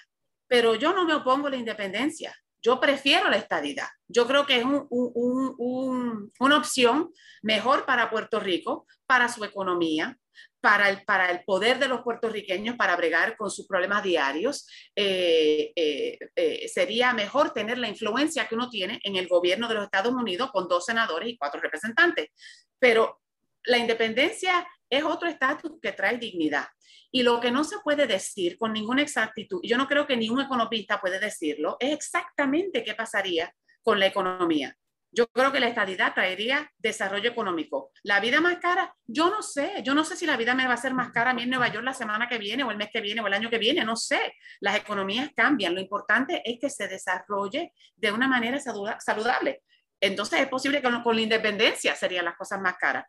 pero 0.51 0.75
yo 0.75 0.93
no 0.93 1.05
me 1.05 1.15
opongo 1.15 1.47
a 1.47 1.51
la 1.51 1.57
independencia. 1.57 2.37
Yo 2.61 2.81
prefiero 2.81 3.31
la 3.31 3.37
estadidad. 3.37 3.87
Yo 4.09 4.27
creo 4.27 4.45
que 4.45 4.59
es 4.59 4.65
una 4.65 6.57
opción 6.57 7.13
mejor 7.41 7.87
para 7.87 8.11
Puerto 8.11 8.41
Rico, 8.41 8.85
para 9.07 9.29
su 9.29 9.45
economía, 9.45 10.19
para 10.61 10.91
el, 10.91 11.05
para 11.05 11.31
el 11.31 11.45
poder 11.45 11.79
de 11.79 11.87
los 11.87 12.03
puertorriqueños 12.03 12.75
para 12.75 12.97
bregar 12.97 13.37
con 13.37 13.49
sus 13.49 13.69
problemas 13.69 14.03
diarios. 14.03 14.67
Eh, 14.97 15.73
eh, 15.77 16.19
eh, 16.35 16.69
sería 16.69 17.15
mejor 17.15 17.53
tener 17.53 17.79
la 17.79 17.89
influencia 17.89 18.49
que 18.49 18.57
uno 18.57 18.69
tiene 18.69 18.99
en 19.05 19.15
el 19.15 19.29
gobierno 19.29 19.69
de 19.69 19.75
los 19.75 19.85
Estados 19.85 20.13
Unidos 20.13 20.51
con 20.51 20.67
dos 20.67 20.85
senadores 20.85 21.29
y 21.29 21.39
cuatro 21.39 21.61
representantes. 21.61 22.31
Pero 22.77 23.21
la 23.67 23.79
independencia 23.79 24.67
es 24.90 25.05
otro 25.05 25.29
estatus 25.29 25.72
que 25.81 25.92
trae 25.92 26.18
dignidad. 26.18 26.66
Y 27.12 27.22
lo 27.22 27.40
que 27.40 27.50
no 27.50 27.64
se 27.64 27.79
puede 27.79 28.07
decir 28.07 28.59
con 28.59 28.72
ninguna 28.72 29.03
exactitud, 29.03 29.61
yo 29.62 29.76
no 29.79 29.87
creo 29.87 30.07
que 30.07 30.16
ningún 30.16 30.40
economista 30.40 31.00
puede 31.00 31.18
decirlo, 31.18 31.76
es 31.81 31.92
exactamente 31.92 32.85
qué 32.85 32.94
pasaría 32.94 33.55
con 33.83 33.98
la 33.98 34.07
economía. 34.07 34.76
Yo 35.12 35.26
creo 35.26 35.50
que 35.50 35.59
la 35.59 35.66
estadidad 35.66 36.14
traería 36.14 36.70
desarrollo 36.79 37.31
económico. 37.31 37.90
La 38.05 38.20
vida 38.20 38.40
más 38.40 38.59
cara, 38.59 38.94
yo 39.07 39.29
no 39.29 39.42
sé, 39.42 39.83
yo 39.83 39.92
no 39.92 40.05
sé 40.05 40.14
si 40.16 40.24
la 40.24 40.37
vida 40.37 40.55
me 40.55 40.68
va 40.68 40.74
a 40.74 40.76
ser 40.76 40.94
más 40.94 41.11
cara 41.11 41.31
a 41.31 41.35
mí 41.35 41.42
en 41.42 41.50
Nueva 41.50 41.66
York 41.66 41.85
la 41.85 41.94
semana 41.94 42.29
que 42.29 42.38
viene 42.38 42.62
o 42.62 42.70
el 42.70 42.76
mes 42.76 42.90
que 42.92 43.00
viene 43.00 43.20
o 43.20 43.26
el 43.26 43.35
año 43.35 43.50
que 43.50 43.59
viene, 43.59 43.85
no 43.85 43.96
sé. 43.96 44.35
Las 44.61 44.76
economías 44.76 45.31
cambian, 45.35 45.74
lo 45.74 45.81
importante 45.81 46.42
es 46.44 46.61
que 46.61 46.70
se 46.70 46.87
desarrolle 46.87 47.72
de 47.96 48.12
una 48.12 48.29
manera 48.29 48.61
saludable. 48.61 49.62
Entonces 50.01 50.41
es 50.41 50.49
posible 50.49 50.81
que 50.81 50.89
con, 51.03 51.17
la 51.17 51.23
independencia 51.23 51.95
serían 51.95 52.25
las 52.25 52.37
cosas 52.37 52.61
más 52.61 52.77
caras. 52.77 53.05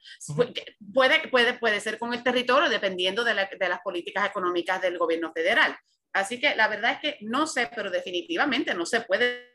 Puede, 0.94 1.30
puede, 1.30 1.54
puede 1.54 1.80
ser 1.80 1.98
con 1.98 2.14
el 2.14 2.24
territorio 2.24 2.70
dependiendo 2.70 3.24
de, 3.24 3.34
de 3.34 3.70
las 3.70 3.80
políticas 3.82 4.30
económicas 4.30 4.82
del 4.82 4.98
gobierno 4.98 5.32
federal. 5.32 5.78
Así 6.14 6.40
que 6.40 6.56
la 6.56 6.68
verdad 6.68 6.94
es 6.94 7.00
que 7.00 7.18
no 7.22 7.48
sé, 7.48 7.70
pero 7.74 7.90
definitivamente 7.90 8.74
no 8.74 8.86
se 8.86 9.02
puede 9.02 9.52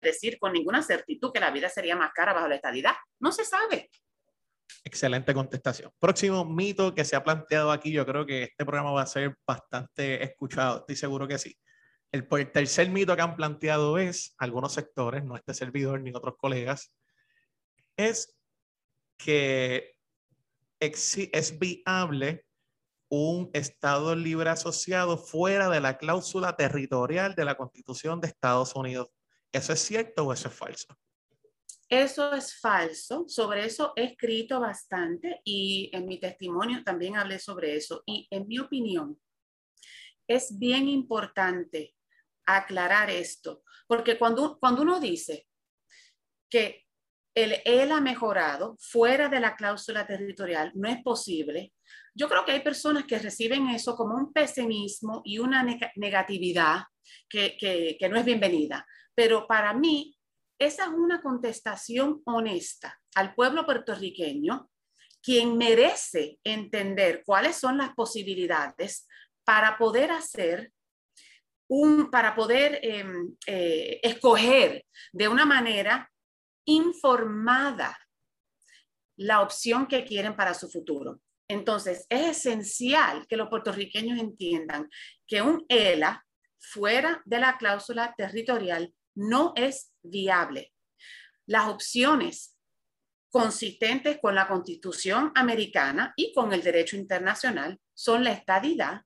decir 0.00 0.38
con 0.38 0.52
ninguna 0.52 0.82
certitud 0.82 1.32
que 1.32 1.40
la 1.40 1.50
vida 1.50 1.68
sería 1.68 1.96
más 1.96 2.12
cara 2.14 2.32
bajo 2.32 2.48
la 2.48 2.54
estadidad. 2.54 2.94
No 3.18 3.32
se 3.32 3.44
sabe. 3.44 3.90
Excelente 4.84 5.34
contestación. 5.34 5.92
Próximo 5.98 6.44
mito 6.44 6.94
que 6.94 7.04
se 7.04 7.16
ha 7.16 7.24
planteado 7.24 7.70
aquí, 7.70 7.92
yo 7.92 8.06
creo 8.06 8.24
que 8.24 8.44
este 8.44 8.64
programa 8.64 8.92
va 8.92 9.02
a 9.02 9.06
ser 9.06 9.36
bastante 9.46 10.22
escuchado, 10.22 10.78
estoy 10.78 10.96
seguro 10.96 11.28
que 11.28 11.38
sí. 11.38 11.56
El, 12.12 12.26
tercer 12.52 12.90
mito 12.90 13.14
que 13.14 13.22
han 13.22 13.36
planteado 13.36 13.98
es, 13.98 14.34
algunos 14.38 14.72
sectores, 14.72 15.24
no 15.24 15.36
este 15.36 15.54
servidor 15.54 16.00
ni 16.00 16.10
otros 16.10 16.36
colegas, 16.36 16.92
es 17.96 18.36
que 19.16 19.96
es 20.80 21.58
viable 21.58 22.44
un 23.10 23.50
Estado 23.52 24.14
libre 24.14 24.50
asociado 24.50 25.18
fuera 25.18 25.68
de 25.68 25.80
la 25.80 25.98
cláusula 25.98 26.56
territorial 26.56 27.34
de 27.34 27.44
la 27.44 27.56
Constitución 27.56 28.20
de 28.20 28.28
Estados 28.28 28.74
Unidos. 28.74 29.08
¿Eso 29.52 29.72
es 29.72 29.80
cierto 29.80 30.24
o 30.24 30.32
eso 30.32 30.48
es 30.48 30.54
falso? 30.54 30.96
Eso 31.88 32.32
es 32.32 32.58
falso. 32.60 33.24
Sobre 33.28 33.66
eso 33.66 33.92
he 33.96 34.04
escrito 34.04 34.60
bastante 34.60 35.40
y 35.44 35.90
en 35.92 36.06
mi 36.06 36.20
testimonio 36.20 36.84
también 36.84 37.16
hablé 37.16 37.40
sobre 37.40 37.74
eso. 37.74 38.04
Y 38.06 38.28
en 38.30 38.46
mi 38.46 38.60
opinión, 38.60 39.20
es 40.28 40.56
bien 40.56 40.88
importante 40.88 41.96
aclarar 42.56 43.10
esto, 43.10 43.62
porque 43.86 44.18
cuando, 44.18 44.58
cuando 44.58 44.82
uno 44.82 45.00
dice 45.00 45.46
que 46.48 46.86
el 47.34 47.56
él 47.64 47.92
ha 47.92 48.00
mejorado 48.00 48.76
fuera 48.80 49.28
de 49.28 49.40
la 49.40 49.54
cláusula 49.54 50.06
territorial, 50.06 50.72
no 50.74 50.88
es 50.88 51.02
posible. 51.02 51.72
Yo 52.14 52.28
creo 52.28 52.44
que 52.44 52.52
hay 52.52 52.60
personas 52.60 53.04
que 53.04 53.18
reciben 53.18 53.68
eso 53.68 53.96
como 53.96 54.16
un 54.16 54.32
pesimismo 54.32 55.22
y 55.24 55.38
una 55.38 55.64
negatividad 55.96 56.82
que, 57.28 57.56
que 57.58 58.08
no 58.08 58.16
es 58.16 58.24
bienvenida. 58.24 58.84
Pero 59.14 59.46
para 59.46 59.72
mí, 59.74 60.16
esa 60.58 60.84
es 60.84 60.90
una 60.90 61.22
contestación 61.22 62.20
honesta 62.24 63.00
al 63.14 63.34
pueblo 63.34 63.64
puertorriqueño, 63.64 64.68
quien 65.22 65.56
merece 65.56 66.38
entender 66.44 67.22
cuáles 67.24 67.56
son 67.56 67.78
las 67.78 67.94
posibilidades 67.94 69.06
para 69.44 69.78
poder 69.78 70.10
hacer 70.10 70.72
para 72.10 72.34
poder 72.34 72.80
em, 72.82 73.36
eh, 73.46 74.00
escoger 74.02 74.84
de 75.12 75.28
una 75.28 75.46
manera 75.46 76.10
informada 76.64 77.96
la 79.16 79.40
opción 79.40 79.86
que 79.86 80.04
quieren 80.04 80.34
para 80.34 80.54
su 80.54 80.68
futuro. 80.68 81.20
Entonces, 81.48 82.06
es 82.08 82.38
esencial 82.38 83.26
que 83.28 83.36
los 83.36 83.48
puertorriqueños 83.48 84.18
entiendan 84.18 84.88
que 85.26 85.42
un 85.42 85.64
ELA 85.68 86.24
fuera 86.58 87.22
de 87.24 87.38
la 87.38 87.56
cláusula 87.56 88.14
territorial 88.16 88.92
no 89.14 89.52
es 89.54 89.92
viable. 90.02 90.72
Las 91.46 91.68
opciones 91.68 92.56
consistentes 93.30 94.18
con 94.20 94.34
la 94.34 94.48
Constitución 94.48 95.30
americana 95.36 96.12
y 96.16 96.32
con 96.32 96.52
el 96.52 96.62
derecho 96.62 96.96
internacional 96.96 97.78
son 97.94 98.24
la 98.24 98.32
estadidad 98.32 99.02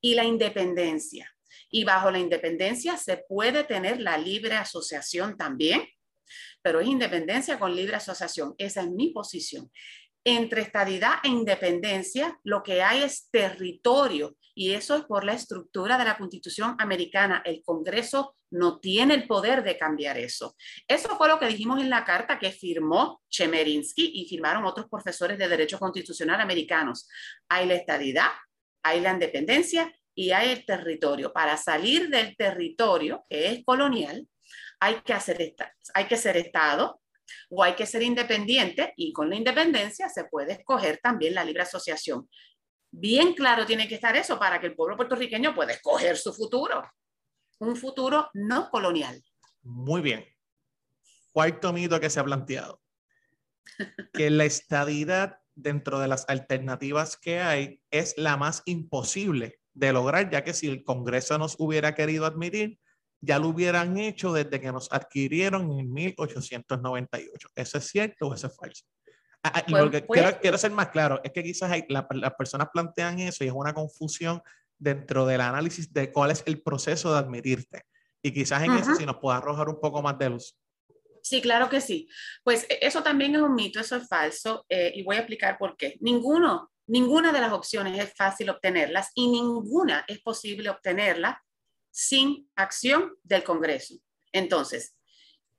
y 0.00 0.14
la 0.14 0.24
independencia 0.24 1.30
y 1.70 1.84
bajo 1.84 2.10
la 2.10 2.18
independencia 2.18 2.96
se 2.96 3.18
puede 3.28 3.64
tener 3.64 4.00
la 4.00 4.18
libre 4.18 4.54
asociación 4.54 5.36
también, 5.36 5.86
pero 6.62 6.80
es 6.80 6.88
independencia 6.88 7.58
con 7.58 7.74
libre 7.74 7.96
asociación. 7.96 8.54
Esa 8.58 8.82
es 8.82 8.90
mi 8.90 9.10
posición. 9.10 9.70
Entre 10.22 10.60
estadidad 10.60 11.14
e 11.24 11.28
independencia, 11.28 12.38
lo 12.44 12.62
que 12.62 12.82
hay 12.82 13.02
es 13.02 13.30
territorio 13.30 14.36
y 14.54 14.72
eso 14.72 14.96
es 14.96 15.04
por 15.04 15.24
la 15.24 15.32
estructura 15.32 15.96
de 15.96 16.04
la 16.04 16.18
Constitución 16.18 16.76
americana. 16.78 17.42
El 17.46 17.62
Congreso 17.62 18.36
no 18.50 18.80
tiene 18.80 19.14
el 19.14 19.26
poder 19.26 19.62
de 19.62 19.78
cambiar 19.78 20.18
eso. 20.18 20.56
Eso 20.86 21.16
fue 21.16 21.28
lo 21.28 21.38
que 21.38 21.46
dijimos 21.46 21.80
en 21.80 21.88
la 21.88 22.04
carta 22.04 22.38
que 22.38 22.50
firmó 22.50 23.22
Chemerinsky 23.30 24.12
y 24.14 24.28
firmaron 24.28 24.66
otros 24.66 24.88
profesores 24.90 25.38
de 25.38 25.48
Derecho 25.48 25.78
Constitucional 25.78 26.40
americanos. 26.40 27.08
Hay 27.48 27.66
la 27.66 27.74
estadidad, 27.74 28.28
hay 28.82 29.00
la 29.00 29.12
independencia 29.12 29.90
y 30.20 30.32
hay 30.32 30.50
el 30.50 30.66
territorio. 30.66 31.32
Para 31.32 31.56
salir 31.56 32.10
del 32.10 32.36
territorio, 32.36 33.24
que 33.26 33.48
es 33.48 33.64
colonial, 33.64 34.28
hay 34.78 34.96
que, 35.00 35.14
hacer 35.14 35.54
hay 35.94 36.04
que 36.04 36.16
ser 36.18 36.36
Estado 36.36 37.00
o 37.48 37.62
hay 37.62 37.74
que 37.74 37.86
ser 37.86 38.02
independiente 38.02 38.92
y 38.98 39.14
con 39.14 39.30
la 39.30 39.36
independencia 39.36 40.10
se 40.10 40.24
puede 40.24 40.52
escoger 40.52 40.98
también 41.02 41.34
la 41.34 41.42
libre 41.42 41.62
asociación. 41.62 42.28
Bien 42.90 43.32
claro 43.32 43.64
tiene 43.64 43.88
que 43.88 43.94
estar 43.94 44.14
eso 44.14 44.38
para 44.38 44.60
que 44.60 44.66
el 44.66 44.76
pueblo 44.76 44.94
puertorriqueño 44.94 45.54
pueda 45.54 45.72
escoger 45.72 46.18
su 46.18 46.34
futuro, 46.34 46.82
un 47.58 47.74
futuro 47.74 48.28
no 48.34 48.68
colonial. 48.68 49.24
Muy 49.62 50.02
bien. 50.02 50.26
Cuarto 51.32 51.72
mito 51.72 51.98
que 51.98 52.10
se 52.10 52.20
ha 52.20 52.24
planteado, 52.24 52.82
que 54.12 54.28
la 54.28 54.44
estadidad 54.44 55.38
dentro 55.54 55.98
de 55.98 56.08
las 56.08 56.28
alternativas 56.28 57.16
que 57.16 57.40
hay 57.40 57.80
es 57.90 58.18
la 58.18 58.36
más 58.36 58.62
imposible 58.66 59.59
de 59.80 59.92
lograr, 59.94 60.30
ya 60.30 60.44
que 60.44 60.52
si 60.52 60.68
el 60.68 60.84
Congreso 60.84 61.38
nos 61.38 61.56
hubiera 61.58 61.94
querido 61.94 62.26
admitir, 62.26 62.78
ya 63.22 63.38
lo 63.38 63.48
hubieran 63.48 63.96
hecho 63.98 64.32
desde 64.32 64.60
que 64.60 64.70
nos 64.70 64.92
adquirieron 64.92 65.78
en 65.78 65.92
1898. 65.92 67.48
¿Eso 67.54 67.78
es 67.78 67.84
cierto 67.88 68.28
o 68.28 68.34
eso 68.34 68.46
es 68.46 68.56
falso? 68.56 68.84
Ah, 69.42 69.52
ah, 69.54 69.64
pues, 69.66 70.02
pues 70.06 70.36
quiero, 70.42 70.58
ser 70.58 70.70
más 70.70 70.88
claro, 70.90 71.18
es 71.24 71.32
que 71.32 71.42
quizás 71.42 71.70
hay, 71.70 71.86
las 71.88 72.34
personas 72.34 72.68
plantean 72.70 73.20
eso 73.20 73.42
y 73.42 73.46
es 73.46 73.54
una 73.54 73.72
confusión 73.72 74.42
dentro 74.78 75.24
del 75.24 75.40
análisis 75.40 75.90
de 75.90 76.12
cuál 76.12 76.30
es 76.30 76.42
el 76.46 76.62
proceso 76.62 77.12
de 77.12 77.18
admitirte. 77.18 77.82
Y 78.22 78.32
quizás 78.32 78.62
en 78.62 78.72
eso 78.72 78.94
si 78.94 79.06
nos 79.06 79.16
puede 79.16 79.38
arrojar 79.38 79.70
un 79.70 79.80
poco 79.80 80.02
más 80.02 80.18
de 80.18 80.28
luz. 80.28 80.54
Sí, 81.22 81.40
claro 81.40 81.70
que 81.70 81.80
sí. 81.80 82.06
Pues 82.44 82.66
e, 82.68 82.80
eso 82.82 83.02
también 83.02 83.34
es 83.34 83.40
un 83.40 83.54
mito, 83.54 83.80
eso 83.80 83.96
es 83.96 84.06
falso 84.06 84.66
eh, 84.68 84.92
y 84.94 85.02
voy 85.04 85.16
a 85.16 85.20
explicar 85.20 85.56
por 85.56 85.74
qué. 85.74 85.96
Ninguno 86.00 86.70
Ninguna 86.90 87.30
de 87.30 87.40
las 87.40 87.52
opciones 87.52 87.96
es 88.02 88.12
fácil 88.16 88.50
obtenerlas 88.50 89.12
y 89.14 89.28
ninguna 89.28 90.04
es 90.08 90.20
posible 90.22 90.70
obtenerla 90.70 91.40
sin 91.88 92.50
acción 92.56 93.14
del 93.22 93.44
Congreso. 93.44 93.94
Entonces, 94.32 94.96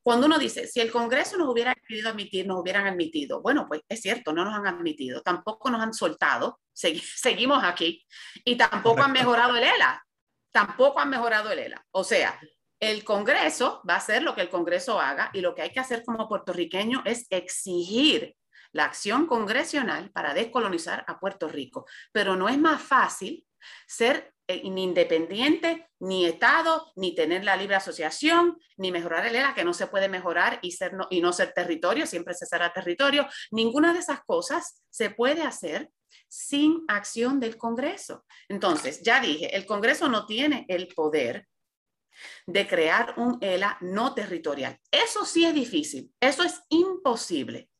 cuando 0.03 0.27
uno 0.27 0.37
dice, 0.37 0.67
si 0.67 0.81
el 0.81 0.91
Congreso 0.91 1.37
nos 1.37 1.47
hubiera 1.47 1.73
querido 1.87 2.09
admitir, 2.09 2.45
nos 2.45 2.59
hubieran 2.59 2.85
admitido, 2.85 3.41
bueno, 3.41 3.65
pues 3.69 3.79
es 3.87 4.01
cierto, 4.01 4.33
no 4.33 4.43
nos 4.43 4.53
han 4.55 4.67
admitido, 4.67 5.21
tampoco 5.21 5.69
nos 5.69 5.81
han 5.81 5.93
soltado, 5.93 6.59
seguimos 6.73 7.63
aquí, 7.63 8.05
y 8.43 8.57
tampoco 8.57 9.01
han 9.01 9.13
mejorado 9.13 9.55
el 9.55 9.63
ELA, 9.63 10.05
tampoco 10.51 10.99
han 10.99 11.11
mejorado 11.11 11.49
el 11.53 11.59
ELA. 11.59 11.85
O 11.91 12.03
sea, 12.03 12.37
el 12.77 13.05
Congreso 13.05 13.81
va 13.89 13.93
a 13.93 13.97
hacer 13.97 14.21
lo 14.21 14.35
que 14.35 14.41
el 14.41 14.49
Congreso 14.49 14.99
haga 14.99 15.29
y 15.31 15.39
lo 15.39 15.55
que 15.55 15.61
hay 15.61 15.69
que 15.69 15.79
hacer 15.79 16.03
como 16.03 16.27
puertorriqueño 16.27 17.03
es 17.05 17.25
exigir 17.29 18.35
la 18.71 18.86
acción 18.86 19.27
congresional 19.27 20.12
para 20.12 20.34
descolonizar 20.34 21.03
a 21.07 21.19
Puerto 21.19 21.47
Rico. 21.47 21.86
Pero 22.12 22.36
no 22.36 22.49
es 22.49 22.57
más 22.57 22.81
fácil 22.81 23.45
ser 23.88 24.34
eh, 24.47 24.69
ni 24.69 24.84
independiente, 24.84 25.88
ni 25.99 26.25
Estado, 26.25 26.91
ni 26.95 27.15
tener 27.15 27.43
la 27.43 27.55
libre 27.55 27.75
asociación, 27.75 28.57
ni 28.77 28.91
mejorar 28.91 29.25
el 29.25 29.36
ELA, 29.36 29.53
que 29.53 29.63
no 29.63 29.73
se 29.73 29.88
puede 29.88 30.10
mejorar 30.10 30.60
y, 30.62 30.71
ser 30.71 30.93
no, 30.93 31.07
y 31.10 31.21
no 31.21 31.31
ser 31.31 31.53
territorio, 31.53 32.05
siempre 32.05 32.34
se 32.34 32.45
será 32.45 32.73
territorio. 32.73 33.27
Ninguna 33.51 33.93
de 33.93 33.99
esas 33.99 34.21
cosas 34.23 34.84
se 34.89 35.10
puede 35.10 35.43
hacer 35.43 35.89
sin 36.27 36.84
acción 36.88 37.39
del 37.39 37.57
Congreso. 37.57 38.25
Entonces, 38.49 39.01
ya 39.03 39.21
dije, 39.21 39.55
el 39.55 39.65
Congreso 39.65 40.10
no 40.10 40.25
tiene 40.25 40.65
el 40.67 40.88
poder 40.88 41.47
de 42.45 42.67
crear 42.67 43.13
un 43.17 43.38
ELA 43.41 43.77
no 43.81 44.13
territorial. 44.13 44.77
Eso 44.91 45.25
sí 45.25 45.45
es 45.45 45.53
difícil, 45.53 46.13
eso 46.19 46.43
es 46.43 46.62
imposible. 46.69 47.70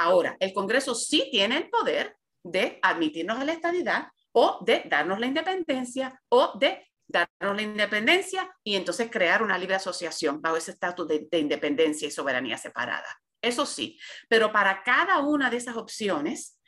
Ahora, 0.00 0.36
el 0.38 0.52
Congreso 0.52 0.94
sí 0.94 1.28
tiene 1.32 1.56
el 1.56 1.70
poder 1.70 2.16
de 2.44 2.78
admitirnos 2.82 3.36
a 3.38 3.44
la 3.44 3.52
estadidad 3.52 4.06
o 4.30 4.62
de 4.64 4.82
darnos 4.84 5.18
la 5.18 5.26
independencia 5.26 6.22
o 6.28 6.56
de 6.56 6.86
darnos 7.08 7.56
la 7.56 7.62
independencia 7.62 8.48
y 8.62 8.76
entonces 8.76 9.10
crear 9.10 9.42
una 9.42 9.58
libre 9.58 9.74
asociación 9.74 10.40
bajo 10.40 10.56
ese 10.56 10.70
estatus 10.70 11.08
de, 11.08 11.26
de, 11.28 11.38
independencia 11.40 12.06
y 12.06 12.12
soberanía 12.12 12.56
separada. 12.56 13.08
Eso 13.42 13.66
sí, 13.66 13.98
pero 14.28 14.52
para 14.52 14.84
cada 14.84 15.18
una 15.18 15.50
de 15.50 15.56
esas 15.56 15.76
opciones 15.76 16.60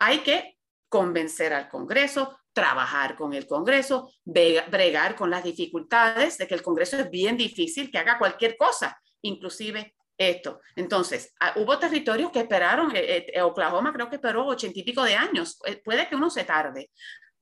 hay 0.00 0.18
que 0.18 0.58
convencer 0.88 1.52
al 1.52 1.68
Congreso, 1.68 2.36
trabajar 2.52 3.14
con 3.14 3.32
el 3.32 3.46
Congreso, 3.46 4.10
bregar 4.24 5.14
con 5.14 5.30
las 5.30 5.44
dificultades 5.44 6.36
de 6.36 6.48
que 6.48 6.54
el 6.54 6.62
Congreso 6.62 6.96
es 6.96 7.08
bien 7.08 7.36
difícil 7.36 7.92
que 7.92 7.98
haga 7.98 8.18
cualquier 8.18 8.56
cosa, 8.56 9.00
inclusive 9.20 9.94
esto. 10.16 10.60
Entonces, 10.76 11.34
ah, 11.40 11.52
hubo 11.56 11.78
territorios 11.78 12.30
que 12.30 12.40
esperaron, 12.40 12.94
eh, 12.94 13.26
eh, 13.32 13.42
Oklahoma 13.42 13.92
creo 13.92 14.08
que 14.08 14.16
esperó 14.16 14.46
ochenta 14.46 14.78
y 14.78 14.82
pico 14.82 15.02
de 15.02 15.14
años, 15.14 15.58
eh, 15.66 15.80
puede 15.84 16.08
que 16.08 16.16
uno 16.16 16.30
se 16.30 16.44
tarde. 16.44 16.90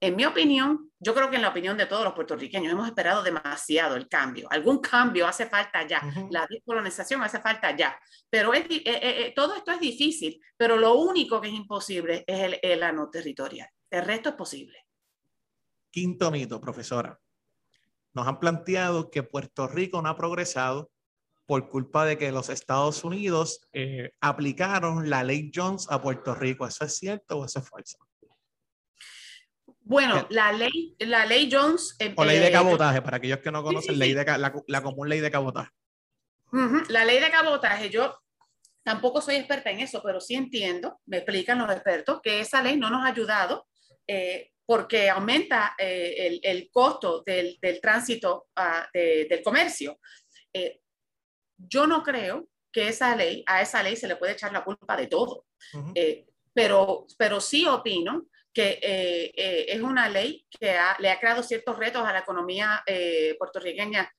En 0.02 0.16
mi 0.16 0.24
opinión, 0.24 0.90
yo 0.98 1.14
creo 1.14 1.28
que 1.28 1.36
en 1.36 1.42
la 1.42 1.50
opinión 1.50 1.76
de 1.76 1.84
todos 1.84 2.04
los 2.04 2.14
puertorriqueños 2.14 2.72
hemos 2.72 2.86
esperado 2.86 3.22
demasiado 3.22 3.96
el 3.96 4.08
cambio. 4.08 4.48
Algún 4.50 4.78
cambio 4.78 5.26
hace 5.26 5.44
falta 5.44 5.86
ya. 5.86 6.00
La 6.30 6.46
descolonización 6.48 7.22
hace 7.22 7.38
falta 7.38 7.76
ya. 7.76 8.00
Pero 8.30 8.50
todo 9.36 9.56
esto 9.56 9.72
es 9.72 9.78
difícil, 9.78 10.40
pero 10.56 10.78
lo 10.78 10.94
único 10.94 11.38
que 11.38 11.48
es 11.48 11.54
imposible 11.54 12.24
es 12.26 12.40
el, 12.40 12.58
el 12.62 12.82
ano 12.82 13.10
territorial. 13.10 13.68
El 13.90 14.06
resto 14.06 14.30
es 14.30 14.36
posible. 14.36 14.86
Quinto 15.90 16.30
mito, 16.30 16.58
profesora. 16.62 17.20
Nos 18.14 18.26
han 18.26 18.40
planteado 18.40 19.10
que 19.10 19.22
Puerto 19.22 19.68
Rico 19.68 20.00
no 20.00 20.08
ha 20.08 20.16
progresado 20.16 20.90
por 21.50 21.68
culpa 21.68 22.06
de 22.06 22.16
que 22.16 22.30
los 22.30 22.48
Estados 22.48 23.02
Unidos 23.02 23.68
eh, 23.72 24.12
aplicaron 24.20 25.10
la 25.10 25.24
ley 25.24 25.50
Jones 25.52 25.88
a 25.90 26.00
Puerto 26.00 26.32
Rico. 26.32 26.64
¿Eso 26.64 26.84
es 26.84 26.96
cierto 26.96 27.38
o 27.38 27.44
eso 27.44 27.58
es 27.58 27.68
falso? 27.68 27.98
Bueno, 29.80 30.28
la 30.30 30.52
ley, 30.52 30.94
la 31.00 31.26
ley 31.26 31.48
Jones... 31.50 31.96
Eh, 31.98 32.14
o 32.16 32.24
ley 32.24 32.38
de 32.38 32.46
eh, 32.46 32.52
cabotaje, 32.52 33.02
para 33.02 33.16
aquellos 33.16 33.40
que 33.40 33.50
no 33.50 33.64
conocen 33.64 33.98
ley 33.98 34.14
de, 34.14 34.24
la, 34.24 34.62
la, 34.64 34.80
común 34.80 35.08
ley 35.08 35.18
de 35.18 35.28
cabotaje. 35.28 35.72
La 36.88 37.04
ley 37.04 37.18
de 37.18 37.32
cabotaje, 37.32 37.90
yo 37.90 38.16
tampoco 38.84 39.20
soy 39.20 39.34
experta 39.34 39.72
en 39.72 39.80
eso, 39.80 40.00
pero 40.04 40.20
sí 40.20 40.36
entiendo, 40.36 41.00
me 41.06 41.16
explican 41.16 41.58
los 41.58 41.72
expertos, 41.72 42.20
que 42.22 42.38
esa 42.38 42.62
ley 42.62 42.76
no 42.76 42.90
nos 42.90 43.04
ha 43.04 43.08
ayudado 43.08 43.66
porque 44.64 45.10
aumenta 45.10 45.74
el, 45.76 46.38
el, 46.44 46.70
costo 46.70 47.24
del, 47.26 47.58
del 47.60 47.80
tránsito 47.80 48.46
uh, 48.56 48.86
de, 48.94 49.26
del 49.28 49.42
comercio. 49.42 49.98
Eh, 50.52 50.80
yo 51.68 51.86
no 51.86 52.02
creo 52.02 52.48
que 52.72 52.88
esa 52.88 53.16
ley, 53.16 53.42
a 53.46 53.62
esa 53.62 53.82
ley 53.82 53.96
se 53.96 54.08
le 54.08 54.16
puede 54.16 54.32
echar 54.32 54.52
la 54.52 54.64
culpa 54.64 54.96
de 54.96 55.06
todo, 55.06 55.46
eh, 55.94 56.26
pero, 56.54 57.06
pero 57.18 57.40
sí 57.40 57.66
opino 57.66 58.26
que 58.52 58.78
eh, 58.82 59.32
eh, 59.36 59.66
es 59.68 59.80
una 59.80 60.08
ley 60.08 60.46
que 60.50 60.76
le 60.98 61.10
ha 61.10 61.20
creado 61.20 61.42
ciertos 61.42 61.78
retos 61.78 62.06
a 62.06 62.12
la 62.12 62.20
economía 62.20 62.82
puertorriqueña 63.38 64.12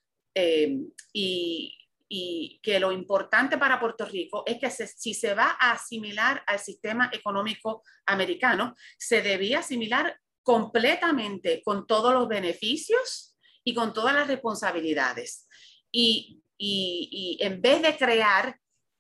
y, 1.13 1.77
y, 2.07 2.59
que 2.63 2.79
lo 2.79 2.91
importante 2.91 3.57
para 3.57 3.79
Puerto 3.79 4.05
Rico 4.05 4.43
es 4.45 4.59
que 4.59 4.69
si 4.69 5.13
se 5.13 5.33
va 5.33 5.57
a 5.59 5.71
asimilar 5.71 6.43
al 6.47 6.59
sistema 6.59 7.09
económico 7.13 7.83
americano, 8.05 8.75
se 8.97 9.21
debía 9.21 9.59
asimilar 9.59 10.17
completamente 10.43 11.61
con 11.63 11.85
todos 11.85 12.13
los 12.13 12.27
beneficios 12.27 13.35
y 13.63 13.73
con 13.73 13.93
todas 13.93 14.15
las 14.15 14.27
responsabilidades. 14.27 15.47
Y 15.91 16.40
y, 16.63 17.37
en 17.41 17.61
vez 17.61 17.81
de 17.81 17.97
crear 17.97 18.55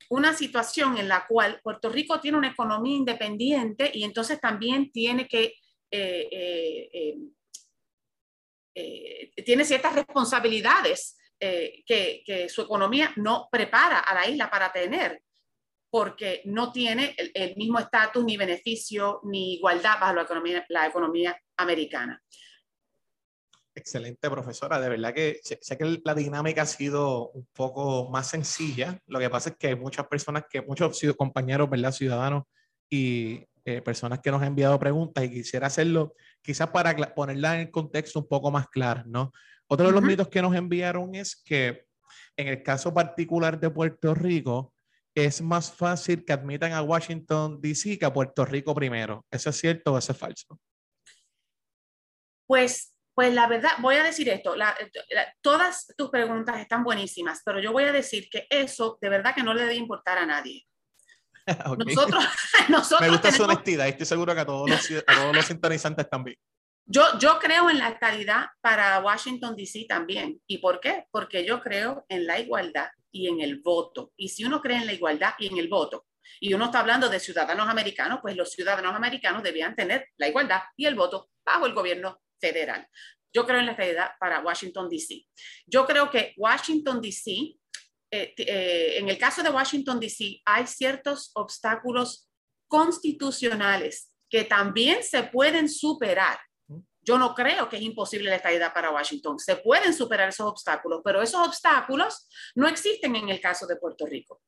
una 0.09 0.33
situación 0.33 0.97
en 0.97 1.07
la 1.07 1.25
cual 1.27 1.59
Puerto 1.63 1.89
Rico 1.89 2.19
tiene 2.19 2.37
una 2.37 2.49
economía 2.49 2.95
independiente 2.95 3.91
y 3.93 4.03
entonces 4.03 4.41
también 4.41 4.91
tiene 4.91 5.27
que 5.27 5.53
eh, 5.91 6.29
eh, 6.31 7.17
eh, 8.73 9.43
tiene 9.43 9.65
ciertas 9.65 9.93
responsabilidades 9.93 11.17
que, 11.39 12.23
que, 12.25 12.47
su 12.49 12.61
economía 12.61 13.11
no 13.15 13.49
prepara 13.51 13.99
a 13.99 14.13
la 14.13 14.27
isla 14.27 14.49
para 14.49 14.71
tener, 14.71 15.23
porque 15.89 16.43
no 16.45 16.71
tiene 16.71 17.15
el, 17.17 17.31
el 17.33 17.55
mismo 17.55 17.79
estatus, 17.79 18.23
ni 18.23 18.37
beneficio, 18.37 19.21
ni 19.23 19.55
igualdad 19.55 19.99
bajo 19.99 20.13
la 20.13 20.21
economía, 20.21 20.65
la 20.69 20.85
economía 20.85 21.41
americana. 21.57 22.21
Excelente, 23.81 24.29
profesora. 24.29 24.79
De 24.79 24.89
verdad 24.89 25.11
que 25.11 25.39
sé, 25.41 25.57
que 25.75 26.01
la 26.05 26.13
dinámica 26.13 26.61
ha 26.61 26.65
sido 26.67 27.31
un 27.31 27.47
poco 27.51 28.11
más 28.11 28.29
sencilla. 28.29 29.01
Lo 29.07 29.17
que 29.17 29.27
pasa 29.27 29.49
es 29.49 29.55
que 29.57 29.69
hay 29.69 29.75
muchas 29.75 30.05
personas, 30.05 30.43
que 30.47 30.61
muchos 30.61 31.01
compañeros, 31.17 31.67
¿verdad? 31.67 31.91
Ciudadanos 31.91 32.43
y 32.91 33.43
eh, 33.65 33.81
personas 33.81 34.19
que 34.19 34.29
nos 34.29 34.39
han 34.39 34.49
enviado 34.49 34.77
preguntas 34.77 35.23
y 35.23 35.31
quisiera 35.31 35.65
hacerlo 35.65 36.13
quizás 36.43 36.69
para 36.69 36.95
ponerla 37.15 37.55
en 37.55 37.61
el 37.61 37.71
contexto 37.71 38.19
un 38.19 38.27
poco 38.27 38.51
más 38.51 38.67
claro, 38.67 39.01
¿no? 39.07 39.31
Otro 39.67 39.87
de 39.87 39.93
los 39.93 40.03
mitos 40.03 40.27
que 40.27 40.43
nos 40.43 40.55
enviaron 40.55 41.15
es 41.15 41.35
que 41.35 41.87
en 42.37 42.49
el 42.49 42.61
caso 42.61 42.93
particular 42.93 43.59
de 43.59 43.71
Puerto 43.71 44.13
Rico, 44.13 44.75
es 45.15 45.41
más 45.41 45.71
fácil 45.71 46.23
que 46.23 46.33
admitan 46.33 46.71
a 46.73 46.83
Washington, 46.83 47.59
D.C. 47.59 47.97
que 47.97 48.05
a 48.05 48.13
Puerto 48.13 48.45
Rico 48.45 48.75
primero. 48.75 49.25
¿Eso 49.31 49.49
es 49.49 49.57
cierto 49.57 49.93
o 49.93 49.97
eso 49.97 50.11
es 50.11 50.17
falso? 50.19 50.59
Pues 52.45 52.90
pues 53.21 53.35
la 53.35 53.45
verdad, 53.45 53.73
voy 53.77 53.97
a 53.97 54.03
decir 54.03 54.27
esto, 54.29 54.55
todas 55.41 55.93
tus 55.95 56.09
preguntas 56.09 56.59
están 56.59 56.83
buenísimas, 56.83 57.43
pero 57.45 57.59
yo 57.59 57.71
voy 57.71 57.83
a 57.83 57.91
decir 57.91 58.27
que 58.31 58.47
eso 58.49 58.97
de 58.99 59.09
verdad 59.09 59.35
que 59.35 59.43
no 59.43 59.53
le 59.53 59.61
debe 59.61 59.75
importar 59.75 60.17
a 60.17 60.25
nadie. 60.25 60.65
Nosotros, 61.85 62.25
nosotros... 62.69 63.01
Me 63.01 63.09
gusta 63.09 63.31
su 63.31 63.43
honestidad 63.43 63.87
estoy 63.87 64.07
seguro 64.07 64.33
que 64.33 64.41
a 64.41 64.45
todos 64.47 64.67
los, 64.67 64.91
a 65.05 65.15
todos 65.21 65.35
los 65.35 65.45
sintonizantes 65.45 66.09
también. 66.09 66.35
Yo, 66.83 67.03
yo 67.19 67.37
creo 67.37 67.69
en 67.69 67.77
la 67.77 67.89
estabilidad 67.89 68.47
para 68.59 68.99
Washington, 69.01 69.55
D.C. 69.55 69.85
también. 69.87 70.41
¿Y 70.47 70.57
por 70.57 70.79
qué? 70.79 71.05
Porque 71.11 71.45
yo 71.45 71.61
creo 71.61 72.03
en 72.09 72.25
la 72.25 72.39
igualdad 72.39 72.89
y 73.11 73.27
en 73.27 73.39
el 73.39 73.61
voto. 73.61 74.13
Y 74.17 74.29
si 74.29 74.45
uno 74.45 74.61
cree 74.61 74.77
en 74.77 74.87
la 74.87 74.93
igualdad 74.93 75.35
y 75.37 75.45
en 75.45 75.59
el 75.59 75.69
voto, 75.69 76.07
y 76.39 76.55
uno 76.55 76.65
está 76.65 76.79
hablando 76.79 77.07
de 77.07 77.19
ciudadanos 77.19 77.69
americanos, 77.69 78.17
pues 78.19 78.35
los 78.35 78.51
ciudadanos 78.51 78.95
americanos 78.95 79.43
debían 79.43 79.75
tener 79.75 80.07
la 80.17 80.27
igualdad 80.27 80.61
y 80.75 80.87
el 80.87 80.95
voto 80.95 81.29
bajo 81.45 81.67
el 81.67 81.75
gobierno 81.75 82.19
federal. 82.41 82.85
Yo 83.33 83.45
creo 83.45 83.59
en 83.59 83.67
la 83.67 83.75
realidad 83.75 84.11
para 84.19 84.41
Washington, 84.41 84.89
D.C. 84.89 85.25
Yo 85.65 85.85
creo 85.85 86.09
que 86.09 86.33
Washington, 86.35 87.01
D.C., 87.01 87.31
eh, 88.13 88.33
eh, 88.35 88.95
en 88.97 89.07
el 89.07 89.17
caso 89.17 89.41
de 89.41 89.49
Washington, 89.49 89.99
D.C., 89.99 90.41
hay 90.43 90.67
ciertos 90.67 91.31
obstáculos 91.35 92.29
constitucionales 92.67 94.13
que 94.29 94.43
también 94.43 95.03
se 95.03 95.23
pueden 95.23 95.69
superar. 95.69 96.39
Yo 97.03 97.17
no 97.17 97.33
creo 97.33 97.67
que 97.67 97.77
es 97.77 97.81
imposible 97.81 98.29
la 98.29 98.35
estabilidad 98.35 98.73
para 98.73 98.91
Washington. 98.91 99.39
Se 99.39 99.55
pueden 99.55 99.93
superar 99.93 100.29
esos 100.29 100.47
obstáculos, 100.47 101.01
pero 101.03 101.21
esos 101.21 101.45
obstáculos 101.47 102.27
no 102.55 102.67
existen 102.67 103.15
en 103.15 103.29
el 103.29 103.41
caso 103.41 103.65
de 103.65 103.77
Puerto 103.77 104.05
Rico. 104.05 104.41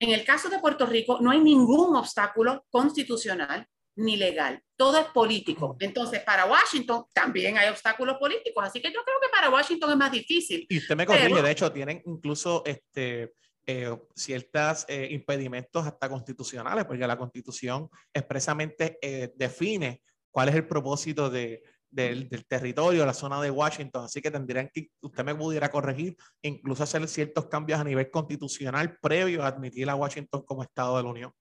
En 0.00 0.10
el 0.10 0.24
caso 0.24 0.48
de 0.48 0.58
Puerto 0.58 0.86
Rico 0.86 1.18
no 1.20 1.30
hay 1.30 1.40
ningún 1.40 1.94
obstáculo 1.94 2.64
constitucional 2.70 3.66
ni 4.00 4.16
legal, 4.16 4.62
todo 4.76 4.98
es 4.98 5.06
político. 5.06 5.76
Entonces, 5.78 6.20
para 6.20 6.46
Washington 6.46 7.04
también 7.12 7.58
hay 7.58 7.68
obstáculos 7.68 8.16
políticos, 8.18 8.64
así 8.64 8.80
que 8.80 8.88
yo 8.88 9.02
creo 9.04 9.16
que 9.20 9.28
para 9.30 9.50
Washington 9.50 9.90
es 9.90 9.96
más 9.96 10.12
difícil. 10.12 10.66
Y 10.68 10.78
usted 10.78 10.96
me 10.96 11.06
corrige, 11.06 11.42
de 11.42 11.50
hecho, 11.50 11.70
tienen 11.70 12.02
incluso 12.06 12.62
este, 12.64 13.34
eh, 13.66 13.96
ciertos 14.14 14.86
eh, 14.88 15.08
impedimentos 15.10 15.86
hasta 15.86 16.08
constitucionales, 16.08 16.84
porque 16.86 17.06
la 17.06 17.18
constitución 17.18 17.88
expresamente 18.12 18.98
eh, 19.02 19.32
define 19.36 20.02
cuál 20.30 20.48
es 20.48 20.54
el 20.54 20.66
propósito 20.66 21.28
de, 21.28 21.62
del, 21.90 22.28
del, 22.28 22.46
territorio, 22.46 23.04
la 23.04 23.12
zona 23.12 23.40
de 23.42 23.50
Washington, 23.50 24.04
así 24.04 24.22
que 24.22 24.30
tendrían 24.30 24.70
que, 24.72 24.88
usted 25.00 25.24
me 25.24 25.34
pudiera 25.34 25.70
corregir, 25.70 26.16
incluso 26.42 26.82
hacer 26.82 27.06
ciertos 27.06 27.46
cambios 27.46 27.78
a 27.78 27.84
nivel 27.84 28.10
constitucional 28.10 28.96
previo 29.00 29.42
a 29.42 29.48
admitir 29.48 29.88
a 29.90 29.94
Washington 29.94 30.42
como 30.44 30.62
Estado 30.62 30.96
de 30.96 31.02
la 31.02 31.10
Unión. 31.10 31.32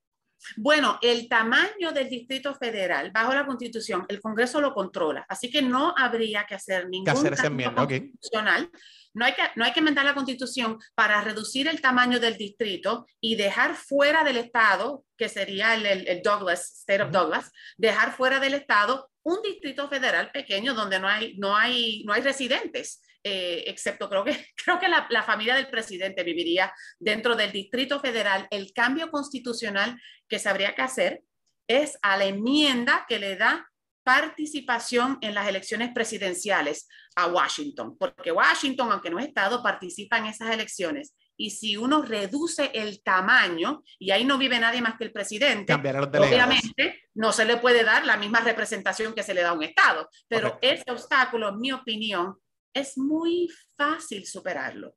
Bueno, 0.58 1.00
el 1.02 1.28
tamaño 1.28 1.92
del 1.94 2.10
Distrito 2.10 2.56
Federal 2.56 3.12
bajo 3.12 3.34
la 3.34 3.46
Constitución, 3.46 4.06
el 4.08 4.22
Congreso 4.22 4.62
lo 4.62 4.74
controla, 4.74 5.26
así 5.28 5.50
que 5.50 5.62
no 5.62 5.94
habría 5.98 6.46
que 6.46 6.56
hacer 6.56 6.88
ningún 6.90 7.06
cambio 7.06 7.74
constitucional. 7.76 8.70
No 9.14 9.26
hay, 9.26 9.34
que, 9.34 9.42
no 9.56 9.66
hay 9.66 9.74
que 9.74 9.80
inventar 9.80 10.06
la 10.06 10.14
Constitución 10.14 10.78
para 10.96 11.22
reducir 11.22 11.68
el 11.68 11.82
tamaño 11.82 12.20
del 12.20 12.38
distrito 12.38 13.08
y 13.20 13.36
dejar 13.36 13.76
fuera 13.76 14.24
del 14.24 14.38
Estado, 14.38 15.04
que 15.18 15.30
sería 15.30 15.74
el, 15.74 16.22
Douglas, 16.22 16.80
State 16.82 17.02
of 17.02 17.12
Douglas, 17.12 17.52
dejar 17.78 18.16
fuera 18.16 18.40
del 18.40 18.54
Estado 18.54 19.10
un 19.24 19.42
distrito 19.42 19.90
federal 19.90 20.32
pequeño 20.32 20.74
donde 20.74 21.00
no 21.00 21.08
hay, 21.08 21.38
no 21.38 21.56
hay, 21.56 22.04
no 22.06 22.14
hay 22.14 22.22
residentes. 22.22 23.02
Eh, 23.24 23.66
excepto 23.68 24.10
creo 24.10 24.24
que, 24.24 24.32
creo 24.64 24.80
que 24.80 24.88
la, 24.88 25.06
la, 25.10 25.24
familia 25.24 25.54
del 25.56 25.70
presidente 25.70 26.24
viviría 26.24 26.74
dentro 27.00 27.36
del 27.36 27.52
Distrito 27.52 28.00
Federal. 28.00 28.48
El 28.50 28.72
cambio 28.74 29.12
constitucional 29.12 30.00
que 30.30 30.40
se 30.40 30.48
habría 30.48 30.74
que 30.74 30.84
hacer 30.84 31.24
es 31.68 32.00
a 32.02 32.18
la 32.18 32.26
enmienda 32.26 33.06
que 33.08 33.20
le 33.20 33.36
da 33.36 33.69
participación 34.10 35.20
en 35.22 35.36
las 35.36 35.48
elecciones 35.48 35.92
presidenciales 35.94 36.88
a 37.16 37.28
Washington, 37.28 37.96
porque 37.96 38.32
Washington, 38.32 38.92
aunque 38.92 39.12
no 39.12 39.20
es 39.20 39.28
Estado, 39.28 39.62
participa 39.62 40.18
en 40.18 40.26
esas 40.26 40.50
elecciones. 40.50 41.14
Y 41.38 41.52
si 41.52 41.78
uno 41.78 42.02
reduce 42.02 42.72
el 42.74 43.04
tamaño, 43.04 43.84
y 44.00 44.10
ahí 44.10 44.26
no 44.26 44.40
vive 44.40 44.60
nadie 44.60 44.82
más 44.82 44.98
que 44.98 45.04
el 45.04 45.12
presidente, 45.12 45.72
obviamente 45.76 47.04
no 47.14 47.32
se 47.32 47.46
le 47.46 47.58
puede 47.58 47.84
dar 47.84 48.04
la 48.04 48.18
misma 48.18 48.40
representación 48.40 49.14
que 49.14 49.22
se 49.22 49.36
le 49.36 49.42
da 49.42 49.50
a 49.50 49.54
un 49.54 49.62
Estado. 49.62 50.10
Pero 50.28 50.58
ese 50.60 50.90
obstáculo, 50.90 51.50
en 51.50 51.60
mi 51.60 51.72
opinión, 51.72 52.36
es 52.74 52.98
muy 52.98 53.48
fácil 53.78 54.26
superarlo. 54.26 54.96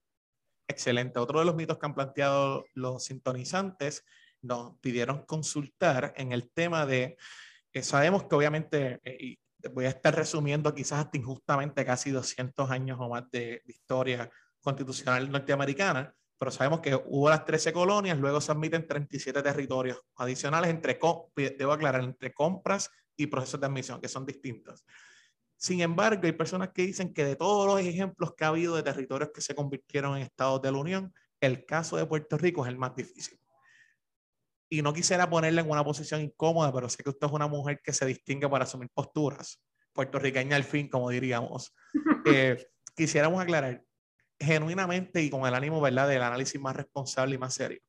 Excelente. 0.66 1.18
Otro 1.18 1.40
de 1.40 1.44
los 1.44 1.54
mitos 1.54 1.76
que 1.76 1.84
han 1.84 1.94
planteado 1.94 2.64
los 2.72 3.04
sintonizantes 3.04 4.06
nos 4.40 4.78
pidieron 4.80 5.26
consultar 5.26 6.14
en 6.16 6.32
el 6.32 6.50
tema 6.50 6.86
de, 6.86 7.18
eh, 7.72 7.82
sabemos 7.82 8.24
que 8.24 8.34
obviamente, 8.34 9.00
eh, 9.04 9.36
voy 9.72 9.86
a 9.86 9.90
estar 9.90 10.14
resumiendo 10.14 10.74
quizás 10.74 11.00
hasta 11.00 11.16
injustamente 11.16 11.84
casi 11.84 12.10
200 12.10 12.70
años 12.70 12.98
o 13.00 13.08
más 13.08 13.30
de, 13.30 13.62
historia 13.66 14.30
constitucional 14.60 15.30
norteamericana, 15.30 16.14
pero 16.38 16.50
sabemos 16.50 16.80
que 16.80 16.94
hubo 16.94 17.30
las 17.30 17.44
13 17.44 17.72
colonias, 17.72 18.18
luego 18.18 18.40
se 18.40 18.52
admiten 18.52 18.86
37 18.86 19.42
territorios 19.42 20.00
adicionales 20.16 20.70
entre, 20.70 20.98
debo 21.58 21.72
aclarar, 21.72 22.02
entre 22.02 22.32
compras 22.32 22.90
y 23.16 23.26
procesos 23.26 23.60
de 23.60 23.66
admisión, 23.66 24.00
que 24.00 24.08
son 24.08 24.26
distintos. 24.26 24.84
Sin 25.56 25.80
embargo, 25.80 26.22
hay 26.24 26.32
personas 26.32 26.70
que 26.70 26.82
dicen 26.82 27.14
que 27.14 27.24
de 27.24 27.36
todos 27.36 27.66
los 27.66 27.80
ejemplos 27.80 28.34
que 28.34 28.44
ha 28.44 28.48
habido 28.48 28.74
de 28.74 28.82
territorios 28.82 29.30
que 29.32 29.40
se 29.40 29.54
convirtieron 29.54 30.16
en 30.16 30.24
estados 30.24 30.60
de 30.60 30.72
la 30.72 30.78
Unión, 30.78 31.14
el 31.40 31.64
caso 31.64 31.96
de 31.96 32.06
Puerto 32.06 32.36
Rico 32.36 32.64
es 32.64 32.68
el 32.68 32.78
más 32.78 32.94
difícil. 32.96 33.38
Y 34.72 34.80
no 34.80 34.94
quisiera 34.94 35.28
ponerle 35.28 35.60
en 35.60 35.68
una 35.68 35.84
posición 35.84 36.22
incómoda, 36.22 36.72
pero 36.72 36.88
sé 36.88 37.02
que 37.02 37.10
usted 37.10 37.26
es 37.26 37.32
una 37.34 37.46
mujer 37.46 37.82
que 37.84 37.92
se 37.92 38.06
distingue 38.06 38.48
para 38.48 38.64
asumir 38.64 38.88
posturas, 38.94 39.62
puertorriqueña 39.92 40.56
al 40.56 40.64
fin, 40.64 40.88
como 40.88 41.10
diríamos. 41.10 41.74
Eh, 42.24 42.56
quisiéramos 42.94 43.42
aclarar 43.42 43.82
genuinamente 44.38 45.20
y 45.20 45.28
con 45.28 45.44
el 45.44 45.54
ánimo 45.54 45.80
¿verdad? 45.80 46.08
del 46.08 46.22
análisis 46.22 46.58
más 46.60 46.76
responsable 46.76 47.34
y 47.34 47.38
más 47.38 47.52
serio 47.52 47.80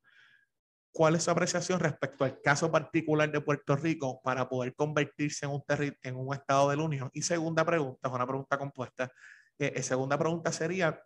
¿Cuál 0.91 1.15
es 1.15 1.23
su 1.23 1.31
apreciación 1.31 1.79
respecto 1.79 2.25
al 2.25 2.41
caso 2.41 2.71
particular 2.71 3.31
de 3.31 3.39
Puerto 3.39 3.75
Rico 3.75 4.19
para 4.23 4.49
poder 4.49 4.73
convertirse 4.75 5.45
en 5.45 5.51
un, 5.51 5.63
en 6.01 6.15
un 6.15 6.33
estado 6.33 6.71
de 6.71 6.77
la 6.77 6.83
Unión? 6.83 7.11
Y 7.13 7.21
segunda 7.21 7.63
pregunta, 7.63 8.09
es 8.09 8.13
una 8.13 8.25
pregunta 8.27 8.57
compuesta. 8.57 9.11
Eh, 9.57 9.73
eh, 9.75 9.83
segunda 9.83 10.17
pregunta 10.17 10.51
sería, 10.51 10.99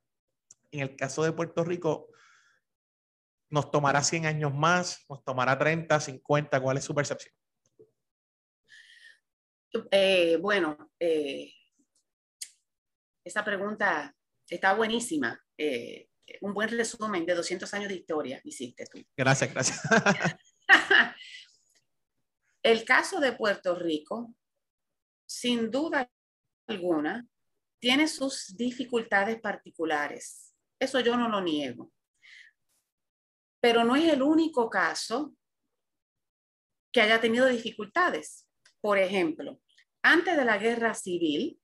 en 0.72 0.80
el 0.80 0.96
caso 0.96 1.24
de 1.24 1.34
Puerto 1.34 1.64
Rico, 1.64 2.08
¿nos 3.50 3.72
tomará 3.72 4.04
100 4.04 4.26
años 4.26 4.54
más? 4.54 5.06
¿Nos 5.10 5.24
tomará 5.24 5.58
30, 5.58 6.00
50? 6.00 6.62
¿Cuál 6.62 6.78
es 6.78 6.84
su 6.84 6.94
percepción? 6.94 7.34
Eh, 9.92 10.38
bueno, 10.42 10.92
esa 13.24 13.44
pregunta 13.44 14.16
está 14.50 14.74
buenísima 14.74 15.40
un 16.42 16.54
buen 16.54 16.70
resumen 16.70 17.26
de 17.26 17.36
200 17.36 17.74
años 17.74 17.90
de 17.90 17.96
historia 17.96 18.42
hiciste 18.44 18.86
tú. 18.86 19.00
Gracias, 19.16 19.54
gracias. 19.54 19.82
El 22.64 22.84
caso 22.84 23.20
de 23.20 23.34
Puerto 23.34 23.76
Rico, 23.76 24.34
sin 25.26 25.72
duda 25.72 26.10
alguna, 26.68 27.26
tiene 27.80 28.08
sus 28.08 28.56
dificultades 28.58 29.40
particulares. 29.40 30.54
Eso 30.80 31.00
yo 31.00 31.16
no 31.16 31.30
lo 31.30 31.42
niego. 31.42 31.92
Pero 33.60 33.84
no 33.84 33.96
es 33.96 34.12
el 34.12 34.22
único 34.22 34.70
caso 34.70 35.34
que 36.92 37.02
haya 37.02 37.20
tenido 37.20 37.48
dificultades. 37.48 38.48
Por 38.82 38.98
ejemplo, 38.98 39.60
antes 40.02 40.38
de 40.38 40.46
la 40.46 40.58
guerra 40.58 40.94
civil, 40.94 41.60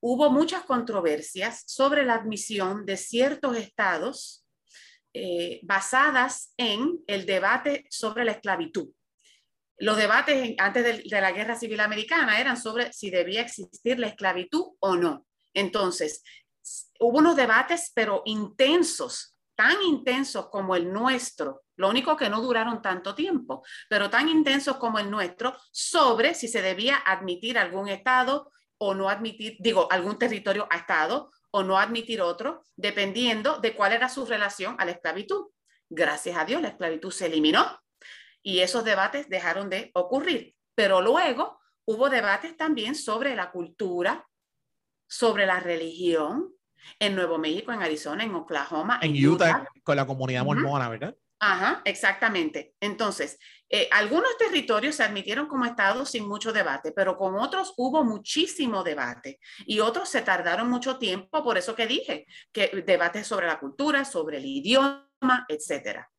hubo 0.00 0.30
muchas 0.30 0.64
controversias 0.64 1.62
sobre 1.66 2.04
la 2.04 2.14
admisión 2.14 2.86
de 2.86 2.96
ciertos 2.96 3.56
estados 3.56 4.46
eh, 5.12 5.60
basadas 5.64 6.54
en 6.56 7.02
el 7.06 7.26
debate 7.26 7.84
sobre 7.90 8.24
la 8.24 8.32
esclavitud. 8.32 8.88
Los 9.76 9.96
debates 9.96 10.54
antes 10.58 10.84
de, 10.84 11.02
de, 11.08 11.20
la 11.20 11.32
Guerra 11.32 11.56
Civil 11.56 11.80
Americana 11.80 12.40
eran 12.40 12.56
sobre 12.56 12.92
si 12.92 13.10
debía 13.10 13.40
existir 13.40 13.98
la 13.98 14.08
esclavitud 14.08 14.74
o 14.78 14.96
no. 14.96 15.26
Entonces, 15.52 16.22
hubo 17.00 17.18
unos 17.18 17.34
debates, 17.34 17.90
pero 17.94 18.22
intensos, 18.24 19.29
tan 19.60 19.82
intensos 19.82 20.48
como 20.48 20.74
el 20.74 20.90
nuestro, 20.90 21.64
lo 21.76 21.90
único 21.90 22.16
que 22.16 22.30
no 22.30 22.40
duraron 22.40 22.80
tanto 22.80 23.14
tiempo, 23.14 23.62
pero 23.90 24.08
tan 24.08 24.26
intensos 24.30 24.78
como 24.78 24.98
el 24.98 25.10
nuestro, 25.10 25.54
sobre 25.70 26.32
si 26.32 26.48
se 26.48 26.62
debía 26.62 26.96
admitir 26.96 27.58
algún 27.58 27.90
estado 27.90 28.50
o 28.78 28.94
no 28.94 29.10
admitir, 29.10 29.58
digo, 29.60 29.86
algún 29.92 30.18
territorio 30.18 30.66
a 30.70 30.78
Estado 30.78 31.30
o 31.50 31.62
no 31.62 31.76
admitir 31.76 32.22
otro, 32.22 32.64
dependiendo 32.74 33.58
de 33.58 33.74
cuál 33.76 33.92
era 33.92 34.08
su 34.08 34.24
relación 34.24 34.76
a 34.78 34.86
la 34.86 34.92
esclavitud. 34.92 35.48
Gracias 35.90 36.38
a 36.38 36.46
Dios, 36.46 36.62
la 36.62 36.68
esclavitud 36.68 37.10
se 37.10 37.26
eliminó 37.26 37.82
y 38.42 38.60
esos 38.60 38.82
debates 38.82 39.28
dejaron 39.28 39.68
de 39.68 39.90
ocurrir. 39.92 40.56
Pero 40.74 41.02
luego 41.02 41.60
hubo 41.84 42.08
debates 42.08 42.56
también 42.56 42.94
sobre 42.94 43.36
la 43.36 43.50
cultura, 43.50 44.26
sobre 45.06 45.44
la 45.44 45.60
religión, 45.60 46.50
en 46.98 47.14
Nuevo 47.14 47.38
México, 47.38 47.72
en 47.72 47.82
Arizona, 47.82 48.24
en 48.24 48.34
Oklahoma, 48.34 48.98
en, 49.02 49.26
Utah, 49.26 49.66
con 49.82 49.96
la 49.96 50.06
comunidad 50.06 50.44
mormona, 50.44 50.88
¿verdad? 50.88 51.14
Ajá, 51.42 51.80
exactamente. 51.86 52.74
Entonces, 52.80 53.38
eh, 53.70 53.88
algunos 53.92 54.36
territorios 54.36 54.96
se 54.96 55.04
admitieron 55.04 55.46
como 55.46 55.64
estados 55.64 56.10
sin 56.10 56.28
mucho 56.28 56.52
debate, 56.52 56.92
pero 56.92 57.16
con 57.16 57.34
otros 57.36 57.72
hubo 57.78 58.04
muchísimo 58.04 58.84
debate 58.84 59.40
y 59.64 59.80
otros 59.80 60.10
se 60.10 60.20
tardaron 60.20 60.68
mucho 60.68 60.98
tiempo, 60.98 61.42
por 61.42 61.56
eso 61.56 61.74
que 61.74 61.86
dije, 61.86 62.26
que 62.52 62.82
debates 62.84 63.26
sobre 63.26 63.46
la 63.46 63.58
cultura, 63.58 64.04
sobre 64.04 64.36
el 64.36 64.44
idioma, 64.44 65.46
etcétera. 65.48 66.10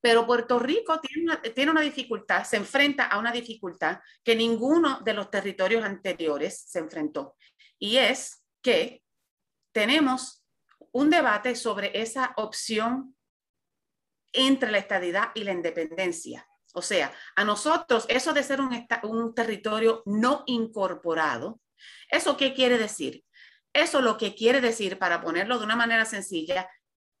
Pero 0.00 0.26
Puerto 0.26 0.60
Rico 0.60 1.00
tiene 1.00 1.24
una, 1.24 1.42
tiene 1.42 1.72
una 1.72 1.80
dificultad, 1.80 2.44
se 2.44 2.56
enfrenta 2.56 3.06
a 3.06 3.18
una 3.18 3.32
dificultad 3.32 3.98
que 4.22 4.36
ninguno 4.36 5.00
de 5.00 5.14
los 5.14 5.28
territorios 5.28 5.82
anteriores 5.82 6.62
se 6.68 6.78
enfrentó, 6.78 7.36
y 7.80 7.96
es 7.96 8.44
que 8.62 8.99
tenemos 9.72 10.44
un 10.92 11.10
debate 11.10 11.54
sobre 11.54 12.00
esa 12.00 12.32
opción 12.36 13.16
entre 14.32 14.70
la 14.70 14.78
estadidad 14.78 15.30
y 15.34 15.44
la 15.44 15.52
independencia. 15.52 16.46
O 16.74 16.82
sea, 16.82 17.12
a 17.34 17.44
nosotros 17.44 18.06
eso 18.08 18.32
de 18.32 18.42
ser 18.42 18.60
un, 18.60 18.86
un 19.02 19.34
territorio 19.34 20.02
no 20.06 20.44
incorporado, 20.46 21.60
¿eso 22.08 22.36
qué 22.36 22.54
quiere 22.54 22.78
decir? 22.78 23.24
Eso 23.72 24.00
lo 24.00 24.16
que 24.16 24.34
quiere 24.34 24.60
decir, 24.60 24.98
para 24.98 25.20
ponerlo 25.20 25.58
de 25.58 25.64
una 25.64 25.76
manera 25.76 26.04
sencilla, 26.04 26.68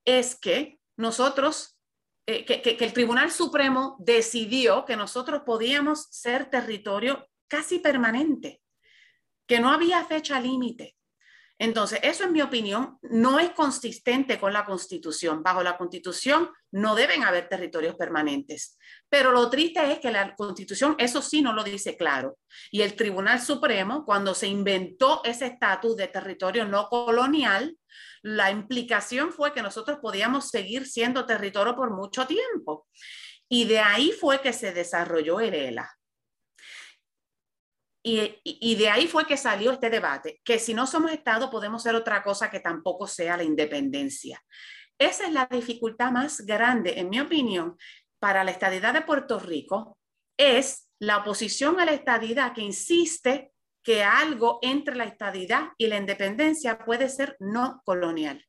es 0.04 0.38
que 0.38 0.78
nosotros, 0.96 1.78
eh, 2.26 2.44
que, 2.44 2.60
que, 2.62 2.84
el 2.84 2.92
Tribunal 2.92 3.30
Supremo 3.30 3.96
decidió 4.00 4.84
que 4.84 4.96
nosotros 4.96 5.42
podíamos 5.44 6.06
ser 6.10 6.50
territorio 6.50 7.28
casi 7.48 7.78
permanente, 7.78 8.62
que 9.46 9.60
no 9.60 9.70
había 9.70 10.04
fecha 10.04 10.40
límite. 10.40 10.96
Entonces, 11.60 12.00
eso 12.02 12.24
en 12.24 12.32
mi 12.32 12.40
opinión 12.40 12.98
no 13.02 13.38
es 13.38 13.50
consistente 13.50 14.40
con 14.40 14.54
la 14.54 14.64
constitución. 14.64 15.42
Bajo 15.42 15.62
la 15.62 15.76
constitución 15.76 16.48
no 16.70 16.94
deben 16.94 17.22
haber 17.22 17.50
territorios 17.50 17.96
permanentes. 17.96 18.78
Pero 19.10 19.30
lo 19.30 19.50
triste 19.50 19.92
es 19.92 19.98
que 19.98 20.10
la 20.10 20.34
constitución 20.36 20.94
eso 20.98 21.20
sí 21.20 21.42
no 21.42 21.52
lo 21.52 21.62
dice 21.62 21.98
claro. 21.98 22.38
Y 22.70 22.80
el 22.80 22.96
Tribunal 22.96 23.42
Supremo, 23.42 24.06
cuando 24.06 24.34
se 24.34 24.46
inventó 24.46 25.20
ese 25.22 25.48
estatus 25.48 25.96
de 25.96 26.08
territorio 26.08 26.64
no 26.64 26.88
colonial, 26.88 27.76
la 28.22 28.50
implicación 28.50 29.30
fue 29.30 29.52
que 29.52 29.60
nosotros 29.60 29.98
podíamos 30.00 30.48
seguir 30.48 30.86
siendo 30.86 31.26
territorio 31.26 31.76
por 31.76 31.90
mucho 31.90 32.26
tiempo. 32.26 32.88
Y 33.50 33.66
de 33.66 33.80
ahí 33.80 34.12
fue 34.12 34.40
que 34.40 34.54
se 34.54 34.72
desarrolló 34.72 35.40
el 35.40 35.52
ELA. 35.52 35.99
Y, 38.02 38.76
de 38.76 38.88
ahí 38.88 39.06
fue 39.06 39.26
que 39.26 39.36
salió 39.36 39.72
este 39.72 39.90
debate, 39.90 40.40
que 40.42 40.58
si 40.58 40.72
no 40.72 40.86
somos 40.86 41.12
Estado 41.12 41.50
podemos 41.50 41.82
ser 41.82 41.94
otra 41.94 42.22
cosa 42.22 42.50
que 42.50 42.60
tampoco 42.60 43.06
sea 43.06 43.36
la 43.36 43.44
independencia. 43.44 44.42
Esa 44.98 45.26
es 45.26 45.32
la 45.32 45.46
dificultad 45.50 46.10
más 46.10 46.40
grande, 46.42 46.98
en 46.98 47.10
mi 47.10 47.20
opinión, 47.20 47.76
para 48.18 48.44
la 48.44 48.50
estadidad 48.50 48.94
de 48.94 49.02
Puerto 49.02 49.38
Rico, 49.38 49.98
es 50.38 50.88
la 50.98 51.18
oposición 51.18 51.80
a 51.80 51.84
la 51.84 51.92
estadidad 51.92 52.54
que 52.54 52.62
insiste 52.62 53.52
que 53.82 54.02
algo 54.02 54.58
entre 54.62 54.94
la 54.94 55.04
estadidad 55.04 55.70
y 55.78 55.86
la 55.86 55.96
independencia 55.96 56.78
puede 56.78 57.08
ser 57.08 57.36
no 57.38 57.82
colonial. 57.84 58.44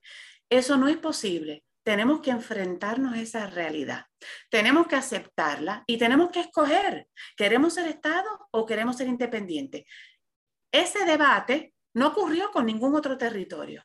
Eso 0.50 0.78
no 0.78 0.88
es 0.88 0.98
posible 0.98 1.64
tenemos 1.84 2.22
que 2.22 2.32
enfrentarnos 2.32 3.14
a 3.14 3.22
esa 3.22 3.48
realidad. 3.48 4.06
Tenemos 4.50 4.88
que 4.88 4.96
aceptarla 4.96 5.84
y 5.88 5.98
tenemos 5.98 6.30
que 6.32 6.42
escoger, 6.42 7.08
¿queremos 7.36 7.74
ser 7.74 7.88
Estado 7.88 8.48
o 8.52 8.66
queremos 8.66 8.98
ser 8.98 9.08
independiente? 9.08 9.86
Ese 10.72 11.06
debate 11.06 11.74
no 11.94 12.08
ocurrió 12.08 12.52
con 12.52 12.66
ningún 12.66 12.96
otro 12.96 13.18
territorio. 13.18 13.84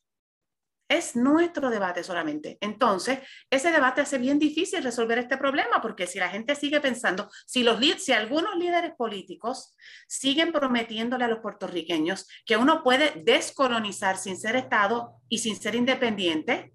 Es 0.88 1.16
nuestro 1.16 1.68
debate 1.68 2.04
solamente. 2.04 2.58
Entonces, 2.60 3.18
ese 3.50 3.72
debate 3.72 4.02
hace 4.02 4.18
bien 4.18 4.38
difícil 4.38 4.84
resolver 4.84 5.18
este 5.18 5.36
problema 5.36 5.82
porque 5.82 6.06
si 6.06 6.20
la 6.20 6.28
gente 6.28 6.54
sigue 6.54 6.80
pensando, 6.80 7.28
si, 7.44 7.64
los, 7.64 7.80
si 8.00 8.12
algunos 8.12 8.54
líderes 8.56 8.92
políticos 8.96 9.74
siguen 10.06 10.52
prometiéndole 10.52 11.24
a 11.24 11.28
los 11.28 11.40
puertorriqueños 11.40 12.28
que 12.44 12.56
uno 12.56 12.84
puede 12.84 13.20
descolonizar 13.24 14.16
sin 14.16 14.36
ser 14.36 14.54
Estado 14.54 15.20
y 15.28 15.38
sin 15.38 15.56
ser 15.60 15.74
independiente, 15.74 16.72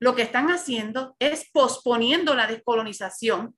lo 0.00 0.16
que 0.16 0.22
están 0.22 0.48
haciendo 0.48 1.14
es 1.18 1.48
posponiendo 1.52 2.34
la 2.34 2.46
descolonización 2.46 3.54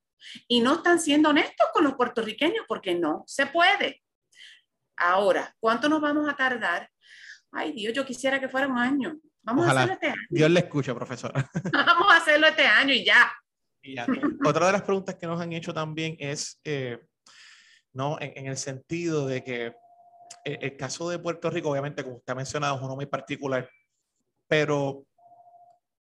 y 0.48 0.60
no 0.60 0.74
están 0.74 1.00
siendo 1.00 1.30
honestos 1.30 1.68
con 1.72 1.84
los 1.84 1.94
puertorriqueños 1.94 2.64
porque 2.68 2.94
no 2.94 3.24
se 3.26 3.46
puede. 3.46 4.02
Ahora, 4.96 5.54
¿cuánto 5.60 5.88
nos 5.88 6.00
vamos 6.00 6.28
a 6.28 6.36
tardar? 6.36 6.90
Ay, 7.52 7.72
Dios, 7.72 7.94
yo 7.94 8.04
quisiera 8.04 8.40
que 8.40 8.48
fuera 8.48 8.66
un 8.66 8.78
año. 8.78 9.18
Vamos 9.42 9.66
a 9.66 9.70
hacerlo 9.70 9.94
este 9.94 10.08
año. 10.08 10.26
Dios 10.30 10.50
le 10.50 10.60
escucha, 10.60 10.94
profesora. 10.94 11.50
Vamos 11.72 12.12
a 12.12 12.16
hacerlo 12.16 12.46
este 12.48 12.64
año 12.64 12.92
y 12.92 13.04
ya. 13.04 13.32
Otra 14.44 14.66
de 14.66 14.72
las 14.72 14.82
preguntas 14.82 15.16
que 15.16 15.26
nos 15.26 15.40
han 15.40 15.52
hecho 15.52 15.74
también 15.74 16.16
es, 16.18 16.60
eh, 16.64 16.98
¿no? 17.92 18.16
En, 18.20 18.46
el 18.46 18.56
sentido 18.56 19.26
de 19.26 19.42
que 19.42 19.66
eh, 20.44 20.58
el, 20.60 20.76
caso 20.76 21.08
de 21.10 21.18
Puerto 21.18 21.50
Rico, 21.50 21.70
obviamente, 21.70 22.04
como 22.04 22.16
usted 22.16 22.32
ha 22.32 22.36
mencionado, 22.36 22.76
es 22.76 22.82
uno 22.82 22.94
muy 22.94 23.06
particular, 23.06 23.68
pero 24.46 25.04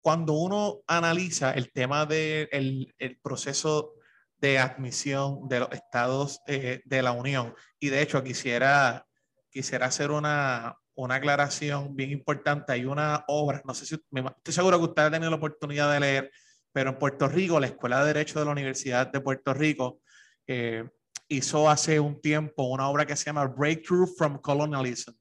cuando 0.05 0.33
uno 0.33 0.83
analiza 0.85 1.53
el 1.53 1.71
tema 1.71 2.05
del 2.05 2.93
el 2.99 3.17
proceso 3.23 3.95
de 4.37 4.59
admisión 4.59 5.47
de 5.49 5.61
los 5.61 5.71
estados 5.71 6.41
eh, 6.45 6.83
de 6.85 7.01
la 7.01 7.11
Unión, 7.11 7.55
y 7.79 7.89
de 7.89 8.03
hecho 8.03 8.23
quisiera, 8.23 9.07
quisiera 9.49 9.87
hacer 9.87 10.11
una, 10.11 10.77
una 10.93 11.15
aclaración 11.15 11.95
bien 11.95 12.11
importante. 12.11 12.71
Hay 12.71 12.85
una 12.85 13.25
obra, 13.27 13.63
no 13.65 13.73
sé 13.73 13.87
si, 13.87 13.95
estoy 13.95 14.53
seguro 14.53 14.77
que 14.77 14.85
usted 14.85 15.01
ha 15.01 15.09
tenido 15.09 15.31
la 15.31 15.37
oportunidad 15.37 15.91
de 15.91 15.99
leer, 15.99 16.31
pero 16.71 16.91
en 16.91 16.99
Puerto 16.99 17.27
Rico, 17.27 17.59
la 17.59 17.65
Escuela 17.65 18.01
de 18.01 18.13
Derecho 18.13 18.37
de 18.37 18.45
la 18.45 18.51
Universidad 18.51 19.11
de 19.11 19.21
Puerto 19.21 19.55
Rico 19.55 20.01
eh, 20.45 20.87
hizo 21.29 21.67
hace 21.67 21.99
un 21.99 22.21
tiempo 22.21 22.65
una 22.65 22.89
obra 22.89 23.07
que 23.07 23.15
se 23.15 23.25
llama 23.25 23.47
Breakthrough 23.47 24.15
from 24.15 24.37
Colonialism, 24.39 25.15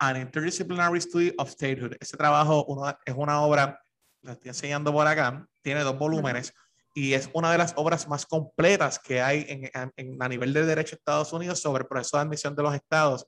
An 0.00 0.16
Interdisciplinary 0.16 1.00
Study 1.00 1.32
of 1.38 1.50
Statehood. 1.50 1.94
Ese 2.00 2.16
trabajo 2.16 2.66
es 3.06 3.14
una 3.14 3.40
obra, 3.40 3.80
la 4.24 4.32
estoy 4.32 4.48
enseñando 4.48 4.92
por 4.92 5.06
acá, 5.06 5.46
tiene 5.62 5.80
dos 5.82 5.98
volúmenes 5.98 6.52
y 6.94 7.14
es 7.14 7.28
una 7.32 7.50
de 7.52 7.58
las 7.58 7.74
obras 7.76 8.08
más 8.08 8.26
completas 8.26 8.98
que 8.98 9.20
hay 9.20 9.46
en, 9.48 10.22
a 10.22 10.28
nivel 10.28 10.52
de 10.52 10.64
derecho 10.64 10.96
de 10.96 10.98
Estados 10.98 11.32
Unidos 11.32 11.60
sobre 11.60 11.82
el 11.82 11.88
proceso 11.88 12.16
de 12.16 12.22
admisión 12.22 12.54
de 12.54 12.62
los 12.62 12.74
estados 12.74 13.26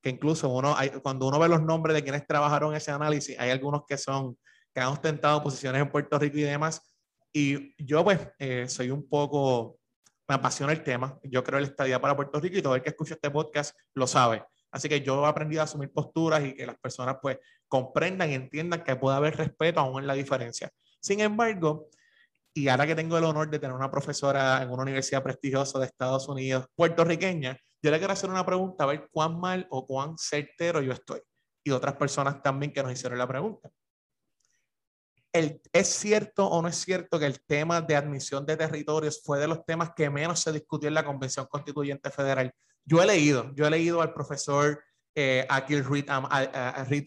que 0.00 0.10
incluso 0.10 0.48
uno, 0.48 0.76
hay, 0.76 0.90
cuando 0.90 1.26
uno 1.26 1.38
ve 1.38 1.48
los 1.48 1.62
nombres 1.62 1.94
de 1.94 2.02
quienes 2.02 2.26
trabajaron 2.26 2.74
ese 2.74 2.90
análisis, 2.90 3.38
hay 3.38 3.50
algunos 3.50 3.82
que 3.86 3.96
son, 3.96 4.38
que 4.74 4.80
han 4.80 4.88
ostentado 4.88 5.42
posiciones 5.42 5.82
en 5.82 5.90
Puerto 5.90 6.18
Rico 6.18 6.38
y 6.38 6.42
demás. 6.42 6.82
Y 7.32 7.74
yo 7.84 8.04
pues 8.04 8.20
eh, 8.38 8.68
soy 8.68 8.90
un 8.90 9.08
poco, 9.08 9.78
me 10.28 10.36
apasiona 10.36 10.72
el 10.72 10.82
tema. 10.82 11.18
Yo 11.24 11.42
creo 11.42 11.60
la 11.60 11.66
estadía 11.66 12.00
para 12.00 12.16
Puerto 12.16 12.40
Rico 12.40 12.56
y 12.56 12.62
todo 12.62 12.76
el 12.76 12.82
que 12.82 12.90
escucha 12.90 13.14
este 13.14 13.30
podcast 13.30 13.76
lo 13.94 14.06
sabe. 14.06 14.44
Así 14.70 14.88
que 14.88 15.00
yo 15.00 15.24
he 15.24 15.28
aprendido 15.28 15.62
a 15.62 15.64
asumir 15.64 15.90
posturas 15.92 16.44
y 16.44 16.54
que 16.54 16.66
las 16.66 16.78
personas 16.78 17.16
pues 17.20 17.38
comprendan 17.68 18.30
entiendan 18.30 18.82
que 18.82 18.96
puede 18.96 19.16
haber 19.16 19.36
respeto 19.36 19.80
aún 19.80 20.00
en 20.00 20.06
la 20.06 20.14
diferencia. 20.14 20.70
Sin 21.00 21.20
embargo, 21.20 21.88
y 22.54 22.68
ahora 22.68 22.86
que 22.86 22.94
tengo 22.94 23.16
el 23.16 23.24
honor 23.24 23.48
de 23.50 23.58
tener 23.58 23.74
una 23.74 23.90
profesora 23.90 24.62
en 24.62 24.70
una 24.70 24.82
universidad 24.82 25.22
prestigiosa 25.22 25.78
de 25.78 25.86
Estados 25.86 26.28
Unidos, 26.28 26.66
puertorriqueña, 26.74 27.56
yo 27.80 27.90
le 27.90 27.98
quiero 27.98 28.12
hacer 28.12 28.30
una 28.30 28.44
pregunta, 28.44 28.84
a 28.84 28.88
ver 28.88 29.08
cuán 29.12 29.38
mal 29.38 29.66
o 29.70 29.86
cuán 29.86 30.18
certero 30.18 30.80
yo 30.80 30.92
estoy. 30.92 31.20
Y 31.62 31.70
otras 31.70 31.94
personas 31.94 32.42
también 32.42 32.72
que 32.72 32.82
nos 32.82 32.92
hicieron 32.92 33.18
la 33.18 33.28
pregunta. 33.28 33.70
El, 35.32 35.60
¿Es 35.72 35.88
cierto 35.88 36.48
o 36.48 36.62
no 36.62 36.68
es 36.68 36.76
cierto 36.76 37.18
que 37.18 37.26
el 37.26 37.44
tema 37.44 37.80
de 37.80 37.94
admisión 37.94 38.46
de 38.46 38.56
territorios 38.56 39.22
fue 39.22 39.38
de 39.38 39.46
los 39.46 39.64
temas 39.64 39.90
que 39.94 40.10
menos 40.10 40.40
se 40.40 40.50
discutió 40.50 40.88
en 40.88 40.94
la 40.94 41.04
Convención 41.04 41.46
Constituyente 41.46 42.10
Federal? 42.10 42.52
Yo 42.84 43.02
he 43.02 43.06
leído, 43.06 43.52
yo 43.54 43.66
he 43.66 43.70
leído 43.70 44.00
al 44.00 44.14
profesor 44.14 44.82
eh, 45.14 45.46
Akil 45.48 45.84
Reed, 45.84 46.08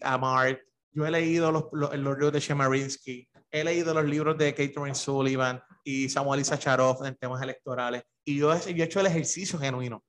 Amart, 0.02 0.60
yo 0.90 1.06
he 1.06 1.10
leído 1.10 1.50
los, 1.50 1.64
los, 1.72 1.96
los 1.96 2.14
libros 2.14 2.32
de 2.32 2.40
Shemarinsky, 2.40 3.28
he 3.50 3.64
leído 3.64 3.94
los 3.94 4.04
libros 4.04 4.36
de 4.38 4.54
Catherine 4.54 4.94
Sullivan 4.94 5.62
y 5.84 6.08
Samuel 6.08 6.40
Isacharov 6.40 7.04
en 7.04 7.16
temas 7.16 7.42
electorales, 7.42 8.02
y 8.24 8.38
yo, 8.38 8.52
yo 8.54 8.84
he 8.84 8.86
hecho 8.86 9.00
el 9.00 9.06
ejercicio 9.06 9.58
genuino 9.58 10.04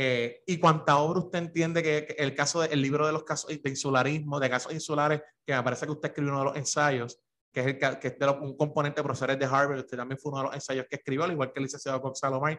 eh, 0.00 0.44
y 0.46 0.58
cuánta 0.58 0.96
obra 0.98 1.18
usted 1.18 1.40
entiende 1.40 1.82
que, 1.82 2.14
el 2.18 2.32
caso 2.32 2.60
del 2.60 2.80
libro 2.80 3.04
de 3.04 3.12
los 3.12 3.24
casos 3.24 3.50
de 3.50 3.68
insularismo, 3.68 4.38
de 4.38 4.48
casos 4.48 4.72
insulares, 4.72 5.20
que 5.44 5.52
me 5.52 5.62
parece 5.64 5.86
que 5.86 5.90
usted 5.90 6.10
escribió 6.10 6.30
uno 6.30 6.38
de 6.38 6.44
los 6.44 6.56
ensayos, 6.56 7.18
que 7.52 7.60
es, 7.60 7.66
el, 7.66 7.78
que 7.98 8.06
es 8.06 8.16
de 8.16 8.28
un 8.28 8.56
componente 8.56 9.00
de 9.00 9.02
profesores 9.02 9.36
de 9.36 9.46
Harvard, 9.46 9.80
usted 9.80 9.96
también 9.96 10.16
fue 10.16 10.30
uno 10.30 10.42
de 10.42 10.46
los 10.46 10.54
ensayos 10.54 10.86
que 10.88 10.94
escribió, 10.94 11.24
al 11.24 11.32
igual 11.32 11.52
que 11.52 11.58
el 11.58 11.64
licenciado 11.64 11.98
Gonzalo 11.98 12.40
May. 12.40 12.56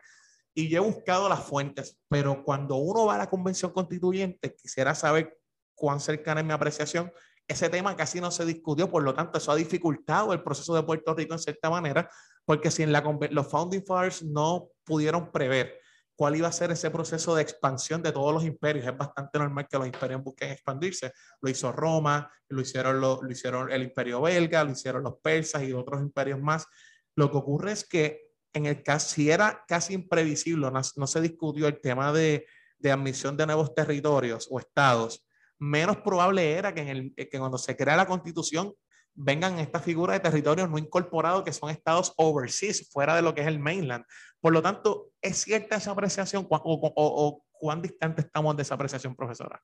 Y 0.54 0.70
yo 0.70 0.84
he 0.84 0.86
buscado 0.86 1.30
las 1.30 1.44
fuentes, 1.44 1.98
pero 2.10 2.44
cuando 2.44 2.76
uno 2.76 3.06
va 3.06 3.16
a 3.16 3.20
la 3.20 3.30
convención 3.30 3.72
constituyente, 3.72 4.56
quisiera 4.56 4.96
saber 4.96 5.38
cuán 5.76 6.00
cercana 6.00 6.42
es 6.42 6.48
mi 6.48 6.54
apreciación. 6.54 7.12
Ese 7.48 7.70
tema 7.70 7.96
casi 7.96 8.20
no 8.20 8.30
se 8.32 8.46
discutió, 8.46 8.90
por 8.90 9.04
lo 9.04 9.14
tanto, 9.14 9.38
eso 9.38 9.52
ha 9.52 9.56
dificultado 9.56 10.34
el 10.34 10.44
proceso 10.44 10.76
de 10.76 10.84
Puerto 10.84 11.14
Rico 11.16 11.34
en 11.34 11.40
cierta 11.40 11.70
manera, 11.70 12.10
porque 12.46 12.72
si 12.72 12.84
en 12.84 12.92
la, 12.92 13.02
los 13.32 13.48
Founding 13.48 13.86
Fathers 13.86 14.24
no 14.24 14.70
pudieron 14.84 15.32
prever 15.32 15.80
cuál 16.20 16.36
iba 16.36 16.50
a 16.50 16.52
ser 16.52 16.70
ese 16.70 16.92
proceso 16.92 17.34
de 17.34 17.42
expansión 17.42 18.04
de 18.04 18.12
todos 18.12 18.34
los 18.34 18.44
imperios. 18.44 18.86
Es 18.86 18.98
bastante 18.98 19.40
normal 19.40 19.66
que 19.70 19.78
los 19.78 19.88
imperios 19.88 20.22
busquen 20.22 20.52
expandirse. 20.52 21.14
Lo 21.40 21.50
hizo 21.50 21.72
Roma, 21.72 22.30
lo 22.50 22.60
hicieron, 22.60 23.00
lo, 23.00 23.22
hicieron 23.30 23.72
el 23.72 23.84
imperio 23.84 24.20
belga, 24.20 24.66
lo 24.66 24.72
hicieron 24.72 25.02
los 25.02 25.16
persas 25.24 25.64
y 25.64 25.72
otros 25.72 26.02
imperios 26.02 26.38
más. 26.38 26.68
Lo 27.16 27.32
que 27.32 27.38
ocurre 27.38 27.72
es 27.72 27.88
que 27.88 28.29
en 28.54 28.66
el 28.66 28.84
caso, 28.84 29.10
si 29.10 29.30
era 29.30 29.64
casi 29.68 29.94
imprevisible, 29.94 30.72
no, 30.72 30.82
no 30.96 31.08
se 31.08 31.22
discutió 31.22 31.68
el 31.68 31.80
tema 31.80 32.12
de, 32.12 32.46
de, 32.78 32.92
admisión 32.92 33.38
de 33.38 33.46
nuevos 33.46 33.74
territorios 33.76 34.48
o 34.50 34.60
estados, 34.60 35.26
menos 35.60 35.98
probable 35.98 36.52
era 36.52 36.74
que, 36.74 36.82
en 36.82 36.88
el, 36.88 37.14
que 37.16 37.40
cuando 37.40 37.58
se 37.58 37.76
crea 37.76 37.96
la 37.96 38.08
constitución 38.08 38.74
vengan 39.14 39.60
estas 39.60 39.84
figuras 39.84 40.16
de 40.16 40.22
territorios 40.22 40.70
no 40.70 40.78
incorporados 40.78 41.44
que 41.44 41.52
son 41.52 41.70
estados 41.70 42.14
overseas, 42.16 42.88
fuera 42.90 43.16
de 43.16 43.22
lo 43.22 43.36
que 43.36 43.42
es 43.42 43.48
el 43.48 43.60
mainland. 43.60 44.06
Por 44.40 44.54
lo 44.54 44.62
tanto, 44.62 45.12
¿es 45.22 45.44
cierta 45.44 45.76
esa 45.76 45.92
apreciación 45.92 46.48
o, 46.50 46.92
o, 46.96 47.46
cuán 47.52 47.82
distante 47.82 48.22
estamos 48.22 48.56
de 48.56 48.64
esa 48.64 48.76
apreciación, 48.76 49.16
profesora? 49.16 49.62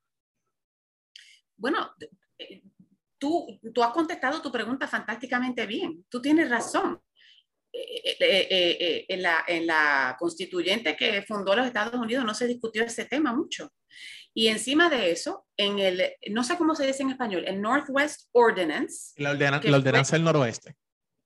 Bueno, 1.56 1.92
eh, 2.38 2.62
tú, 3.18 3.48
tú 3.74 3.82
has 3.82 3.92
contestado 3.92 4.42
tu 4.42 4.52
pregunta 4.52 4.88
fantásticamente 4.88 5.66
bien. 5.66 6.06
Tú 6.10 6.22
tienes 6.22 6.50
razón. 6.50 7.02
Eh, 7.78 8.48
eh, 8.50 9.06
en, 9.10 9.22
la, 9.22 9.44
en 9.48 9.68
la 9.68 10.16
constituyente 10.18 10.96
que 10.96 11.22
fundó 11.24 11.56
los 11.56 11.68
Estados 11.68 11.96
Unidos 11.96 12.24
no 12.24 12.34
se 12.34 12.48
discutió 12.48 12.84
ese 12.84 13.06
tema 13.06 13.34
mucho. 13.34 13.74
Y 14.34 14.48
encima 14.48 14.90
de 14.90 15.12
eso, 15.12 15.46
en 15.58 15.80
el, 15.80 16.14
no 16.30 16.44
sé 16.44 16.58
cómo 16.58 16.76
se 16.76 16.86
dice 16.86 17.04
en 17.04 17.10
español, 17.10 17.44
el 17.46 17.62
Northwest 17.62 18.30
Ordinance. 18.32 19.14
La, 19.18 19.32
ordenanza 19.32 20.16
del 20.16 20.24
noroeste. 20.24 20.76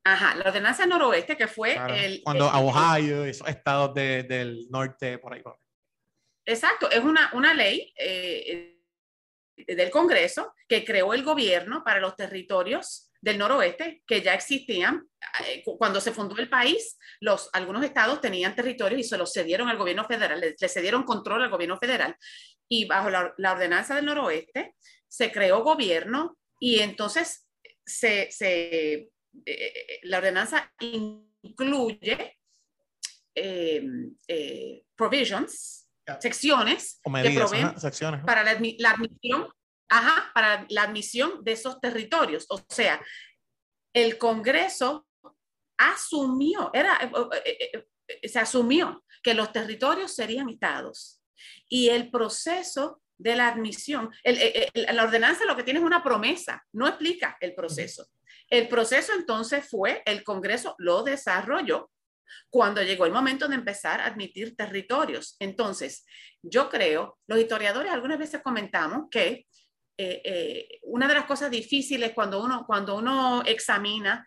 Ajá, 0.03 0.35
la 0.35 0.49
ordenanza 0.49 0.83
del 0.83 0.89
noroeste, 0.89 1.37
que 1.37 1.47
fue 1.47 1.77
el... 2.05 2.21
Cuando 2.23 2.47
Ohio, 2.47 3.25
esos 3.25 3.47
estados 3.47 3.93
del 3.93 4.67
norte, 4.69 5.17
por 5.19 5.33
ahí. 5.33 5.43
Exacto, 6.45 6.89
es 6.89 7.03
una, 7.03 7.31
una 7.33 7.53
ley 7.53 7.93
eh, 7.95 8.79
del 9.67 9.89
Congreso 9.91 10.53
que 10.67 10.83
creó 10.83 11.13
el 11.13 11.23
gobierno 11.23 11.83
para 11.83 11.99
los 11.99 12.15
territorios 12.15 13.08
del 13.21 13.37
noroeste 13.37 14.01
que 14.05 14.21
ya 14.21 14.33
existían. 14.33 15.07
Eh, 15.45 15.63
cuando 15.63 15.99
se 15.99 16.11
fundó 16.11 16.37
el 16.37 16.49
país, 16.49 16.97
los, 17.19 17.49
algunos 17.53 17.83
estados 17.83 18.21
tenían 18.21 18.55
territorios 18.55 19.01
y 19.01 19.03
se 19.03 19.17
los 19.17 19.33
cedieron 19.33 19.67
al 19.67 19.77
gobierno 19.77 20.05
federal, 20.05 20.39
le, 20.39 20.55
cedieron 20.69 21.03
control 21.03 21.43
al 21.43 21.49
gobierno 21.49 21.77
federal. 21.77 22.15
Y 22.67 22.85
bajo 22.85 23.09
la, 23.09 23.33
ordenanza 23.51 23.95
del 23.95 24.05
noroeste 24.05 24.75
se 25.07 25.31
creó 25.31 25.63
gobierno 25.63 26.37
y 26.59 26.79
entonces 26.79 27.47
se, 27.85 28.31
se 28.31 29.09
eh, 29.45 29.99
la 30.03 30.19
ordenanza 30.19 30.71
incluye 30.79 32.37
eh, 33.35 34.83
provisions, 34.95 35.89
secciones, 36.19 36.99
secciones 37.77 38.23
para 38.25 38.43
la, 38.43 38.59
la 38.77 38.91
admisión 38.91 39.49
Ajá, 39.89 40.31
para 40.33 40.65
la 40.69 40.83
admisión 40.83 41.43
de 41.43 41.53
esos 41.53 41.79
territorios. 41.81 42.45
O 42.49 42.63
sea, 42.69 43.01
el 43.93 44.17
Congreso 44.17 45.07
asumió, 45.77 46.69
era, 46.73 46.97
eh, 47.01 47.11
eh, 47.45 47.87
eh, 48.07 48.29
se 48.29 48.39
asumió 48.39 49.03
que 49.23 49.33
los 49.33 49.51
territorios 49.51 50.13
serían 50.13 50.49
estados. 50.49 51.21
Y 51.67 51.89
el 51.89 52.11
proceso 52.11 53.01
de 53.17 53.35
la 53.35 53.47
admisión, 53.47 54.11
la 54.73 55.03
ordenanza 55.03 55.45
lo 55.45 55.55
que 55.55 55.63
tiene 55.63 55.79
es 55.79 55.85
una 55.85 56.03
promesa, 56.03 56.65
no 56.71 56.87
explica 56.87 57.37
el 57.41 57.53
proceso. 57.53 58.05
El 58.49 58.67
proceso 58.67 59.13
entonces 59.13 59.67
fue, 59.69 60.01
el 60.05 60.23
Congreso 60.23 60.75
lo 60.77 61.03
desarrolló 61.03 61.91
cuando 62.49 62.81
llegó 62.81 63.05
el 63.05 63.11
momento 63.11 63.47
de 63.47 63.55
empezar 63.55 64.01
a 64.01 64.05
admitir 64.05 64.55
territorios. 64.55 65.35
Entonces, 65.39 66.05
yo 66.41 66.69
creo, 66.69 67.17
los 67.27 67.39
historiadores 67.39 67.91
algunas 67.91 68.19
veces 68.19 68.41
comentamos 68.41 69.07
que 69.11 69.45
eh, 70.01 70.21
eh, 70.23 70.79
una 70.83 71.09
de 71.09 71.13
las 71.13 71.25
cosas 71.25 71.51
difíciles 71.51 72.13
cuando 72.13 72.41
uno, 72.41 72.63
cuando 72.65 72.95
uno 72.95 73.43
examina 73.45 74.25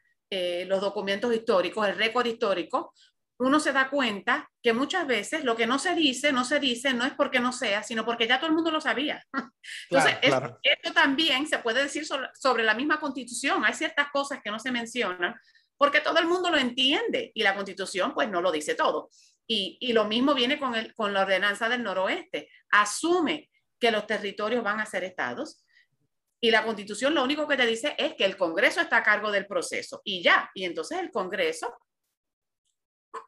los 0.67 0.81
documentos 0.81 1.35
históricos, 1.35 1.87
el 1.87 1.99
récord 1.99 2.25
histórico, 2.25 2.95
uno 3.39 3.61
se 3.61 3.73
da 3.73 3.91
cuenta 3.91 4.51
que 4.63 4.73
muchas 4.73 5.07
veces 5.07 5.45
lo 5.45 5.57
que 5.57 5.67
no 5.67 5.79
se 5.79 5.95
dice, 5.95 6.33
no 6.33 6.45
se 6.45 6.61
dice, 6.61 6.95
no 6.95 7.05
es 7.05 7.13
porque 7.13 7.41
no 7.41 7.53
sea, 7.53 7.83
sino 7.83 8.05
porque 8.05 8.27
ya 8.27 8.39
todo 8.39 8.49
el 8.49 8.55
mundo 8.55 8.71
lo 8.71 8.81
sabía. 8.81 9.23
Entonces, 9.91 10.17
esto 10.63 10.93
también 10.95 11.47
se 11.47 11.59
puede 11.59 11.83
decir 11.83 12.07
sobre, 12.07 12.63
la 12.63 12.75
misma 12.75 13.01
constitución. 13.01 13.65
Hay 13.65 13.75
ciertas 13.75 14.09
cosas 14.11 14.41
que 14.43 14.51
no 14.51 14.59
se 14.59 14.71
mencionan 14.71 15.35
porque 15.77 16.01
todo 16.01 16.19
el 16.19 16.27
mundo 16.27 16.51
lo 16.51 16.59
entiende 16.59 17.33
y 17.35 17.43
la 17.43 17.55
constitución 17.55 18.15
pues 18.15 18.29
no 18.29 18.41
lo 18.41 18.53
dice 18.53 18.75
todo. 18.75 19.11
Y, 19.47 19.77
y 19.81 19.93
lo 19.93 20.05
mismo 20.05 20.35
viene 20.35 20.59
con, 20.59 20.75
el, 20.75 20.95
con 20.95 21.13
la 21.13 21.23
ordenanza 21.23 21.69
del 21.69 21.83
noroeste. 21.83 22.49
Asume 22.71 23.51
que 23.81 23.91
los 23.91 24.07
territorios 24.07 24.63
van 24.63 24.79
a 24.79 24.87
ser 24.87 25.03
estados 25.03 25.62
y 26.45 26.51
la 26.51 26.65
constitución 26.65 27.15
lo 27.15 27.23
único 27.23 27.47
que 27.47 27.57
te 27.57 27.65
dice 27.65 27.95
es 27.97 28.15
que 28.15 28.25
el 28.25 28.37
Congreso 28.37 28.81
está 28.81 28.97
a 28.97 29.03
cargo 29.05 29.31
del 29.31 29.47
proceso 29.47 30.03
y 30.05 30.23
ya. 30.25 30.51
Y 30.55 30.65
entonces 30.65 30.99
el 30.99 31.13
Congreso 31.13 31.73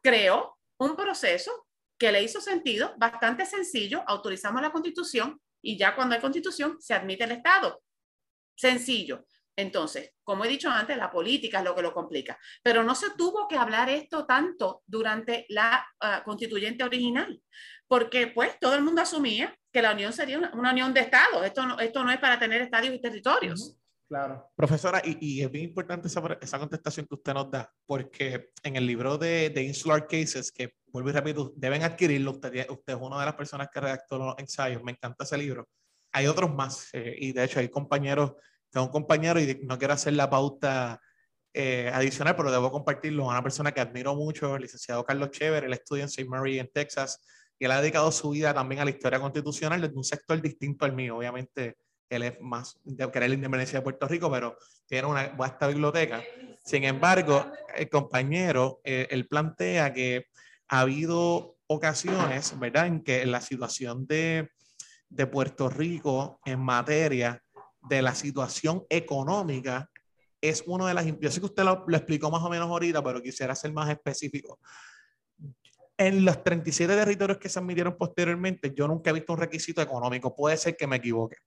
creó 0.03 0.57
un 0.77 0.97
proceso 0.97 1.65
que 1.97 2.11
le 2.11 2.21
hizo 2.21 2.41
sentido, 2.41 2.93
bastante 2.97 3.45
sencillo, 3.45 4.03
autorizamos 4.05 4.61
la 4.61 4.71
constitución 4.71 5.39
y 5.61 5.77
ya 5.77 5.95
cuando 5.95 6.15
hay 6.15 6.21
constitución 6.21 6.75
se 6.81 6.93
admite 6.93 7.23
el 7.23 7.31
Estado. 7.31 7.81
Sencillo. 8.53 9.25
Entonces, 9.55 10.11
como 10.25 10.43
he 10.43 10.49
dicho 10.49 10.69
antes, 10.69 10.97
la 10.97 11.09
política 11.09 11.59
es 11.59 11.63
lo 11.63 11.73
que 11.73 11.81
lo 11.81 11.93
complica, 11.93 12.37
pero 12.61 12.83
no 12.83 12.93
se 12.95 13.11
tuvo 13.11 13.47
que 13.47 13.55
hablar 13.55 13.89
esto 13.89 14.25
tanto 14.25 14.83
durante 14.85 15.45
la 15.47 15.87
ah, 16.01 16.21
constituyente 16.25 16.83
original, 16.83 17.41
porque 17.87 18.27
pues 18.27 18.59
todo 18.59 18.75
el 18.75 18.83
mundo 18.83 19.01
asumía 19.01 19.57
que 19.75 19.81
la 19.81 19.91
unión 19.91 20.13
sería 20.13 20.37
una, 20.37 20.71
unión 20.71 20.93
de 20.93 21.01
estados. 21.01 21.45
Esto 21.45 21.65
no, 21.65 21.77
esto 21.77 22.01
no 22.01 22.09
es 22.09 22.17
para 22.17 22.39
tener 22.39 22.61
estadios 22.61 22.95
y 22.95 23.01
territorios. 23.01 23.75
Claro. 24.07 24.49
Profesora, 24.55 25.01
y, 25.03 25.17
y, 25.19 25.41
es 25.41 25.51
bien 25.51 25.65
importante 25.65 26.07
esa, 26.07 26.21
esa, 26.39 26.59
contestación 26.59 27.05
que 27.05 27.15
usted 27.15 27.33
nos 27.33 27.51
da, 27.51 27.69
porque 27.85 28.51
en 28.63 28.77
el 28.77 28.87
libro 28.87 29.17
de, 29.17 29.49
de 29.49 29.63
Insular 29.63 30.07
Cases, 30.07 30.49
que 30.49 30.75
vuelvo 30.87 31.09
y 31.09 31.11
repito, 31.11 31.51
deben 31.57 31.83
adquirirlo, 31.83 32.31
usted, 32.31 32.69
usted 32.69 32.93
es 32.93 32.99
una 33.01 33.19
de 33.19 33.25
las 33.25 33.35
personas 33.35 33.67
que 33.69 33.81
redactó 33.81 34.17
los 34.17 34.35
ensayos, 34.37 34.81
me 34.81 34.93
encanta 34.93 35.25
ese 35.25 35.37
libro. 35.37 35.67
Hay 36.13 36.27
otros 36.27 36.55
más, 36.55 36.87
eh, 36.93 37.13
y 37.17 37.33
de 37.33 37.43
hecho 37.43 37.59
hay 37.59 37.67
compañeros, 37.67 38.31
tengo 38.69 38.85
un 38.85 38.93
compañero 38.93 39.41
y 39.41 39.59
no 39.63 39.77
quiero 39.77 39.93
hacer 39.93 40.13
la 40.13 40.29
pauta 40.29 41.01
eh, 41.53 41.91
adicional, 41.93 42.37
pero 42.37 42.49
debo 42.49 42.71
compartirlo, 42.71 43.27
una 43.27 43.43
persona 43.43 43.73
que 43.73 43.81
admiro 43.81 44.15
mucho, 44.15 44.55
el 44.55 44.61
licenciado 44.61 45.03
Carlos 45.03 45.31
Chever, 45.31 45.65
él 45.65 45.73
estudia 45.73 46.03
en 46.03 46.09
St. 46.09 46.29
Mary 46.29 46.59
en 46.59 46.71
Texas, 46.71 47.19
y 47.57 47.65
él 47.65 47.71
ha 47.71 47.81
dedicado 47.81 48.11
su 48.11 48.29
vida 48.31 48.53
también 48.53 48.81
a 48.81 48.85
la 48.85 48.91
historia 48.91 49.19
constitucional 49.19 49.81
desde 49.81 49.95
un 49.95 50.03
sector 50.03 50.41
distinto 50.41 50.85
al 50.85 50.93
mío, 50.93 51.17
obviamente 51.17 51.77
él 52.09 52.23
es 52.23 52.39
más 52.41 52.79
de 52.83 53.09
querer 53.11 53.29
la 53.29 53.35
independencia 53.35 53.79
de 53.79 53.83
Puerto 53.83 54.07
Rico, 54.07 54.29
pero 54.29 54.57
tiene 54.85 55.07
una 55.07 55.27
vasta 55.29 55.67
biblioteca. 55.67 56.23
Sin 56.63 56.83
embargo, 56.83 57.45
el 57.75 57.89
compañero, 57.89 58.79
eh, 58.83 59.07
él 59.09 59.27
plantea 59.27 59.93
que 59.93 60.27
ha 60.67 60.81
habido 60.81 61.57
ocasiones, 61.67 62.57
¿verdad?, 62.59 62.87
en 62.87 63.03
que 63.03 63.25
la 63.25 63.41
situación 63.41 64.05
de, 64.05 64.49
de 65.09 65.27
Puerto 65.27 65.69
Rico 65.69 66.39
en 66.45 66.59
materia 66.59 67.41
de 67.81 68.01
la 68.01 68.13
situación 68.15 68.83
económica 68.89 69.89
es 70.41 70.63
uno 70.67 70.85
de 70.85 70.93
las... 70.93 71.05
Yo 71.05 71.31
sé 71.31 71.39
que 71.39 71.45
usted 71.47 71.63
lo, 71.63 71.85
lo 71.87 71.97
explicó 71.97 72.29
más 72.29 72.43
o 72.43 72.49
menos 72.49 72.69
ahorita, 72.69 73.03
pero 73.03 73.21
quisiera 73.21 73.55
ser 73.55 73.73
más 73.73 73.89
específico. 73.89 74.59
En 75.97 76.25
los 76.25 76.43
37 76.43 76.93
territorios 76.93 77.37
que 77.37 77.49
se 77.49 77.59
admitieron 77.59 77.97
posteriormente, 77.97 78.73
yo 78.75 78.87
nunca 78.87 79.09
he 79.09 79.13
visto 79.13 79.33
un 79.33 79.39
requisito 79.39 79.81
económico. 79.81 80.35
Puede 80.35 80.57
ser 80.57 80.75
que 80.75 80.87
me 80.87 80.97
equivoque 80.97 81.37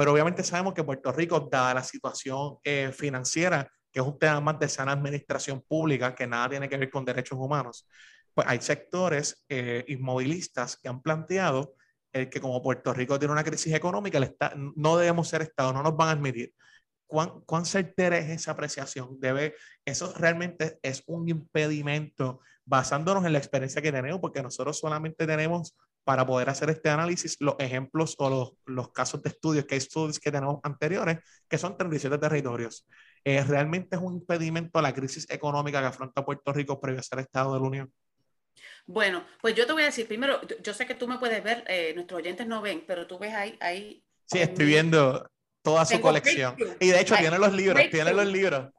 pero 0.00 0.14
obviamente 0.14 0.42
sabemos 0.44 0.72
que 0.72 0.82
Puerto 0.82 1.12
Rico, 1.12 1.48
dada 1.52 1.74
la 1.74 1.82
situación 1.84 2.56
eh, 2.64 2.90
financiera, 2.90 3.70
que 3.92 4.00
es 4.00 4.06
un 4.06 4.18
tema 4.18 4.40
más 4.40 4.58
de 4.58 4.66
sana 4.66 4.92
administración 4.92 5.60
pública, 5.60 6.14
que 6.14 6.26
nada 6.26 6.48
tiene 6.48 6.70
que 6.70 6.78
ver 6.78 6.88
con 6.88 7.04
derechos 7.04 7.38
humanos, 7.38 7.86
pues 8.32 8.46
hay 8.48 8.62
sectores 8.62 9.44
eh, 9.50 9.84
inmovilistas 9.88 10.78
que 10.78 10.88
han 10.88 11.02
planteado 11.02 11.74
el 12.14 12.30
que 12.30 12.40
como 12.40 12.62
Puerto 12.62 12.94
Rico 12.94 13.18
tiene 13.18 13.32
una 13.32 13.44
crisis 13.44 13.74
económica, 13.74 14.18
está, 14.20 14.54
no 14.56 14.96
debemos 14.96 15.28
ser 15.28 15.42
Estado, 15.42 15.74
no 15.74 15.82
nos 15.82 15.94
van 15.94 16.08
a 16.08 16.12
admitir. 16.12 16.54
¿Cuán, 17.06 17.42
¿Cuán 17.44 17.66
certera 17.66 18.16
es 18.16 18.30
esa 18.30 18.52
apreciación? 18.52 19.20
Debe, 19.20 19.54
eso 19.84 20.14
realmente 20.16 20.78
es 20.80 21.02
un 21.08 21.28
impedimento 21.28 22.40
basándonos 22.70 23.26
en 23.26 23.32
la 23.32 23.38
experiencia 23.38 23.82
que 23.82 23.90
tenemos, 23.90 24.20
porque 24.20 24.40
nosotros 24.40 24.78
solamente 24.78 25.26
tenemos 25.26 25.76
para 26.04 26.24
poder 26.24 26.48
hacer 26.48 26.70
este 26.70 26.88
análisis 26.88 27.36
los 27.40 27.56
ejemplos 27.58 28.14
o 28.18 28.30
los, 28.30 28.52
los 28.64 28.92
casos 28.92 29.20
de 29.24 29.30
estudios, 29.30 29.64
que 29.64 29.74
hay 29.74 29.78
estudios 29.78 30.20
que 30.20 30.30
tenemos 30.30 30.60
anteriores, 30.62 31.18
que 31.48 31.58
son 31.58 31.76
37 31.76 32.16
territorios. 32.18 32.86
Eh, 33.24 33.42
¿Realmente 33.42 33.96
es 33.96 34.02
un 34.02 34.14
impedimento 34.14 34.78
a 34.78 34.82
la 34.82 34.94
crisis 34.94 35.28
económica 35.30 35.80
que 35.80 35.86
afronta 35.86 36.24
Puerto 36.24 36.52
Rico 36.52 36.80
previo 36.80 37.00
a 37.00 37.02
ser 37.02 37.18
Estado 37.18 37.54
de 37.54 37.60
la 37.60 37.66
Unión? 37.66 37.92
Bueno, 38.86 39.24
pues 39.40 39.56
yo 39.56 39.66
te 39.66 39.72
voy 39.72 39.82
a 39.82 39.86
decir, 39.86 40.06
primero, 40.06 40.40
yo 40.62 40.72
sé 40.72 40.86
que 40.86 40.94
tú 40.94 41.08
me 41.08 41.18
puedes 41.18 41.42
ver, 41.42 41.64
eh, 41.66 41.92
nuestros 41.96 42.18
oyentes 42.18 42.46
no 42.46 42.62
ven, 42.62 42.84
pero 42.86 43.08
tú 43.08 43.18
ves 43.18 43.34
ahí. 43.34 43.58
ahí 43.60 44.04
sí, 44.26 44.38
estoy 44.38 44.66
viendo 44.66 45.28
toda 45.62 45.84
su 45.84 46.00
colección. 46.00 46.54
Y 46.78 46.90
de 46.90 47.00
hecho, 47.00 47.16
tiene 47.16 47.36
los 47.36 47.52
libros, 47.52 47.82
tiene 47.90 48.12
los 48.12 48.26
libros. 48.26 48.70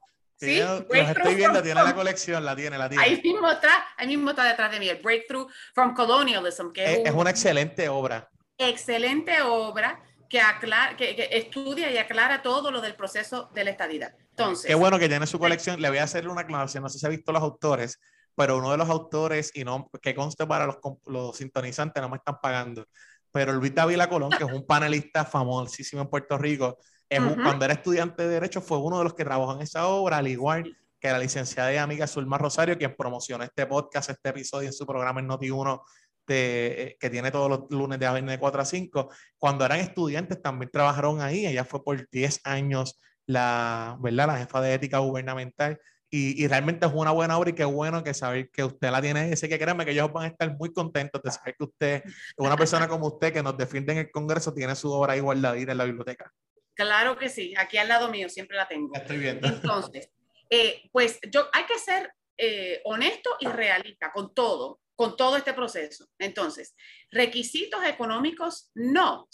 Sí, 0.42 0.60
los 0.60 0.82
estoy 0.90 1.36
viendo, 1.36 1.62
tiene 1.62 1.84
la 1.84 1.94
colección, 1.94 2.44
la 2.44 2.56
tiene, 2.56 2.76
la 2.76 2.90
tiene. 2.90 3.04
Ahí 3.04 3.22
mismo 3.22 3.48
está, 3.48 3.86
ahí 3.96 4.08
mismo 4.08 4.32
está 4.32 4.44
detrás 4.44 4.72
de 4.72 4.80
mí, 4.80 4.90
el 4.90 5.00
Breakthrough 5.00 5.48
from 5.76 5.94
Colonialism. 5.94 6.72
Que 6.72 7.04
es, 7.06 7.12
una 7.12 7.30
excelente 7.30 7.88
obra. 7.90 8.28
Excelente 8.58 9.40
obra 9.44 10.02
que, 10.28 10.42
aclara, 10.42 10.98
que, 10.98 11.30
estudia 11.32 11.92
y 11.92 12.00
aclara 12.00 12.42
todo 12.42 12.72
lo 12.72 12.82
del 12.82 12.96
proceso 12.96 13.52
de 13.54 13.66
la 13.66 13.70
estadidad. 13.70 14.16
Entonces. 14.32 14.66
Qué 14.66 14.74
bueno 14.74 14.98
que 14.98 15.08
tiene 15.08 15.28
su 15.28 15.38
colección. 15.38 15.80
Le 15.80 15.90
voy 15.90 16.00
a 16.00 16.06
hacer 16.06 16.28
una 16.28 16.42
aclaración, 16.42 16.82
no 16.82 16.90
sé 16.90 16.98
si 16.98 17.06
ha 17.06 17.10
visto 17.10 17.32
los 17.32 17.44
autores, 17.44 18.00
pero 18.36 18.58
uno 18.58 18.72
de 18.72 18.78
los 18.78 18.90
autores, 18.90 19.52
y 19.54 19.64
no 19.64 19.92
que 20.02 20.16
conste 20.16 20.48
para 20.48 20.66
los, 20.66 20.78
los 21.06 21.38
sintonizantes, 21.38 22.02
no 22.02 22.10
me 22.10 22.18
están 22.18 22.40
pagando, 22.42 22.88
pero 23.32 23.54
Luis 23.54 23.76
David 23.76 24.02
Colón, 24.10 24.32
que 24.32 24.44
es 24.44 24.52
un 24.52 24.66
panelista 24.66 25.24
famosísimo 25.24 26.02
en 26.02 26.10
Puerto 26.10 26.36
Rico, 26.40 26.80
cuando 27.18 27.66
era 27.66 27.74
estudiante 27.74 28.24
de 28.24 28.30
Derecho 28.30 28.62
fue 28.62 28.78
uno 28.78 28.98
de 29.00 29.04
los 29.04 29.14
que 29.14 29.26
trabajó 29.26 29.56
en 29.56 29.62
esa 29.62 29.88
obra, 29.88 30.18
al 30.18 30.28
igual 30.28 30.78
que 31.00 31.10
la 31.10 31.20
licenciada 31.20 31.74
y 31.74 31.78
amiga 31.78 32.08
Zulma 32.08 32.38
Rosario, 32.38 32.78
quien 32.78 32.96
promocionó 32.96 33.44
este 33.44 33.66
podcast, 33.66 34.12
este 34.12 34.30
episodio 34.30 34.68
en 34.68 34.74
su 34.74 34.86
programa 34.86 35.20
en 35.20 35.28
Noti1, 35.28 35.82
de, 36.28 36.96
que 37.00 37.10
tiene 37.10 37.32
todos 37.32 37.50
los 37.50 37.62
lunes 37.72 38.00
de 38.00 38.06
a 38.06 38.40
4 38.40 38.62
a 38.62 38.66
5. 38.66 39.10
Cuando 39.38 39.66
eran 39.66 39.80
estudiantes 39.80 40.42
también 40.42 40.70
trabajaron 40.72 41.20
ahí, 41.20 41.46
ella 41.46 41.66
fue 41.66 41.84
por 41.84 42.08
10 42.10 42.42
años 42.44 43.00
la, 43.26 43.98
¿verdad? 44.00 44.28
la 44.28 44.38
jefa 44.38 44.62
de 44.62 44.76
ética 44.76 45.00
gubernamental. 45.00 45.80
Y, 46.14 46.44
y, 46.44 46.48
realmente 46.48 46.86
es 46.86 46.92
una 46.94 47.12
buena 47.12 47.38
obra 47.38 47.52
y 47.52 47.54
qué 47.54 47.64
bueno 47.64 48.04
que 48.04 48.14
saber 48.14 48.52
que 48.52 48.66
usted 48.66 48.92
la 48.92 49.02
tiene. 49.02 49.32
Así 49.32 49.48
que 49.48 49.58
créanme 49.58 49.86
que 49.86 49.92
ellos 49.92 50.12
van 50.12 50.26
a 50.26 50.28
estar 50.28 50.56
muy 50.58 50.74
contentos 50.74 51.22
de 51.24 51.32
saber 51.32 51.56
que 51.58 51.64
usted, 51.64 52.04
una 52.38 52.58
persona 52.58 52.90
como 52.90 53.08
usted 53.08 53.32
que 53.32 53.42
nos 53.42 53.58
defiende 53.58 53.94
en 53.94 54.00
el 54.00 54.12
Congreso, 54.12 54.54
tiene 54.54 54.76
su 54.76 54.92
obra 54.92 55.14
ahí 55.14 55.22
guardadita 55.22 55.72
en 55.72 55.78
la 55.78 55.86
biblioteca. 55.86 56.32
Claro 56.74 57.18
que 57.18 57.30
sí, 57.30 57.54
aquí 57.58 57.78
al 57.78 57.88
lado 57.88 58.10
mío 58.10 58.30
siempre 58.30 58.58
la 58.58 58.68
tengo. 58.68 58.96
estoy 58.96 59.18
viendo. 59.18 59.48
Entonces, 59.48 60.10
eh, 60.50 60.90
pues 60.92 61.20
yo 61.32 61.48
hay 61.54 61.66
que 61.66 61.80
ser 61.80 62.14
eh, 62.38 62.82
honesto 62.86 63.36
y 63.40 63.48
realista 63.48 64.12
con 64.12 64.34
todo, 64.34 64.82
con 64.96 65.16
todo 65.16 65.38
este 65.38 65.54
proceso. 65.54 66.08
Entonces, 66.18 66.76
requisitos 67.12 67.86
económicos, 67.86 68.72
no. 68.74 69.28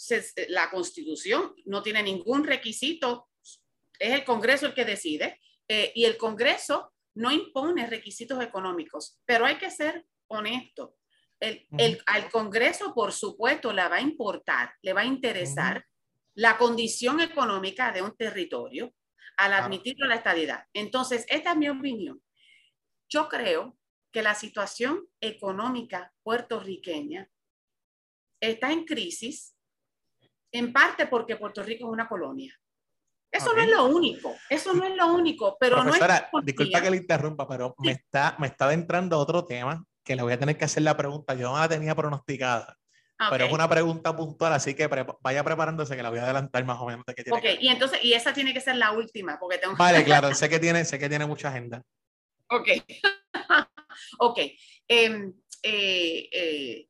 la 0.48 0.70
Constitución 0.70 1.54
no 1.64 1.82
tiene 1.82 2.02
ningún 2.02 2.44
requisito, 2.44 3.28
es 3.98 4.12
el 4.12 4.24
Congreso 4.24 4.66
el 4.66 4.74
que 4.74 4.84
decide, 4.84 5.40
eh, 5.66 5.92
y 5.94 6.04
el 6.04 6.16
Congreso 6.16 6.92
no 7.14 7.32
impone 7.32 7.86
requisitos 7.86 8.42
económicos, 8.42 9.18
pero 9.24 9.44
hay 9.44 9.56
que 9.56 9.70
ser 9.70 10.04
honesto. 10.28 10.96
El, 11.40 11.66
el, 11.78 12.02
al 12.06 12.30
Congreso, 12.30 12.92
por 12.94 13.12
supuesto, 13.12 13.72
le 13.72 13.88
va 13.88 13.96
a 13.96 14.00
importar, 14.00 14.74
le 14.82 14.92
va 14.92 15.00
a 15.02 15.06
interesar 15.06 15.84
la 16.38 16.56
condición 16.56 17.20
económica 17.20 17.90
de 17.90 18.00
un 18.00 18.16
territorio 18.16 18.94
al 19.38 19.54
admitirlo 19.54 20.04
a 20.04 20.08
la 20.08 20.14
estadidad. 20.14 20.66
Entonces, 20.72 21.26
esta 21.28 21.50
es 21.50 21.56
mi 21.56 21.68
opinión. 21.68 22.22
Yo 23.08 23.28
creo 23.28 23.76
que 24.12 24.22
la 24.22 24.36
situación 24.36 25.08
económica 25.20 26.12
puertorriqueña 26.22 27.28
está 28.40 28.70
en 28.70 28.84
crisis, 28.84 29.56
en 30.52 30.72
parte 30.72 31.08
porque 31.08 31.34
Puerto 31.34 31.64
Rico 31.64 31.86
es 31.86 31.92
una 31.92 32.08
colonia. 32.08 32.56
Eso 33.32 33.52
no 33.52 33.60
es 33.60 33.68
lo 33.68 33.86
único, 33.86 34.36
eso 34.48 34.72
no 34.74 34.84
es 34.84 34.94
lo 34.94 35.12
único, 35.12 35.56
pero 35.58 35.82
no 35.82 35.92
es... 35.92 36.00
Disculpa 36.44 36.80
que 36.80 36.90
le 36.90 36.98
interrumpa, 36.98 37.48
pero 37.48 37.74
me, 37.78 37.90
está, 37.90 38.36
me 38.38 38.46
está 38.46 38.66
adentrando 38.66 39.18
otro 39.18 39.44
tema 39.44 39.84
que 40.04 40.14
le 40.14 40.22
voy 40.22 40.34
a 40.34 40.38
tener 40.38 40.56
que 40.56 40.64
hacer 40.64 40.84
la 40.84 40.96
pregunta. 40.96 41.34
Yo 41.34 41.50
no 41.50 41.58
la 41.58 41.68
tenía 41.68 41.96
pronosticada. 41.96 42.77
Pero 43.30 43.46
es 43.46 43.52
una 43.52 43.68
pregunta 43.68 44.14
puntual, 44.14 44.52
así 44.52 44.74
que 44.74 44.86
vaya 44.86 45.42
preparándose 45.42 45.96
que 45.96 46.02
la 46.02 46.10
voy 46.10 46.20
a 46.20 46.24
adelantar 46.24 46.64
más 46.64 46.78
o 46.80 46.86
menos. 46.86 47.04
De 47.04 47.32
ok, 47.32 47.44
y 47.60 47.68
entonces, 47.68 47.98
y 48.04 48.12
esa 48.12 48.32
tiene 48.32 48.54
que 48.54 48.60
ser 48.60 48.76
la 48.76 48.92
última, 48.92 49.38
porque 49.40 49.58
tengo... 49.58 49.74
Vale, 49.76 50.04
claro, 50.04 50.32
sé 50.34 50.48
que 50.48 50.60
tiene, 50.60 50.84
sé 50.84 50.98
que 50.98 51.08
tiene 51.08 51.26
mucha 51.26 51.48
agenda. 51.48 51.82
Ok, 52.48 52.68
ok. 54.18 54.38
Em, 54.86 55.34
eh, 55.62 56.28
eh, 56.32 56.88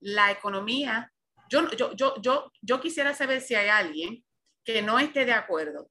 la 0.00 0.32
economía, 0.32 1.12
yo, 1.48 1.70
yo, 1.70 1.94
yo, 1.94 2.20
yo, 2.20 2.50
yo 2.60 2.80
quisiera 2.80 3.14
saber 3.14 3.40
si 3.40 3.54
hay 3.54 3.68
alguien 3.68 4.24
que 4.64 4.82
no 4.82 4.98
esté 4.98 5.24
de 5.24 5.32
acuerdo 5.32 5.90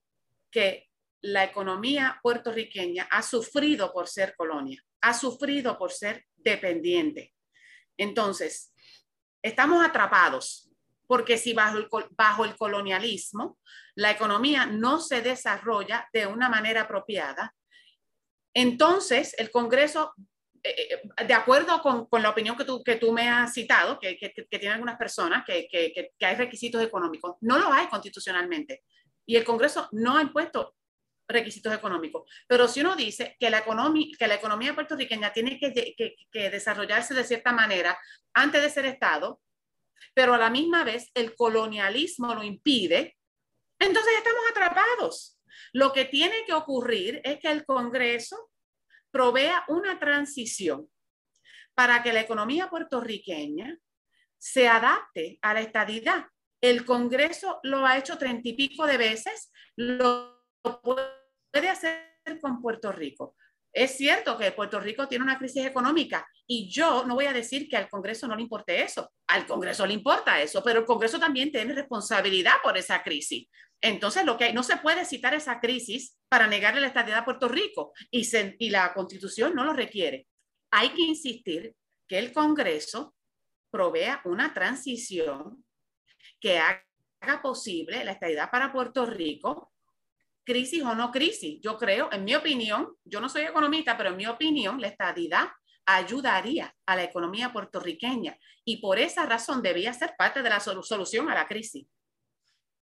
que 0.51 0.89
la 1.21 1.45
economía 1.45 2.19
puertorriqueña 2.21 3.07
ha 3.09 3.21
sufrido 3.21 3.93
por 3.93 4.07
ser 4.07 4.35
colonia, 4.35 4.83
ha 5.01 5.13
sufrido 5.13 5.77
por 5.77 5.91
ser 5.91 6.25
dependiente. 6.35 7.33
Entonces, 7.97 8.70
estamos 9.41 9.83
atrapados 9.83 10.69
porque 11.07 11.37
si 11.37 11.53
bajo 11.53 11.77
el, 11.77 11.87
bajo 12.11 12.45
el 12.45 12.55
colonialismo 12.55 13.59
la 13.95 14.11
economía 14.11 14.65
no 14.65 15.01
se 15.01 15.21
desarrolla 15.21 16.07
de 16.13 16.25
una 16.25 16.47
manera 16.47 16.83
apropiada, 16.83 17.53
entonces 18.53 19.35
el 19.37 19.51
Congreso, 19.51 20.13
eh, 20.63 21.01
eh, 21.17 21.25
de 21.25 21.33
acuerdo 21.33 21.81
con, 21.81 22.05
con, 22.07 22.21
la 22.21 22.29
opinión 22.29 22.55
que 22.55 22.65
tú, 22.65 22.83
que 22.83 22.95
tú 22.95 23.11
me 23.11 23.29
has 23.29 23.53
citado, 23.53 23.99
que, 23.99 24.17
que, 24.17 24.31
que 24.33 24.59
tienen 24.59 24.73
algunas 24.73 24.97
personas, 24.97 25.43
que, 25.45 25.67
que, 25.69 26.25
hay 26.25 26.35
requisitos 26.35 26.81
económicos, 26.81 27.35
no 27.41 27.57
lo 27.57 27.71
hay 27.71 27.87
constitucionalmente. 27.87 28.83
Y 29.25 29.35
el 29.35 29.43
Congreso 29.43 29.87
no 29.91 30.17
ha 30.17 30.21
impuesto 30.21 30.75
requisitos 31.31 31.73
económicos. 31.73 32.29
Pero 32.47 32.67
si 32.67 32.81
uno 32.81 32.95
dice 32.95 33.35
que 33.39 33.49
la, 33.49 33.59
economía, 33.59 34.15
que 34.17 34.27
la 34.27 34.35
economía 34.35 34.75
puertorriqueña 34.75 35.33
tiene 35.33 35.59
que, 35.59 35.73
que, 35.73 36.15
que, 36.31 36.49
desarrollarse 36.49 37.13
de 37.13 37.23
cierta 37.23 37.51
manera 37.51 37.97
antes 38.33 38.61
de 38.61 38.69
ser 38.69 38.85
Estado, 38.85 39.41
pero 40.13 40.33
a 40.33 40.37
la 40.37 40.49
misma 40.49 40.83
vez 40.83 41.09
el 41.13 41.35
colonialismo 41.35 42.33
lo 42.33 42.43
impide, 42.43 43.17
entonces 43.79 44.13
estamos 44.17 44.43
atrapados. 44.51 45.39
Lo 45.73 45.93
que 45.93 46.05
tiene 46.05 46.45
que 46.45 46.53
ocurrir 46.53 47.21
es 47.23 47.39
que 47.39 47.51
el 47.51 47.65
Congreso 47.65 48.51
provea 49.11 49.63
una 49.67 49.99
transición 49.99 50.89
para 51.73 52.03
que 52.03 52.13
la 52.13 52.21
economía 52.21 52.69
puertorriqueña 52.69 53.77
se 54.37 54.67
adapte 54.67 55.39
a 55.41 55.53
la 55.53 55.61
estadidad. 55.61 56.25
El 56.61 56.85
Congreso 56.85 57.59
lo 57.63 57.85
ha 57.85 57.97
hecho 57.97 58.17
treinta 58.17 58.49
y 58.49 58.53
pico 58.53 58.85
de 58.85 58.97
veces, 58.97 59.51
lo 59.75 60.45
puede 60.83 61.20
hacer 61.69 62.11
con 62.41 62.61
Puerto 62.61 62.91
Rico. 62.91 63.35
Es 63.73 63.95
cierto 63.95 64.37
que 64.37 64.51
Puerto 64.51 64.79
Rico 64.79 65.07
tiene 65.07 65.23
una 65.23 65.37
crisis 65.37 65.65
económica 65.65 66.27
y 66.45 66.69
yo 66.69 67.05
no 67.05 67.15
voy 67.15 67.25
a 67.25 67.33
decir 67.33 67.69
que 67.69 67.77
al 67.77 67.89
Congreso 67.89 68.27
no 68.27 68.35
le 68.35 68.41
importe 68.41 68.83
eso. 68.83 69.13
Al 69.27 69.45
Congreso 69.45 69.85
le 69.85 69.93
importa 69.93 70.41
eso, 70.41 70.61
pero 70.61 70.81
el 70.81 70.85
Congreso 70.85 71.19
también 71.19 71.51
tiene 71.51 71.73
responsabilidad 71.73 72.55
por 72.61 72.77
esa 72.77 73.01
crisis. 73.01 73.47
Entonces, 73.79 74.25
lo 74.25 74.37
que 74.37 74.51
no 74.53 74.61
se 74.61 74.77
puede 74.77 75.05
citar 75.05 75.33
esa 75.33 75.59
crisis 75.59 76.17
para 76.29 76.47
negarle 76.47 76.81
la 76.81 76.87
estabilidad 76.87 77.21
a 77.21 77.25
Puerto 77.25 77.47
Rico 77.47 77.93
y, 78.11 78.27
y 78.59 78.69
la 78.69 78.93
Constitución 78.93 79.55
no 79.55 79.63
lo 79.63 79.73
requiere. 79.73 80.27
Hay 80.71 80.89
que 80.89 81.01
insistir 81.03 81.73
que 82.07 82.19
el 82.19 82.33
Congreso 82.33 83.15
provea 83.71 84.21
una 84.25 84.53
transición 84.53 85.63
que 86.39 86.59
haga 86.59 87.41
posible 87.41 88.03
la 88.03 88.11
estabilidad 88.11 88.51
para 88.51 88.73
Puerto 88.73 89.05
Rico 89.05 89.70
crisis 90.43 90.83
o 90.83 90.95
no 90.95 91.11
crisis. 91.11 91.59
Yo 91.61 91.77
creo, 91.77 92.09
en 92.11 92.23
mi 92.23 92.35
opinión, 92.35 92.95
yo 93.03 93.19
no 93.21 93.29
soy 93.29 93.43
economista, 93.43 93.97
pero 93.97 94.09
en 94.09 94.17
mi 94.17 94.25
opinión, 94.25 94.79
la 94.79 94.87
estadidad 94.87 95.49
ayudaría 95.85 96.73
a 96.85 96.95
la 96.95 97.03
economía 97.03 97.51
puertorriqueña 97.51 98.37
y 98.63 98.77
por 98.77 98.99
esa 98.99 99.25
razón 99.25 99.61
debía 99.61 99.93
ser 99.93 100.13
parte 100.17 100.41
de 100.41 100.49
la 100.49 100.59
solución 100.59 101.29
a 101.29 101.35
la 101.35 101.47
crisis. 101.47 101.87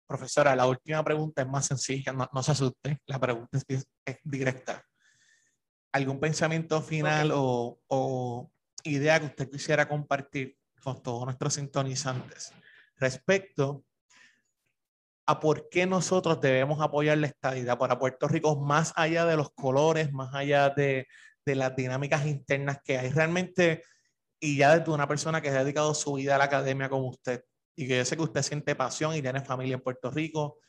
Profesora, 0.07 0.57
la 0.57 0.67
última 0.67 1.05
pregunta 1.05 1.43
es 1.43 1.49
más 1.49 1.67
sencilla, 1.67 2.13
no, 2.13 2.43
se 2.43 2.53
asuste, 2.53 3.01
la 3.07 3.21
pregunta 3.21 3.59
es, 3.69 3.87
directa. 4.25 4.83
¿Algún 5.93 6.19
pensamiento 6.19 6.81
final 6.81 7.31
o, 7.35 7.79
o 7.89 8.51
idea 8.85 9.21
que 9.21 9.27
usted 9.27 9.51
quisiera 9.51 9.87
compartir 9.87 10.57
con 10.83 11.03
todos 11.03 11.25
nuestros 11.25 11.55
sintonizantes 11.55 12.53
respecto 12.97 13.85
a 15.29 15.41
por 15.41 15.69
qué 15.69 15.85
nosotros 15.85 16.41
debemos 16.41 16.81
apoyar 16.81 17.19
la 17.19 17.27
estadidad 17.27 17.77
para 17.77 17.99
Puerto 17.99 18.27
Rico, 18.29 18.59
más 18.59 18.95
allá 18.97 19.27
de 19.27 19.37
los 19.37 19.51
colores, 19.51 20.11
más 20.11 20.35
allá 20.35 20.71
de, 20.71 21.07
las 21.45 21.77
dinámicas 21.77 22.27
internas 22.27 22.79
que 22.83 22.97
hay 22.97 23.11
realmente, 23.11 23.83
y 24.41 24.57
ya 24.57 24.79
desde 24.79 24.91
una 24.91 25.07
persona 25.07 25.43
que 25.43 25.51
ha 25.51 25.65
dedicado 25.65 25.93
su 25.93 26.15
vida 26.15 26.35
a 26.35 26.39
la 26.39 26.45
academia 26.45 26.89
como 26.89 27.09
usted, 27.09 27.45
y 27.77 27.87
que 27.87 27.99
yo 27.99 28.05
sé 28.07 28.17
que 28.17 28.23
usted 28.23 28.43
siente 28.43 28.75
pasión 28.75 29.15
y 29.15 29.21
tiene 29.21 29.45
familia 29.45 29.75
en 29.75 29.83
Puerto 29.83 30.11
Rico, 30.11 30.61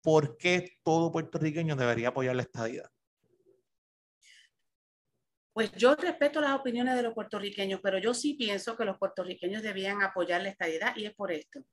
¿por 0.00 0.36
qué 0.36 0.78
todo 0.84 1.10
puertorriqueño 1.10 1.74
debería 1.74 2.08
apoyar 2.08 2.36
la 2.36 2.42
estadidad? 2.42 2.88
Pues 5.52 5.72
yo 5.72 5.96
respeto 5.96 6.40
las 6.40 6.54
opiniones 6.54 6.94
de 6.94 7.02
los 7.02 7.14
puertorriqueños, 7.14 7.80
pero 7.82 7.98
yo 7.98 8.14
sí 8.14 8.34
pienso 8.34 8.76
que 8.76 8.84
los 8.84 8.96
puertorriqueños 8.96 9.62
debían 9.62 10.02
apoyar 10.02 10.40
la 10.40 10.50
estadidad 10.50 10.94
y 10.96 11.06
es 11.06 11.14
por 11.14 11.32
esto 11.32 11.64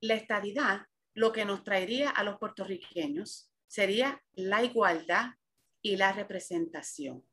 la 0.00 0.14
estadidad 0.14 0.86
lo 1.14 1.32
que 1.32 1.44
nos 1.44 1.64
traería 1.64 2.10
a 2.10 2.22
los 2.22 2.38
puertorriqueños 2.38 3.50
sería 3.66 4.22
la 4.34 4.62
igualdad 4.62 5.32
y 5.82 5.96
la 5.96 6.12
representación. 6.12 7.24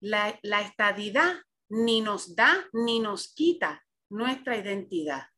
La, 0.00 0.38
estadidad 0.60 1.42
ni 1.70 2.00
nos 2.00 2.36
da 2.36 2.68
ni 2.72 3.00
nos 3.00 3.34
quita 3.34 3.84
nuestra 4.10 4.56
identidad. 4.56 5.28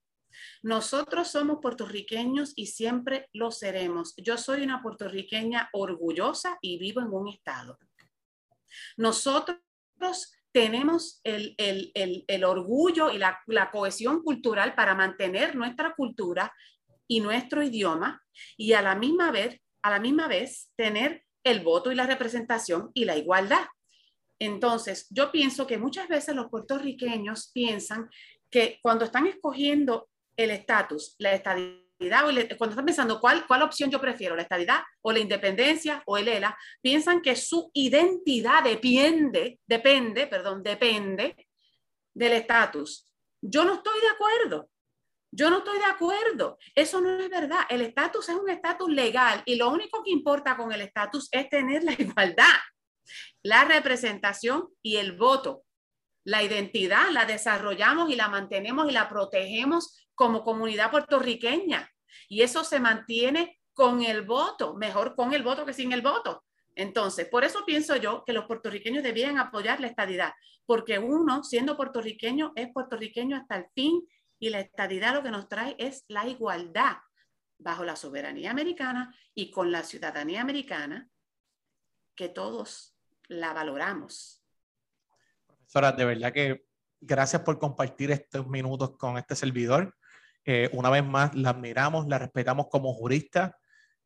Nosotros 0.62 1.28
somos 1.28 1.58
puertorriqueños 1.60 2.52
y 2.56 2.66
siempre 2.66 3.28
lo 3.32 3.50
seremos. 3.50 4.14
Yo 4.16 4.36
soy 4.36 4.62
una 4.62 4.82
puertorriqueña 4.82 5.70
orgullosa 5.72 6.58
y 6.60 6.78
vivo 6.78 7.00
en 7.00 7.12
un 7.12 7.28
estado. 7.28 7.78
Nosotros 8.96 9.58
tenemos 10.52 11.20
el, 11.24 12.44
orgullo 12.44 13.10
y 13.10 13.18
la, 13.18 13.70
cohesión 13.72 14.22
cultural 14.22 14.74
para 14.74 14.94
mantener 14.94 15.54
nuestra 15.54 15.94
cultura 15.94 16.52
y 17.06 17.20
nuestro 17.20 17.62
idioma 17.62 18.22
y 18.56 18.72
a 18.72 18.82
la 18.82 18.94
misma 18.94 19.30
vez, 19.30 19.60
a 19.82 19.90
la 19.90 20.00
misma 20.00 20.28
vez 20.28 20.70
tener 20.76 21.24
el 21.44 21.60
voto 21.60 21.90
y 21.90 21.94
la 21.94 22.06
representación 22.06 22.90
y 22.94 23.04
la 23.04 23.16
igualdad. 23.16 23.66
Entonces, 24.38 25.06
yo 25.10 25.30
pienso 25.30 25.66
que 25.66 25.78
muchas 25.78 26.08
veces 26.08 26.34
los 26.34 26.48
puertorriqueños 26.48 27.50
piensan 27.52 28.08
que 28.50 28.78
cuando 28.82 29.04
están 29.04 29.26
escogiendo 29.26 30.08
el 30.36 30.50
estatus, 30.50 31.14
la 31.18 31.32
estadía, 31.32 31.80
cuando 32.56 32.70
están 32.70 32.86
pensando 32.86 33.20
cuál, 33.20 33.46
cuál 33.46 33.62
opción 33.62 33.90
yo 33.90 34.00
prefiero, 34.00 34.34
la 34.34 34.42
estadidad 34.42 34.80
o 35.02 35.12
la 35.12 35.18
independencia 35.18 36.02
o 36.06 36.16
el 36.16 36.28
ELA, 36.28 36.56
piensan 36.80 37.20
que 37.20 37.36
su 37.36 37.70
identidad 37.74 38.64
depende, 38.64 39.60
depende, 39.66 40.26
perdón, 40.26 40.62
depende 40.62 41.36
del 42.14 42.32
estatus. 42.32 43.06
Yo 43.42 43.64
no 43.64 43.74
estoy 43.74 44.00
de 44.00 44.08
acuerdo. 44.08 44.70
Yo 45.32 45.48
no 45.48 45.58
estoy 45.58 45.78
de 45.78 45.84
acuerdo. 45.84 46.58
Eso 46.74 47.00
no 47.00 47.20
es 47.20 47.28
verdad. 47.28 47.60
El 47.68 47.82
estatus 47.82 48.28
es 48.28 48.34
un 48.34 48.48
estatus 48.50 48.90
legal 48.90 49.42
y 49.44 49.56
lo 49.56 49.70
único 49.70 50.02
que 50.02 50.10
importa 50.10 50.56
con 50.56 50.72
el 50.72 50.80
estatus 50.80 51.28
es 51.30 51.48
tener 51.48 51.84
la 51.84 51.92
igualdad, 51.98 52.58
la 53.42 53.64
representación 53.64 54.68
y 54.82 54.96
el 54.96 55.16
voto. 55.16 55.64
La 56.24 56.42
identidad 56.42 57.10
la 57.10 57.24
desarrollamos 57.24 58.10
y 58.10 58.16
la 58.16 58.28
mantenemos 58.28 58.88
y 58.88 58.92
la 58.92 59.08
protegemos 59.08 60.06
como 60.14 60.44
comunidad 60.44 60.90
puertorriqueña. 60.90 61.90
Y 62.28 62.42
eso 62.42 62.64
se 62.64 62.80
mantiene 62.80 63.60
con 63.72 64.02
el 64.02 64.22
voto, 64.22 64.74
mejor 64.74 65.14
con 65.14 65.32
el 65.32 65.42
voto 65.42 65.64
que 65.64 65.72
sin 65.72 65.92
el 65.92 66.02
voto. 66.02 66.44
Entonces, 66.74 67.26
por 67.28 67.44
eso 67.44 67.64
pienso 67.66 67.96
yo 67.96 68.24
que 68.24 68.32
los 68.32 68.44
puertorriqueños 68.44 69.02
debían 69.02 69.38
apoyar 69.38 69.80
la 69.80 69.86
estadidad, 69.86 70.32
porque 70.66 70.98
uno, 70.98 71.42
siendo 71.42 71.76
puertorriqueño, 71.76 72.52
es 72.54 72.72
puertorriqueño 72.72 73.36
hasta 73.36 73.56
el 73.56 73.66
fin 73.74 74.06
y 74.38 74.50
la 74.50 74.60
estadidad 74.60 75.14
lo 75.14 75.22
que 75.22 75.30
nos 75.30 75.48
trae 75.48 75.76
es 75.78 76.04
la 76.08 76.26
igualdad 76.26 76.96
bajo 77.58 77.84
la 77.84 77.96
soberanía 77.96 78.50
americana 78.50 79.14
y 79.34 79.50
con 79.50 79.70
la 79.70 79.82
ciudadanía 79.82 80.40
americana, 80.40 81.08
que 82.14 82.28
todos 82.28 82.96
la 83.28 83.52
valoramos. 83.52 84.39
Profesora, 85.72 85.92
de 85.96 86.04
verdad 86.04 86.32
que 86.32 86.64
gracias 87.00 87.42
por 87.42 87.60
compartir 87.60 88.10
estos 88.10 88.48
minutos 88.48 88.96
con 88.98 89.16
este 89.18 89.36
servidor. 89.36 89.94
Eh, 90.44 90.68
una 90.72 90.90
vez 90.90 91.04
más, 91.04 91.32
la 91.36 91.50
admiramos, 91.50 92.08
la 92.08 92.18
respetamos 92.18 92.66
como 92.68 92.92
jurista, 92.92 93.56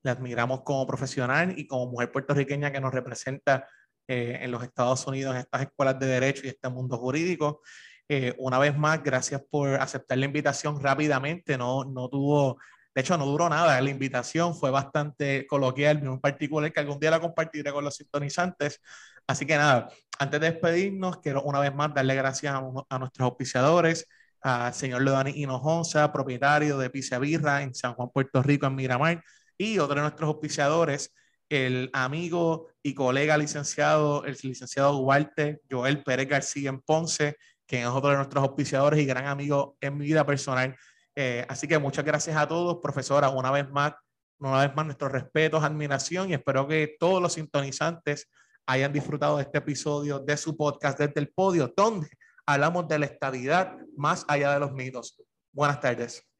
la 0.02 0.10
admiramos 0.12 0.60
como 0.62 0.86
profesional 0.86 1.58
y 1.58 1.66
como 1.66 1.86
mujer 1.86 2.12
puertorriqueña 2.12 2.70
que 2.70 2.82
nos 2.82 2.92
representa 2.92 3.66
eh, 4.06 4.40
en 4.42 4.50
los 4.50 4.62
Estados 4.62 5.06
Unidos 5.06 5.34
en 5.34 5.40
estas 5.40 5.62
escuelas 5.62 5.98
de 5.98 6.06
derecho 6.06 6.42
y 6.44 6.50
este 6.50 6.68
mundo 6.68 6.98
jurídico. 6.98 7.62
Eh, 8.10 8.34
una 8.36 8.58
vez 8.58 8.76
más, 8.76 9.02
gracias 9.02 9.42
por 9.50 9.70
aceptar 9.76 10.18
la 10.18 10.26
invitación 10.26 10.82
rápidamente. 10.82 11.56
No, 11.56 11.82
no 11.86 12.10
tuvo, 12.10 12.58
de 12.94 13.00
hecho, 13.00 13.16
no 13.16 13.24
duró 13.24 13.48
nada. 13.48 13.80
La 13.80 13.88
invitación 13.90 14.54
fue 14.54 14.70
bastante 14.70 15.46
coloquial, 15.46 16.02
en 16.04 16.20
particular 16.20 16.70
que 16.70 16.80
algún 16.80 17.00
día 17.00 17.10
la 17.10 17.20
compartiré 17.20 17.72
con 17.72 17.84
los 17.84 17.96
sintonizantes. 17.96 18.82
Así 19.26 19.46
que 19.46 19.56
nada, 19.56 19.90
antes 20.18 20.40
de 20.40 20.50
despedirnos, 20.50 21.18
quiero 21.18 21.42
una 21.42 21.60
vez 21.60 21.74
más 21.74 21.94
darle 21.94 22.14
gracias 22.14 22.54
a, 22.54 22.98
nuestros 22.98 23.26
auspiciadores 23.26 24.06
al 24.40 24.74
señor 24.74 25.02
Leodani 25.02 25.32
Hinojonza, 25.34 26.12
propietario 26.12 26.76
de 26.78 26.90
Pizza 26.90 27.18
Birra 27.18 27.62
en 27.62 27.74
San 27.74 27.94
Juan, 27.94 28.10
Puerto 28.12 28.42
Rico, 28.42 28.66
en 28.66 28.74
Miramar, 28.74 29.24
y 29.56 29.78
otro 29.78 29.96
de 29.96 30.02
nuestros 30.02 30.28
auspiciadores, 30.28 31.14
el 31.48 31.88
amigo 31.94 32.68
y 32.82 32.94
colega 32.94 33.38
licenciado, 33.38 34.24
el 34.24 34.36
licenciado 34.42 34.92
Duarte 34.92 35.60
Joel 35.70 36.02
Pérez 36.02 36.28
García 36.28 36.68
en 36.68 36.80
Ponce, 36.80 37.36
quien 37.66 37.82
es 37.82 37.88
otro 37.88 38.10
de 38.10 38.16
nuestros 38.16 38.42
auspiciadores 38.44 39.00
y 39.00 39.06
gran 39.06 39.26
amigo 39.26 39.76
en 39.80 39.96
mi 39.96 40.04
vida 40.04 40.26
personal. 40.26 40.76
Eh, 41.16 41.46
así 41.48 41.66
que 41.66 41.78
muchas 41.78 42.04
gracias 42.04 42.36
a 42.36 42.46
todos, 42.46 42.78
profesora, 42.82 43.30
una 43.30 43.50
vez 43.50 43.68
más, 43.70 43.94
una 44.38 44.66
vez 44.66 44.74
más 44.76 44.84
nuestros 44.84 45.10
respetos, 45.12 45.64
admiración 45.64 46.30
y 46.30 46.34
espero 46.34 46.68
que 46.68 46.96
todos 46.98 47.22
los 47.22 47.32
sintonizantes 47.32 48.28
hayan 48.66 48.92
disfrutado 48.92 49.36
de 49.36 49.42
este 49.42 49.58
episodio 49.58 50.18
de 50.18 50.36
su 50.36 50.56
podcast 50.56 50.98
desde 50.98 51.20
el 51.20 51.28
podio, 51.28 51.72
donde 51.76 52.08
hablamos 52.46 52.88
de 52.88 52.98
la 52.98 53.06
estabilidad 53.06 53.76
más 53.96 54.24
allá 54.28 54.52
de 54.52 54.60
los 54.60 54.72
mitos. 54.72 55.20
Buenas 55.52 55.80
tardes. 55.80 56.33